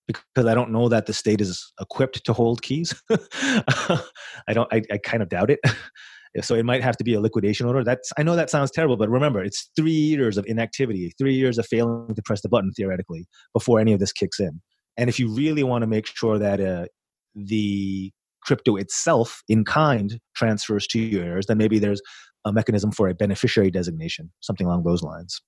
because 0.09 0.47
I 0.47 0.55
don't 0.55 0.73
know 0.73 0.89
that 0.89 1.07
the 1.07 1.13
state 1.13 1.41
is 1.41 1.73
equipped 1.81 2.25
to 2.25 2.33
hold 2.33 2.63
keys. 2.63 3.01
I 3.11 4.53
don't. 4.53 4.69
I, 4.73 4.83
I 4.91 4.99
kind 4.99 5.23
of 5.23 5.29
doubt 5.29 5.51
it. 5.51 5.61
so 6.43 6.55
it 6.55 6.65
might 6.65 6.83
have 6.83 6.97
to 6.97 7.05
be 7.05 7.15
a 7.15 7.21
liquidation 7.21 7.67
order. 7.67 7.85
That's. 7.85 8.11
I 8.19 8.25
know 8.25 8.35
that 8.35 8.51
sounds 8.51 8.73
terrible, 8.73 8.97
but 8.97 9.09
remember, 9.09 9.45
it's 9.45 9.71
three 9.77 9.93
years 9.93 10.37
of 10.39 10.47
inactivity, 10.47 11.13
three 11.19 11.35
years 11.35 11.59
of 11.59 11.67
failing 11.67 12.15
to 12.15 12.23
press 12.23 12.41
the 12.41 12.49
button 12.49 12.73
theoretically 12.73 13.27
before 13.53 13.79
any 13.79 13.93
of 13.93 14.01
this 14.01 14.13
kicks 14.13 14.41
in. 14.41 14.61
And 14.97 15.09
if 15.09 15.21
you 15.21 15.29
really 15.29 15.63
want 15.63 15.83
to 15.83 15.87
make 15.87 16.07
sure 16.07 16.39
that 16.39 16.61
uh, 16.61 16.87
the 17.37 18.11
crypto 18.43 18.77
itself 18.77 19.43
in 19.49 19.65
kind 19.65 20.19
transfers 20.35 20.87
to 20.89 20.99
your 20.99 21.23
heirs, 21.23 21.47
then 21.47 21.59
maybe 21.59 21.79
there's 21.79 22.01
a 22.45 22.53
mechanism 22.53 22.91
for 22.91 23.09
a 23.09 23.15
beneficiary 23.15 23.71
designation, 23.71 24.33
something 24.41 24.67
along 24.67 24.85
those 24.85 25.03
lines. 25.03 25.41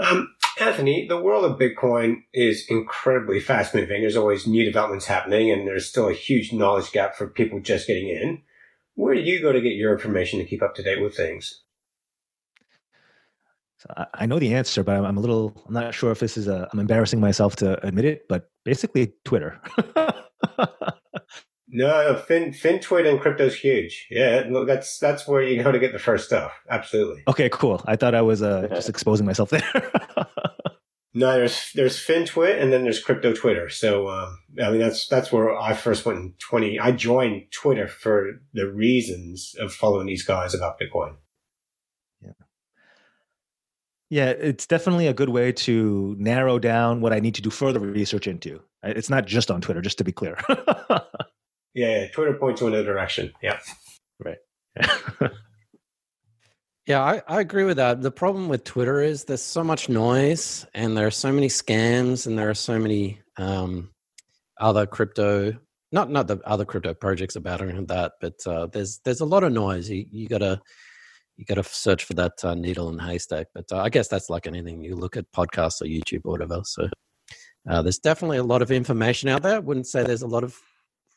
Um, 0.00 0.28
Anthony, 0.62 1.06
the 1.08 1.20
world 1.20 1.44
of 1.44 1.58
Bitcoin 1.58 2.22
is 2.32 2.64
incredibly 2.68 3.40
fast 3.40 3.74
moving. 3.74 4.00
There's 4.00 4.16
always 4.16 4.46
new 4.46 4.64
developments 4.64 5.06
happening, 5.06 5.50
and 5.50 5.66
there's 5.66 5.88
still 5.88 6.08
a 6.08 6.14
huge 6.14 6.52
knowledge 6.52 6.92
gap 6.92 7.16
for 7.16 7.26
people 7.26 7.60
just 7.60 7.86
getting 7.86 8.08
in. 8.08 8.42
Where 8.94 9.14
do 9.14 9.20
you 9.20 9.40
go 9.40 9.52
to 9.52 9.60
get 9.60 9.74
your 9.74 9.92
information 9.92 10.38
to 10.38 10.44
keep 10.44 10.62
up 10.62 10.74
to 10.76 10.82
date 10.82 11.02
with 11.02 11.16
things? 11.16 11.62
So 13.78 13.88
I 14.14 14.26
know 14.26 14.38
the 14.38 14.54
answer, 14.54 14.84
but 14.84 15.04
I'm 15.04 15.16
a 15.16 15.20
little, 15.20 15.60
I'm 15.66 15.74
not 15.74 15.94
sure 15.94 16.12
if 16.12 16.20
this 16.20 16.36
is 16.36 16.46
a, 16.46 16.68
I'm 16.72 16.78
embarrassing 16.78 17.18
myself 17.18 17.56
to 17.56 17.84
admit 17.84 18.04
it, 18.04 18.28
but 18.28 18.50
basically 18.64 19.14
Twitter. 19.24 19.60
No, 21.74 22.14
fin 22.28 22.50
FinTwit 22.50 23.08
and 23.08 23.18
crypto's 23.18 23.56
huge. 23.56 24.06
Yeah, 24.10 24.42
that's 24.66 24.98
that's 24.98 25.26
where 25.26 25.42
you 25.42 25.62
go 25.62 25.72
to 25.72 25.78
get 25.78 25.92
the 25.92 25.98
first 25.98 26.26
stuff. 26.26 26.52
Absolutely. 26.68 27.22
Okay, 27.26 27.48
cool. 27.48 27.82
I 27.86 27.96
thought 27.96 28.14
I 28.14 28.20
was 28.20 28.42
uh, 28.42 28.68
just 28.68 28.88
exposing 28.90 29.24
myself 29.24 29.48
there. 29.48 29.62
no, 31.14 31.32
there's 31.32 31.72
there's 31.74 31.98
FinTwit 31.98 32.60
and 32.60 32.72
then 32.72 32.84
there's 32.84 33.02
Crypto 33.02 33.32
Twitter. 33.32 33.68
So 33.68 34.08
um, 34.08 34.38
I 34.62 34.70
mean 34.70 34.80
that's 34.80 35.06
that's 35.08 35.32
where 35.32 35.56
I 35.56 35.74
first 35.74 36.06
went 36.06 36.18
in 36.18 36.34
twenty. 36.38 36.78
I 36.78 36.92
joined 36.92 37.44
Twitter 37.52 37.88
for 37.88 38.40
the 38.52 38.70
reasons 38.70 39.54
of 39.58 39.72
following 39.72 40.06
these 40.06 40.24
guys 40.24 40.54
about 40.54 40.80
Bitcoin. 40.80 41.16
Yeah. 42.22 42.32
Yeah, 44.10 44.30
it's 44.30 44.66
definitely 44.66 45.06
a 45.06 45.14
good 45.14 45.30
way 45.30 45.52
to 45.52 46.14
narrow 46.18 46.58
down 46.58 47.00
what 47.00 47.12
I 47.12 47.20
need 47.20 47.34
to 47.36 47.42
do 47.42 47.50
further 47.50 47.80
research 47.80 48.26
into. 48.26 48.60
It's 48.82 49.08
not 49.08 49.26
just 49.26 49.50
on 49.50 49.60
Twitter, 49.60 49.80
just 49.80 49.98
to 49.98 50.04
be 50.04 50.12
clear. 50.12 50.36
Yeah, 51.74 52.00
yeah. 52.00 52.08
Twitter 52.08 52.34
points 52.34 52.60
you 52.60 52.66
in 52.68 52.74
a 52.74 52.82
direction. 52.82 53.32
Yeah. 53.42 53.58
Right. 54.18 54.38
yeah, 56.86 57.02
I, 57.02 57.22
I 57.28 57.40
agree 57.40 57.64
with 57.64 57.76
that. 57.76 58.02
The 58.02 58.10
problem 58.10 58.48
with 58.48 58.64
Twitter 58.64 59.00
is 59.00 59.24
there's 59.24 59.42
so 59.42 59.62
much 59.62 59.88
noise 59.88 60.66
and 60.74 60.96
there 60.96 61.06
are 61.06 61.12
so 61.12 61.32
many 61.32 61.48
scams 61.48 62.26
and 62.26 62.38
there 62.38 62.50
are 62.50 62.54
so 62.54 62.78
many 62.78 63.20
um, 63.36 63.90
other 64.58 64.86
crypto 64.86 65.56
not 65.92 66.10
not 66.10 66.26
the 66.26 66.40
other 66.44 66.64
crypto 66.64 66.94
projects 66.94 67.36
about 67.36 67.60
it 67.60 67.88
that, 67.88 68.12
but 68.20 68.34
uh, 68.46 68.66
there's 68.66 68.98
there's 69.04 69.20
a 69.20 69.26
lot 69.26 69.44
of 69.44 69.52
noise. 69.52 69.90
You, 69.90 70.06
you 70.10 70.26
gotta 70.26 70.60
you 71.36 71.44
gotta 71.44 71.62
search 71.62 72.04
for 72.04 72.14
that 72.14 72.42
uh, 72.42 72.54
needle 72.54 72.88
in 72.88 72.98
haystack. 72.98 73.48
But 73.54 73.66
uh, 73.70 73.82
I 73.82 73.90
guess 73.90 74.08
that's 74.08 74.30
like 74.30 74.46
anything. 74.46 74.82
You 74.82 74.96
look 74.96 75.16
at 75.16 75.30
podcasts 75.32 75.82
or 75.82 75.84
YouTube 75.84 76.22
or 76.24 76.32
whatever. 76.32 76.62
So 76.64 76.88
uh, 77.68 77.82
there's 77.82 77.98
definitely 77.98 78.38
a 78.38 78.42
lot 78.42 78.62
of 78.62 78.70
information 78.70 79.28
out 79.28 79.42
there. 79.42 79.56
I 79.56 79.60
wouldn't 79.60 79.86
say 79.86 80.02
there's 80.02 80.22
a 80.22 80.26
lot 80.26 80.44
of 80.44 80.58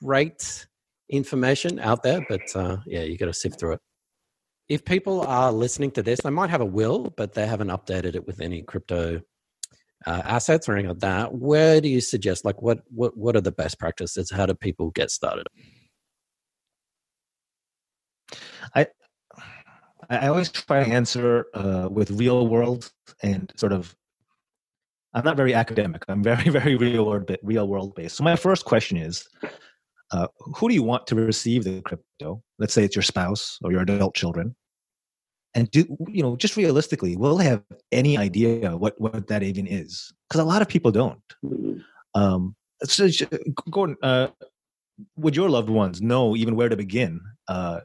great 0.04 0.68
information 1.10 1.80
out 1.80 2.04
there, 2.04 2.26
but 2.28 2.56
uh, 2.56 2.78
yeah, 2.86 3.04
you 3.04 3.18
got 3.18 3.28
to 3.28 3.34
sift 3.34 3.60
through 3.60 3.74
it. 3.74 3.82
If 4.68 4.84
people 4.84 5.22
are 5.22 5.52
listening 5.52 5.92
to 5.92 6.04
this, 6.04 6.22
they 6.22 6.30
might 6.30 6.50
have 6.50 6.62
a 6.62 6.66
will, 6.66 7.14
but 7.18 7.34
they 7.34 7.46
haven't 7.46 7.68
updated 7.70 8.16
it 8.16 8.26
with 8.26 8.42
any 8.42 8.62
crypto 8.64 9.22
uh, 10.06 10.22
assets 10.24 10.68
or 10.68 10.74
anything 10.74 10.90
like 10.90 11.00
that. 11.00 11.34
Where 11.34 11.82
do 11.82 11.88
you 11.90 12.02
suggest? 12.02 12.46
Like, 12.46 12.62
what 12.62 12.80
what 12.90 13.16
what 13.18 13.36
are 13.36 13.42
the 13.42 13.52
best 13.52 13.80
practices? 13.80 14.32
How 14.32 14.46
do 14.46 14.54
people 14.54 14.92
get 14.92 15.12
started? 15.12 15.48
I 18.74 18.88
I 20.10 20.28
always 20.28 20.52
try 20.52 20.84
to 20.84 20.92
answer 20.92 21.46
uh, 21.54 21.88
with 21.92 22.12
real 22.12 22.48
world 22.48 22.92
and 23.22 23.52
sort 23.56 23.74
of. 23.74 23.96
I'm 25.14 25.24
not 25.24 25.38
very 25.38 25.54
academic. 25.54 26.04
I'm 26.10 26.24
very 26.24 26.50
very 26.60 26.76
real 26.76 27.06
world 27.06 27.36
real 27.44 27.68
world 27.68 27.96
based. 27.96 28.18
So 28.18 28.24
my 28.24 28.36
first 28.36 28.66
question 28.66 28.98
is, 28.98 29.28
uh, 30.12 30.28
who 30.38 30.70
do 30.70 30.76
you 30.76 30.84
want 30.84 31.08
to 31.08 31.16
receive 31.16 31.64
the 31.64 31.82
crypto? 31.82 32.42
Let's 32.60 32.74
say 32.74 32.84
it's 32.84 32.96
your 32.96 33.04
spouse 33.04 33.58
or 33.64 33.72
your 33.72 33.82
adult 33.82 34.16
children. 34.16 34.56
And 35.54 35.72
do 35.72 35.86
you 36.10 36.22
know 36.22 36.36
just 36.36 36.58
realistically, 36.58 37.16
will 37.16 37.38
they 37.38 37.46
have 37.46 37.64
any 37.92 38.18
idea 38.18 38.76
what 38.76 39.00
what 39.00 39.28
that 39.28 39.42
even 39.42 39.68
is? 39.68 40.14
Because 40.28 40.42
a 40.42 40.44
lot 40.44 40.62
of 40.62 40.68
people 40.68 40.92
don't. 40.92 41.22
Mm-hmm. 41.44 41.80
Um, 42.14 42.56
so, 42.84 43.08
Gordon, 43.72 43.96
uh, 44.04 44.28
would 45.16 45.36
your 45.36 45.50
loved 45.50 45.70
ones 45.70 46.02
know 46.02 46.36
even 46.36 46.56
where 46.58 46.68
to 46.68 46.76
begin 46.76 47.22
uh, 47.48 47.80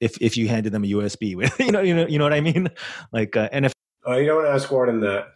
if 0.00 0.20
if 0.20 0.36
you 0.36 0.48
handed 0.48 0.72
them 0.72 0.84
a 0.84 0.88
USB 0.88 1.36
with 1.36 1.58
you 1.60 1.70
know 1.70 1.80
you 1.80 1.94
know 1.94 2.06
you 2.06 2.18
know 2.18 2.24
what 2.24 2.34
I 2.34 2.40
mean? 2.40 2.68
Like 3.12 3.36
uh, 3.36 3.48
and 3.52 3.64
if 3.64 3.72
oh, 4.04 4.16
you 4.16 4.26
don't 4.26 4.36
want 4.36 4.48
to 4.48 4.52
ask 4.52 4.68
Gordon 4.68 5.00
that. 5.00 5.28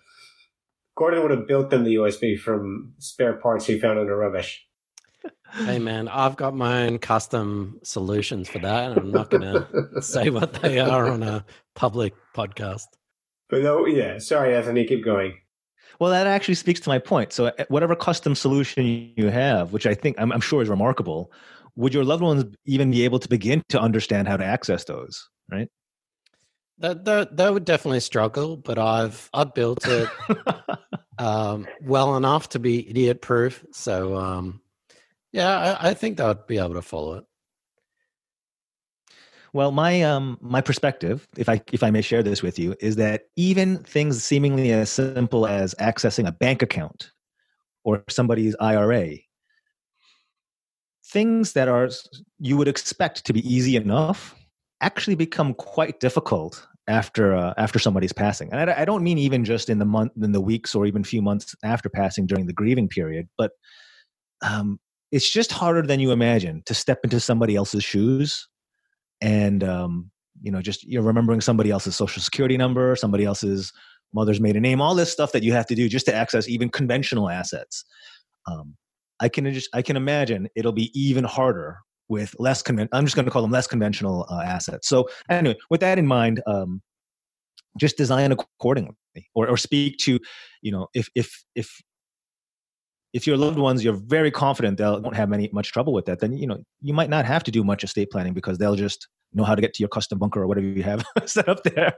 Gordon 0.95 1.23
would 1.23 1.31
have 1.31 1.49
built 1.49 1.71
them 1.71 1.85
the 1.85 1.95
USB 1.95 2.39
from 2.39 2.93
spare 2.99 3.33
parts 3.33 3.65
he 3.65 3.81
found 3.81 3.99
in 3.99 4.07
the 4.07 4.15
rubbish 4.15 4.67
hey 5.53 5.79
man, 5.79 6.09
I've 6.09 6.37
got 6.37 6.55
my 6.55 6.87
own 6.87 6.99
custom 6.99 7.79
solutions 7.83 8.49
for 8.49 8.59
that. 8.61 8.97
I'm 8.97 9.11
not 9.11 9.31
going 9.31 9.43
to 9.95 10.03
say 10.03 10.31
what 10.31 10.55
they 10.55 10.79
are 10.79 11.09
on 11.09 11.23
a 11.23 11.45
public 11.75 12.14
podcast. 12.35 12.87
But 13.49 13.62
no, 13.62 13.87
yeah, 13.87 14.18
sorry, 14.18 14.57
Anthony, 14.57 14.87
keep 14.87 15.05
going. 15.05 15.39
Well, 15.99 16.11
that 16.11 16.27
actually 16.27 16.55
speaks 16.55 16.81
to 16.81 16.89
my 16.89 16.99
point. 16.99 17.33
So, 17.33 17.47
eh, 17.47 17.64
whatever 17.68 17.95
custom 17.95 18.35
solution 18.35 19.12
you 19.14 19.29
have, 19.29 19.73
which 19.73 19.87
I 19.87 19.95
think 19.95 20.16
I'm, 20.18 20.33
I'm 20.33 20.41
sure 20.41 20.62
is 20.62 20.70
remarkable, 20.70 21.31
would 21.77 21.93
your 21.93 22.05
loved 22.05 22.23
ones 22.23 22.45
even 22.64 22.91
be 22.91 23.05
able 23.05 23.18
to 23.18 23.29
begin 23.29 23.62
to 23.68 23.79
understand 23.79 24.27
how 24.27 24.39
to 24.39 24.45
access 24.45 24.85
those? 24.85 25.29
Right? 25.51 25.68
That 26.79 27.05
that, 27.05 27.37
that 27.37 27.53
would 27.53 27.66
definitely 27.66 28.01
struggle, 28.01 28.57
but 28.57 28.79
I've 28.79 29.29
I've 29.35 29.53
built 29.53 29.87
it 29.87 30.09
um, 31.18 31.66
well 31.83 32.16
enough 32.16 32.49
to 32.51 32.59
be 32.59 32.89
idiot 32.89 33.20
proof. 33.20 33.64
So 33.73 34.16
um, 34.16 34.62
yeah, 35.33 35.76
I, 35.80 35.91
I 35.91 35.95
think 35.95 36.16
that 36.16 36.26
would 36.26 36.47
be 36.47 36.59
able 36.59 36.74
to 36.74 36.83
follow 36.83 37.14
it. 37.14 37.24
Well, 39.55 39.70
my 39.70 40.03
um 40.03 40.39
my 40.41 40.62
perspective, 40.62 41.28
if 41.37 41.49
I 41.49 41.61
if 41.72 41.83
I 41.83 41.91
may 41.91 42.01
share 42.01 42.22
this 42.22 42.43
with 42.43 42.59
you, 42.59 42.74
is 42.80 42.97
that 42.97 43.24
even 43.37 43.78
things 43.78 44.22
seemingly 44.24 44.72
as 44.72 44.91
simple 44.91 45.47
as 45.47 45.74
accessing 45.74 46.26
a 46.26 46.33
bank 46.33 46.62
account 46.62 47.12
or 47.85 48.03
somebody's 48.09 48.57
IRA, 48.61 49.16
things 51.05 51.53
that 51.53 51.68
are 51.68 51.91
you 52.39 52.57
would 52.57 52.68
expect 52.68 53.26
to 53.26 53.33
be 53.35 53.47
easy 53.47 53.76
enough, 53.76 54.35
actually 54.80 55.16
become 55.16 55.53
quite 55.55 56.01
difficult 56.01 56.66
after 56.89 57.35
uh, 57.35 57.53
after 57.59 57.78
somebody's 57.78 58.12
passing. 58.12 58.51
And 58.53 58.70
I, 58.70 58.80
I 58.80 58.85
don't 58.87 59.05
mean 59.05 59.18
even 59.18 59.45
just 59.45 59.68
in 59.68 59.78
the 59.78 59.85
month, 59.85 60.12
in 60.20 60.33
the 60.33 60.41
weeks, 60.41 60.74
or 60.74 60.87
even 60.87 61.05
few 61.05 61.20
months 61.20 61.55
after 61.62 61.91
passing 61.91 62.26
during 62.26 62.47
the 62.47 62.55
grieving 62.55 62.89
period, 62.89 63.28
but 63.37 63.53
um, 64.43 64.80
it's 65.13 65.31
just 65.31 65.53
harder 65.53 65.83
than 65.83 66.01
you 66.01 66.11
imagine 66.11 66.63
to 66.67 66.75
step 66.75 67.01
into 67.05 67.21
somebody 67.21 67.55
else's 67.55 67.85
shoes 67.85 68.49
and 69.21 69.63
um, 69.63 70.11
you 70.41 70.51
know 70.51 70.61
just 70.61 70.83
you're 70.85 71.03
remembering 71.03 71.41
somebody 71.41 71.71
else's 71.71 71.95
social 71.95 72.23
security 72.23 72.57
number 72.57 72.97
somebody 72.97 73.25
else's 73.25 73.73
mother's 74.15 74.41
maiden 74.41 74.63
name 74.63 74.81
all 74.81 74.95
this 74.95 75.13
stuff 75.13 75.33
that 75.33 75.43
you 75.43 75.53
have 75.53 75.67
to 75.67 75.75
do 75.75 75.89
just 75.89 76.07
to 76.07 76.15
access 76.15 76.49
even 76.49 76.69
conventional 76.69 77.29
assets. 77.29 77.85
Um, 78.51 78.77
i 79.21 79.29
can 79.29 79.53
just 79.53 79.69
i 79.73 79.83
can 79.83 79.97
imagine 79.97 80.49
it'll 80.57 80.73
be 80.73 80.91
even 80.99 81.23
harder 81.23 81.79
with 82.09 82.35
less 82.41 82.63
conven- 82.63 82.89
i'm 82.93 83.05
just 83.05 83.15
going 83.15 83.25
to 83.25 83.31
call 83.31 83.43
them 83.43 83.53
less 83.53 83.67
conventional 83.67 84.27
uh, 84.31 84.43
assets. 84.43 84.89
So 84.89 85.09
anyway 85.31 85.57
with 85.71 85.81
that 85.81 85.99
in 85.99 86.07
mind 86.07 86.43
um, 86.47 86.83
just 87.79 87.97
design 87.97 88.33
accordingly 88.33 88.97
or, 89.35 89.49
or 89.49 89.57
speak 89.57 89.99
to 89.99 90.19
you 90.63 90.73
know 90.73 90.89
if 90.95 91.09
if 91.15 91.45
if 91.55 91.81
if 93.13 93.27
your 93.27 93.37
loved 93.37 93.59
ones 93.59 93.85
you're 93.85 93.93
very 93.95 94.31
confident 94.31 94.79
they 94.79 94.85
won't 94.85 95.17
have 95.17 95.33
any 95.33 95.49
much 95.53 95.73
trouble 95.73 95.93
with 95.93 96.07
that 96.07 96.21
then 96.21 96.33
you 96.37 96.47
know 96.47 96.59
you 96.81 96.95
might 96.95 97.11
not 97.11 97.25
have 97.25 97.45
to 97.45 97.51
do 97.51 97.63
much 97.63 97.85
estate 97.85 98.11
planning 98.11 98.33
because 98.33 98.59
they'll 98.59 98.77
just 98.77 99.09
know 99.35 99.45
how 99.45 99.55
to 99.55 99.61
get 99.61 99.75
to 99.75 99.83
your 99.83 99.89
custom 99.89 100.19
bunker 100.19 100.43
or 100.43 100.47
whatever 100.47 100.67
you 100.67 100.83
have 100.83 101.05
set 101.27 101.49
up 101.49 101.63
there. 101.65 101.95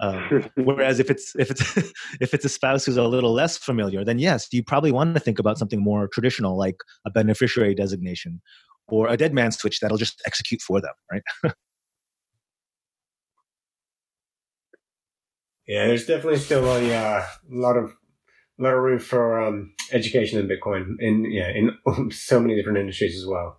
Um, 0.00 0.50
whereas 0.56 1.00
if 1.00 1.10
it's 1.10 1.34
if 1.36 1.50
it's 1.50 1.76
if 2.20 2.34
it's 2.34 2.44
a 2.44 2.48
spouse 2.48 2.84
who's 2.84 2.96
a 2.96 3.04
little 3.04 3.32
less 3.32 3.56
familiar 3.56 4.04
then 4.04 4.18
yes 4.18 4.48
you 4.52 4.62
probably 4.62 4.92
want 4.92 5.14
to 5.14 5.20
think 5.20 5.38
about 5.38 5.58
something 5.58 5.82
more 5.82 6.08
traditional 6.08 6.56
like 6.56 6.76
a 7.06 7.10
beneficiary 7.10 7.74
designation 7.74 8.40
or 8.88 9.08
a 9.08 9.16
dead 9.16 9.32
man 9.32 9.52
switch 9.52 9.80
that'll 9.80 9.96
just 9.96 10.20
execute 10.26 10.60
for 10.60 10.80
them 10.80 10.92
right? 11.10 11.22
Yeah 15.66 15.86
there's 15.86 16.06
definitely 16.06 16.38
still 16.38 16.64
a 16.64 16.94
uh, 16.94 17.26
lot 17.48 17.76
of 17.76 17.94
lot 18.62 18.74
of 18.74 18.82
room 18.82 18.98
for 18.98 19.40
um, 19.40 19.74
education 19.92 20.38
in 20.38 20.48
Bitcoin 20.48 20.96
in 20.98 21.30
yeah 21.30 21.50
in 21.50 22.10
so 22.10 22.40
many 22.40 22.54
different 22.56 22.78
industries 22.78 23.16
as 23.16 23.26
well. 23.26 23.58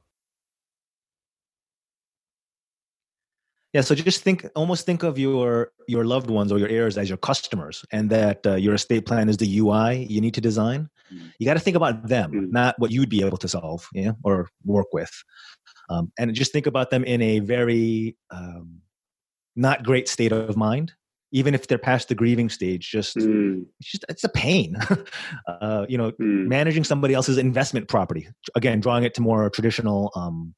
Yeah, 3.74 3.82
so 3.82 3.96
just 3.96 4.22
think, 4.22 4.46
almost 4.56 4.86
think 4.86 5.02
of 5.02 5.18
your 5.18 5.72
your 5.88 6.06
loved 6.06 6.30
ones 6.30 6.52
or 6.52 6.60
your 6.60 6.70
heirs 6.70 6.96
as 6.96 7.10
your 7.10 7.18
customers, 7.18 7.84
and 7.92 8.12
that 8.12 8.46
uh, 8.46 8.54
your 8.54 8.76
estate 8.76 9.08
plan 9.08 9.30
is 9.30 9.38
the 9.38 9.60
UI 9.60 10.06
you 10.08 10.22
need 10.22 10.36
to 10.36 10.42
design. 10.42 10.90
Mm. 11.12 11.34
You 11.40 11.48
got 11.48 11.56
to 11.56 11.60
think 11.60 11.76
about 11.76 12.08
them, 12.08 12.32
mm. 12.32 12.52
not 12.52 12.76
what 12.78 12.92
you'd 12.92 13.10
be 13.10 13.26
able 13.26 13.38
to 13.38 13.48
solve, 13.48 13.88
yeah, 13.94 14.12
or 14.24 14.48
work 14.64 14.94
with, 14.94 15.12
um, 15.90 16.12
and 16.20 16.36
just 16.36 16.52
think 16.52 16.68
about 16.68 16.92
them 16.92 17.04
in 17.04 17.20
a 17.24 17.40
very 17.40 18.16
um, 18.30 18.82
not 19.56 19.84
great 19.84 20.08
state 20.08 20.32
of 20.32 20.56
mind 20.56 20.94
even 21.34 21.54
if 21.54 21.68
they're 21.68 21.78
past 21.78 22.08
the 22.08 22.16
grieving 22.16 22.48
stage 22.48 22.90
just 22.90 23.18
mm. 23.18 23.66
it's 23.82 23.92
just 23.92 24.06
it's 24.08 24.24
a 24.24 24.30
pain. 24.30 24.76
Uh, 25.48 25.86
you 25.90 25.98
know 25.98 26.12
mm. 26.12 26.48
managing 26.48 26.84
somebody 26.84 27.14
else's 27.14 27.38
investment 27.38 27.88
property 27.88 28.28
again 28.56 28.80
drawing 28.80 29.04
it 29.04 29.14
to 29.14 29.22
more 29.22 29.50
traditional 29.50 30.12
um, 30.16 30.54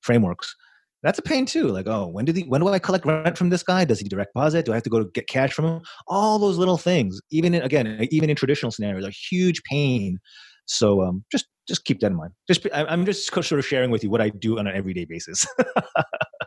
frameworks 0.00 0.54
that's 1.02 1.18
a 1.18 1.22
pain 1.22 1.46
too. 1.46 1.68
Like 1.68 1.86
oh 1.86 2.08
when 2.08 2.24
did 2.24 2.36
he 2.36 2.42
when 2.42 2.60
do 2.60 2.68
i 2.68 2.78
collect 2.78 3.06
rent 3.06 3.38
from 3.38 3.50
this 3.50 3.62
guy? 3.62 3.84
Does 3.84 4.00
he 4.00 4.08
direct 4.08 4.32
deposit? 4.34 4.66
Do 4.66 4.72
i 4.72 4.74
have 4.74 4.82
to 4.82 4.90
go 4.90 4.98
to 4.98 5.08
get 5.14 5.28
cash 5.28 5.52
from 5.52 5.64
him? 5.64 5.80
All 6.08 6.38
those 6.38 6.58
little 6.58 6.78
things 6.78 7.20
even 7.30 7.54
in, 7.54 7.62
again 7.62 8.06
even 8.10 8.30
in 8.30 8.36
traditional 8.36 8.72
scenarios 8.72 9.06
are 9.06 9.12
huge 9.30 9.62
pain. 9.62 10.18
So 10.66 11.02
um, 11.02 11.24
just 11.30 11.46
just 11.68 11.84
keep 11.84 12.00
that 12.00 12.08
in 12.08 12.16
mind. 12.16 12.32
Just 12.48 12.66
i'm 12.72 13.04
just 13.06 13.26
sort 13.32 13.52
of 13.52 13.66
sharing 13.66 13.90
with 13.90 14.02
you 14.02 14.10
what 14.10 14.20
i 14.20 14.30
do 14.30 14.58
on 14.58 14.66
an 14.66 14.74
everyday 14.74 15.04
basis 15.04 15.46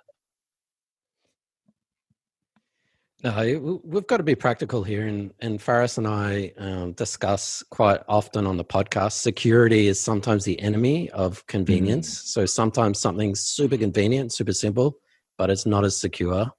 No, 3.24 3.82
we've 3.84 4.08
got 4.08 4.18
to 4.18 4.24
be 4.24 4.34
practical 4.34 4.84
here, 4.84 5.06
and 5.06 5.32
and 5.42 5.62
Ferris 5.62 6.00
and 6.00 6.08
I 6.08 6.54
um, 6.58 6.94
discuss 6.94 7.64
quite 7.70 8.02
often 8.08 8.48
on 8.48 8.58
the 8.58 8.66
podcast. 8.66 9.14
Security 9.14 9.88
is 9.88 10.00
sometimes 10.00 10.44
the 10.44 10.60
enemy 10.60 11.08
of 11.12 11.46
convenience. 11.46 12.10
Mm-hmm. 12.10 12.26
So 12.26 12.46
sometimes 12.48 13.00
something's 13.00 13.42
super 13.42 13.78
convenient, 13.78 14.34
super 14.34 14.54
simple, 14.54 14.98
but 15.38 15.52
it's 15.52 15.68
not 15.68 15.86
as 15.86 15.96
secure, 15.96 16.52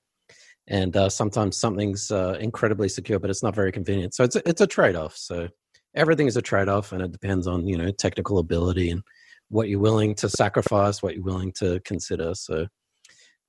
and 0.68 0.96
uh, 0.96 1.08
sometimes 1.08 1.56
something's 1.56 2.12
uh, 2.12 2.36
incredibly 2.38 2.88
secure, 2.88 3.18
but 3.18 3.28
it's 3.28 3.42
not 3.42 3.56
very 3.56 3.72
convenient. 3.72 4.14
So 4.14 4.22
it's 4.22 4.36
a, 4.36 4.48
it's 4.48 4.60
a 4.60 4.66
trade 4.66 4.94
off. 4.94 5.16
So 5.16 5.48
everything 5.96 6.28
is 6.28 6.36
a 6.36 6.42
trade 6.42 6.68
off, 6.68 6.92
and 6.92 7.02
it 7.02 7.10
depends 7.10 7.48
on 7.48 7.66
you 7.66 7.76
know 7.76 7.90
technical 7.90 8.38
ability 8.38 8.90
and 8.90 9.02
what 9.48 9.68
you're 9.68 9.80
willing 9.80 10.14
to 10.14 10.28
sacrifice, 10.28 11.02
what 11.02 11.16
you're 11.16 11.24
willing 11.24 11.52
to 11.54 11.80
consider. 11.80 12.36
So 12.36 12.68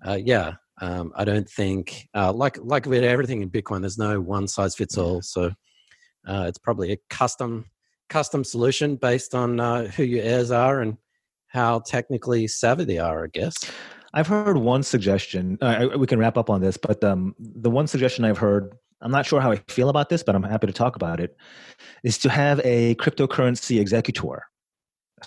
uh, 0.03 0.17
yeah, 0.19 0.53
um, 0.81 1.11
I 1.15 1.23
don't 1.23 1.49
think, 1.49 2.07
uh, 2.15 2.33
like 2.33 2.57
like 2.61 2.85
with 2.85 3.03
everything 3.03 3.41
in 3.41 3.49
Bitcoin, 3.49 3.81
there's 3.81 3.97
no 3.97 4.19
one 4.19 4.47
size 4.47 4.75
fits 4.75 4.97
all. 4.97 5.21
So 5.21 5.51
uh, 6.27 6.45
it's 6.47 6.57
probably 6.57 6.91
a 6.91 6.97
custom 7.09 7.65
custom 8.09 8.43
solution 8.43 8.95
based 8.95 9.35
on 9.35 9.59
uh, 9.59 9.85
who 9.85 10.03
your 10.03 10.23
heirs 10.23 10.51
are 10.51 10.81
and 10.81 10.97
how 11.47 11.79
technically 11.79 12.47
savvy 12.47 12.85
they 12.85 12.97
are. 12.97 13.25
I 13.25 13.27
guess. 13.27 13.55
I've 14.15 14.27
heard 14.27 14.57
one 14.57 14.83
suggestion. 14.83 15.57
Uh, 15.59 15.89
we 15.97 16.05
can 16.05 16.19
wrap 16.19 16.37
up 16.37 16.49
on 16.49 16.61
this, 16.61 16.77
but 16.77 17.03
um, 17.03 17.35
the 17.39 17.71
one 17.71 17.87
suggestion 17.87 18.25
I've 18.25 18.37
heard, 18.37 18.75
I'm 19.01 19.09
not 19.09 19.25
sure 19.25 19.41
how 19.41 19.51
I 19.51 19.55
feel 19.67 19.89
about 19.89 20.09
this, 20.09 20.21
but 20.21 20.35
I'm 20.35 20.43
happy 20.43 20.67
to 20.67 20.73
talk 20.73 20.95
about 20.95 21.19
it, 21.19 21.35
is 22.03 22.19
to 22.19 22.29
have 22.29 22.61
a 22.63 22.93
cryptocurrency 22.95 23.81
executor, 23.81 24.45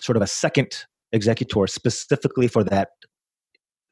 sort 0.01 0.17
of 0.17 0.23
a 0.23 0.27
second 0.29 0.85
executor 1.13 1.67
specifically 1.67 2.47
for 2.47 2.63
that 2.63 2.91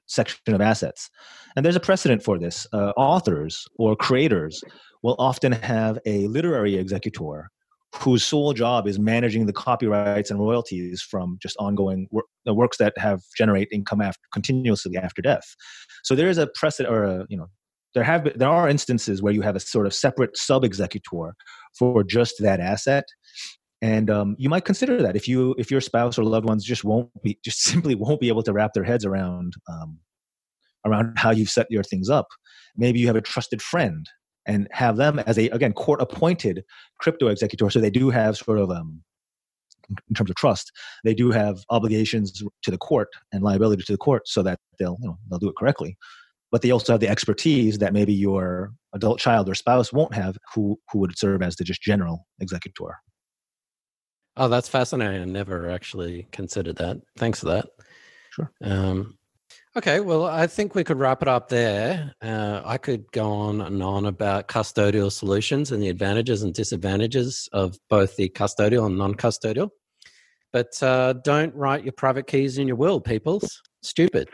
section 0.06 0.54
of 0.54 0.60
assets. 0.60 1.10
And 1.56 1.64
there's 1.64 1.76
a 1.76 1.80
precedent 1.80 2.22
for 2.22 2.38
this. 2.38 2.66
Uh, 2.72 2.92
authors 2.96 3.64
or 3.78 3.96
creators 3.96 4.62
will 5.02 5.16
often 5.18 5.52
have 5.52 5.98
a 6.06 6.26
literary 6.28 6.76
executor 6.76 7.50
whose 7.96 8.24
sole 8.24 8.52
job 8.52 8.88
is 8.88 8.98
managing 8.98 9.46
the 9.46 9.52
copyrights 9.52 10.30
and 10.30 10.40
royalties 10.40 11.00
from 11.00 11.38
just 11.40 11.56
ongoing 11.58 12.08
work, 12.10 12.26
the 12.44 12.52
works 12.52 12.76
that 12.78 12.92
have 12.98 13.20
generate 13.36 13.68
income 13.70 14.00
after 14.00 14.20
continuously 14.32 14.96
after 14.96 15.22
death. 15.22 15.54
So 16.02 16.14
there 16.14 16.28
is 16.28 16.38
a 16.38 16.48
precedent, 16.48 16.92
or 16.92 17.04
a, 17.04 17.26
you 17.28 17.36
know, 17.36 17.46
there 17.94 18.02
have 18.02 18.24
been, 18.24 18.32
there 18.36 18.48
are 18.48 18.68
instances 18.68 19.22
where 19.22 19.32
you 19.32 19.42
have 19.42 19.54
a 19.54 19.60
sort 19.60 19.86
of 19.86 19.94
separate 19.94 20.36
sub 20.36 20.64
executor 20.64 21.34
for 21.78 22.02
just 22.02 22.34
that 22.40 22.58
asset, 22.58 23.04
and 23.84 24.08
um, 24.08 24.34
you 24.38 24.48
might 24.48 24.64
consider 24.64 25.02
that 25.02 25.14
if 25.14 25.28
you 25.28 25.54
if 25.58 25.70
your 25.70 25.82
spouse 25.82 26.18
or 26.18 26.24
loved 26.24 26.46
ones 26.46 26.64
just 26.64 26.84
won't 26.84 27.10
be 27.22 27.38
just 27.44 27.62
simply 27.70 27.94
won't 27.94 28.18
be 28.18 28.28
able 28.28 28.42
to 28.42 28.52
wrap 28.52 28.72
their 28.72 28.82
heads 28.82 29.04
around 29.04 29.52
um, 29.70 29.98
around 30.86 31.18
how 31.18 31.30
you've 31.30 31.50
set 31.50 31.70
your 31.70 31.82
things 31.82 32.08
up. 32.08 32.28
Maybe 32.76 32.98
you 32.98 33.06
have 33.08 33.16
a 33.16 33.20
trusted 33.20 33.60
friend 33.60 34.08
and 34.46 34.68
have 34.72 34.96
them 34.96 35.18
as 35.18 35.38
a 35.38 35.50
again 35.50 35.74
court 35.74 36.00
appointed 36.00 36.64
crypto 36.98 37.28
executor. 37.28 37.68
So 37.68 37.78
they 37.78 37.90
do 37.90 38.08
have 38.08 38.38
sort 38.38 38.58
of 38.58 38.70
um 38.70 39.02
in 40.08 40.14
terms 40.14 40.30
of 40.30 40.36
trust 40.36 40.72
they 41.04 41.12
do 41.12 41.30
have 41.30 41.58
obligations 41.68 42.42
to 42.62 42.70
the 42.70 42.78
court 42.78 43.08
and 43.32 43.42
liability 43.42 43.82
to 43.82 43.92
the 43.92 43.98
court 43.98 44.22
so 44.26 44.42
that 44.42 44.58
they'll 44.78 44.96
you 45.02 45.08
know 45.08 45.18
they'll 45.28 45.38
do 45.38 45.50
it 45.50 45.56
correctly. 45.58 45.98
But 46.50 46.62
they 46.62 46.70
also 46.70 46.94
have 46.94 47.00
the 47.00 47.08
expertise 47.08 47.76
that 47.78 47.92
maybe 47.92 48.14
your 48.14 48.72
adult 48.94 49.18
child 49.18 49.50
or 49.50 49.54
spouse 49.54 49.92
won't 49.92 50.14
have 50.14 50.38
who 50.54 50.78
who 50.90 51.00
would 51.00 51.18
serve 51.18 51.42
as 51.42 51.56
the 51.56 51.64
just 51.64 51.82
general 51.82 52.26
executor 52.40 52.96
oh 54.36 54.48
that's 54.48 54.68
fascinating 54.68 55.22
i 55.22 55.24
never 55.24 55.70
actually 55.70 56.26
considered 56.32 56.76
that 56.76 57.00
thanks 57.16 57.40
for 57.40 57.46
that 57.46 57.66
sure 58.30 58.50
um, 58.62 59.16
Okay, 59.76 59.98
well, 59.98 60.24
I 60.24 60.46
think 60.46 60.76
we 60.76 60.84
could 60.84 61.00
wrap 61.00 61.20
it 61.20 61.26
up 61.26 61.48
there. 61.48 62.14
Uh, 62.22 62.62
I 62.64 62.78
could 62.78 63.10
go 63.10 63.28
on 63.28 63.60
and 63.60 63.82
on 63.82 64.06
about 64.06 64.46
custodial 64.46 65.10
solutions 65.10 65.72
and 65.72 65.82
the 65.82 65.88
advantages 65.88 66.44
and 66.44 66.54
disadvantages 66.54 67.48
of 67.52 67.76
both 67.90 68.14
the 68.14 68.28
custodial 68.28 68.86
and 68.86 68.96
non 68.96 69.16
custodial. 69.16 69.70
But 70.52 70.80
uh, 70.80 71.14
don't 71.24 71.52
write 71.56 71.82
your 71.82 71.92
private 71.92 72.28
keys 72.28 72.56
in 72.56 72.68
your 72.68 72.76
will, 72.76 73.00
peoples. 73.00 73.60
Stupid. 73.82 74.28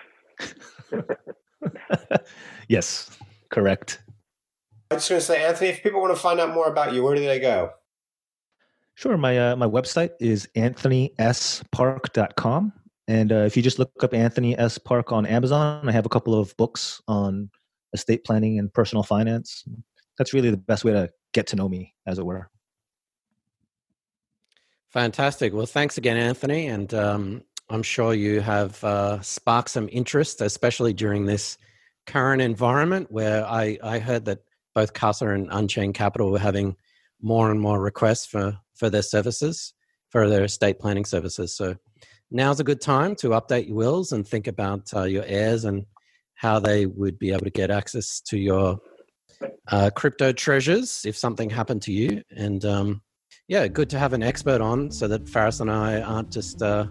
yes, 2.68 3.08
correct. 3.48 4.02
I 4.90 4.96
was 4.96 5.08
just 5.08 5.08
going 5.08 5.20
to 5.20 5.26
say, 5.26 5.46
Anthony, 5.46 5.70
if 5.70 5.82
people 5.82 6.02
want 6.02 6.14
to 6.14 6.20
find 6.20 6.38
out 6.38 6.52
more 6.52 6.68
about 6.68 6.92
you, 6.92 7.02
where 7.02 7.14
do 7.14 7.24
they 7.24 7.40
go? 7.40 7.70
Sure. 8.94 9.16
My 9.16 9.38
uh, 9.38 9.56
my 9.56 9.66
website 9.66 10.10
is 10.20 10.46
anthonyspark.com. 10.56 12.72
And 13.08 13.32
uh, 13.32 13.38
if 13.38 13.56
you 13.56 13.62
just 13.62 13.80
look 13.80 13.90
up 14.02 14.12
Anthony 14.14 14.58
S. 14.58 14.78
Park 14.78 15.10
on 15.10 15.26
Amazon, 15.26 15.88
I 15.88 15.92
have 15.92 16.06
a 16.06 16.10
couple 16.10 16.38
of 16.38 16.56
books 16.56 17.02
on 17.08 17.50
estate 17.92 18.24
planning 18.24 18.58
and 18.58 18.72
personal 18.72 19.02
finance. 19.02 19.64
That's 20.16 20.32
really 20.32 20.50
the 20.50 20.56
best 20.56 20.84
way 20.84 20.92
to 20.92 21.10
get 21.32 21.48
to 21.48 21.56
know 21.56 21.68
me, 21.68 21.94
as 22.06 22.18
it 22.18 22.26
were. 22.26 22.50
Fantastic. 24.90 25.52
Well, 25.52 25.66
thanks 25.66 25.98
again, 25.98 26.16
Anthony. 26.16 26.66
And 26.66 26.92
um, 26.94 27.42
I'm 27.68 27.82
sure 27.82 28.12
you 28.12 28.40
have 28.40 28.82
uh, 28.82 29.20
sparked 29.22 29.70
some 29.70 29.88
interest, 29.90 30.40
especially 30.40 30.92
during 30.92 31.26
this 31.26 31.58
current 32.06 32.42
environment 32.42 33.10
where 33.10 33.46
I, 33.46 33.78
I 33.82 33.98
heard 34.00 34.24
that 34.24 34.40
both 34.74 34.92
Casa 34.92 35.28
and 35.28 35.48
Unchained 35.50 35.94
Capital 35.94 36.30
were 36.30 36.38
having 36.38 36.76
more 37.22 37.50
and 37.50 37.60
more 37.60 37.80
requests 37.80 38.26
for, 38.26 38.58
for 38.80 38.90
their 38.90 39.02
services, 39.02 39.74
for 40.08 40.28
their 40.28 40.44
estate 40.44 40.78
planning 40.80 41.04
services. 41.04 41.56
So 41.56 41.76
now's 42.30 42.60
a 42.60 42.64
good 42.64 42.80
time 42.80 43.14
to 43.16 43.28
update 43.28 43.68
your 43.68 43.76
wills 43.76 44.10
and 44.12 44.26
think 44.26 44.46
about 44.48 44.82
uh, 44.96 45.04
your 45.04 45.24
heirs 45.26 45.64
and 45.64 45.84
how 46.34 46.58
they 46.58 46.86
would 46.86 47.18
be 47.18 47.30
able 47.30 47.44
to 47.44 47.50
get 47.50 47.70
access 47.70 48.20
to 48.22 48.38
your 48.38 48.78
uh, 49.68 49.90
crypto 49.94 50.32
treasures 50.32 51.02
if 51.04 51.16
something 51.16 51.50
happened 51.50 51.82
to 51.82 51.92
you. 51.92 52.22
And 52.34 52.64
um, 52.64 53.02
yeah, 53.48 53.68
good 53.68 53.90
to 53.90 53.98
have 53.98 54.14
an 54.14 54.22
expert 54.22 54.60
on 54.62 54.90
so 54.90 55.06
that 55.08 55.28
Ferris 55.28 55.60
and 55.60 55.70
I 55.70 56.00
aren't 56.00 56.32
just 56.32 56.62
uh, 56.62 56.86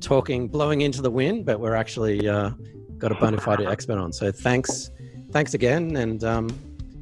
talking, 0.00 0.48
blowing 0.48 0.82
into 0.82 1.00
the 1.00 1.10
wind, 1.10 1.46
but 1.46 1.58
we're 1.60 1.74
actually 1.74 2.28
uh, 2.28 2.50
got 2.98 3.12
a 3.12 3.14
bona 3.14 3.40
fide 3.40 3.62
expert 3.62 3.98
on. 3.98 4.12
So 4.12 4.30
thanks, 4.30 4.90
thanks 5.32 5.54
again, 5.54 5.96
and 5.96 6.22
um, 6.24 6.48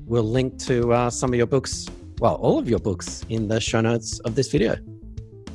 we'll 0.07 0.23
link 0.23 0.59
to 0.61 0.93
uh, 0.93 1.11
some 1.11 1.31
of 1.31 1.37
your 1.37 1.47
books, 1.47 1.89
well, 2.21 2.35
all 2.37 2.59
of 2.59 2.69
your 2.69 2.79
books 2.79 3.25
in 3.29 3.49
the 3.49 3.61
show 3.61 3.81
notes 3.81 4.19
of 4.21 4.35
this 4.35 4.51
video. 4.51 4.77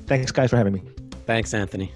Thanks, 0.07 0.32
guys, 0.32 0.49
for 0.49 0.57
having 0.57 0.74
me. 0.74 0.84
Thanks, 1.26 1.53
Anthony. 1.53 1.93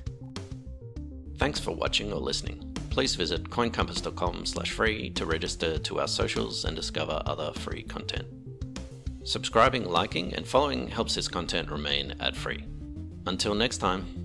Thanks 1.37 1.59
for 1.59 1.71
watching 1.71 2.11
or 2.11 2.19
listening. 2.19 2.73
Please 2.89 3.15
visit 3.15 3.49
coincompass.com 3.49 4.45
slash 4.45 4.71
free 4.71 5.11
to 5.11 5.25
register 5.25 5.77
to 5.77 5.99
our 5.99 6.07
socials 6.07 6.65
and 6.65 6.75
discover 6.75 7.21
other 7.25 7.51
free 7.53 7.83
content. 7.83 8.25
Subscribing, 9.23 9.85
liking, 9.85 10.33
and 10.33 10.47
following 10.47 10.87
helps 10.87 11.13
this 11.15 11.27
content 11.27 11.69
remain 11.69 12.15
ad 12.19 12.35
free. 12.35 12.63
Until 13.27 13.53
next 13.53 13.77
time. 13.79 14.17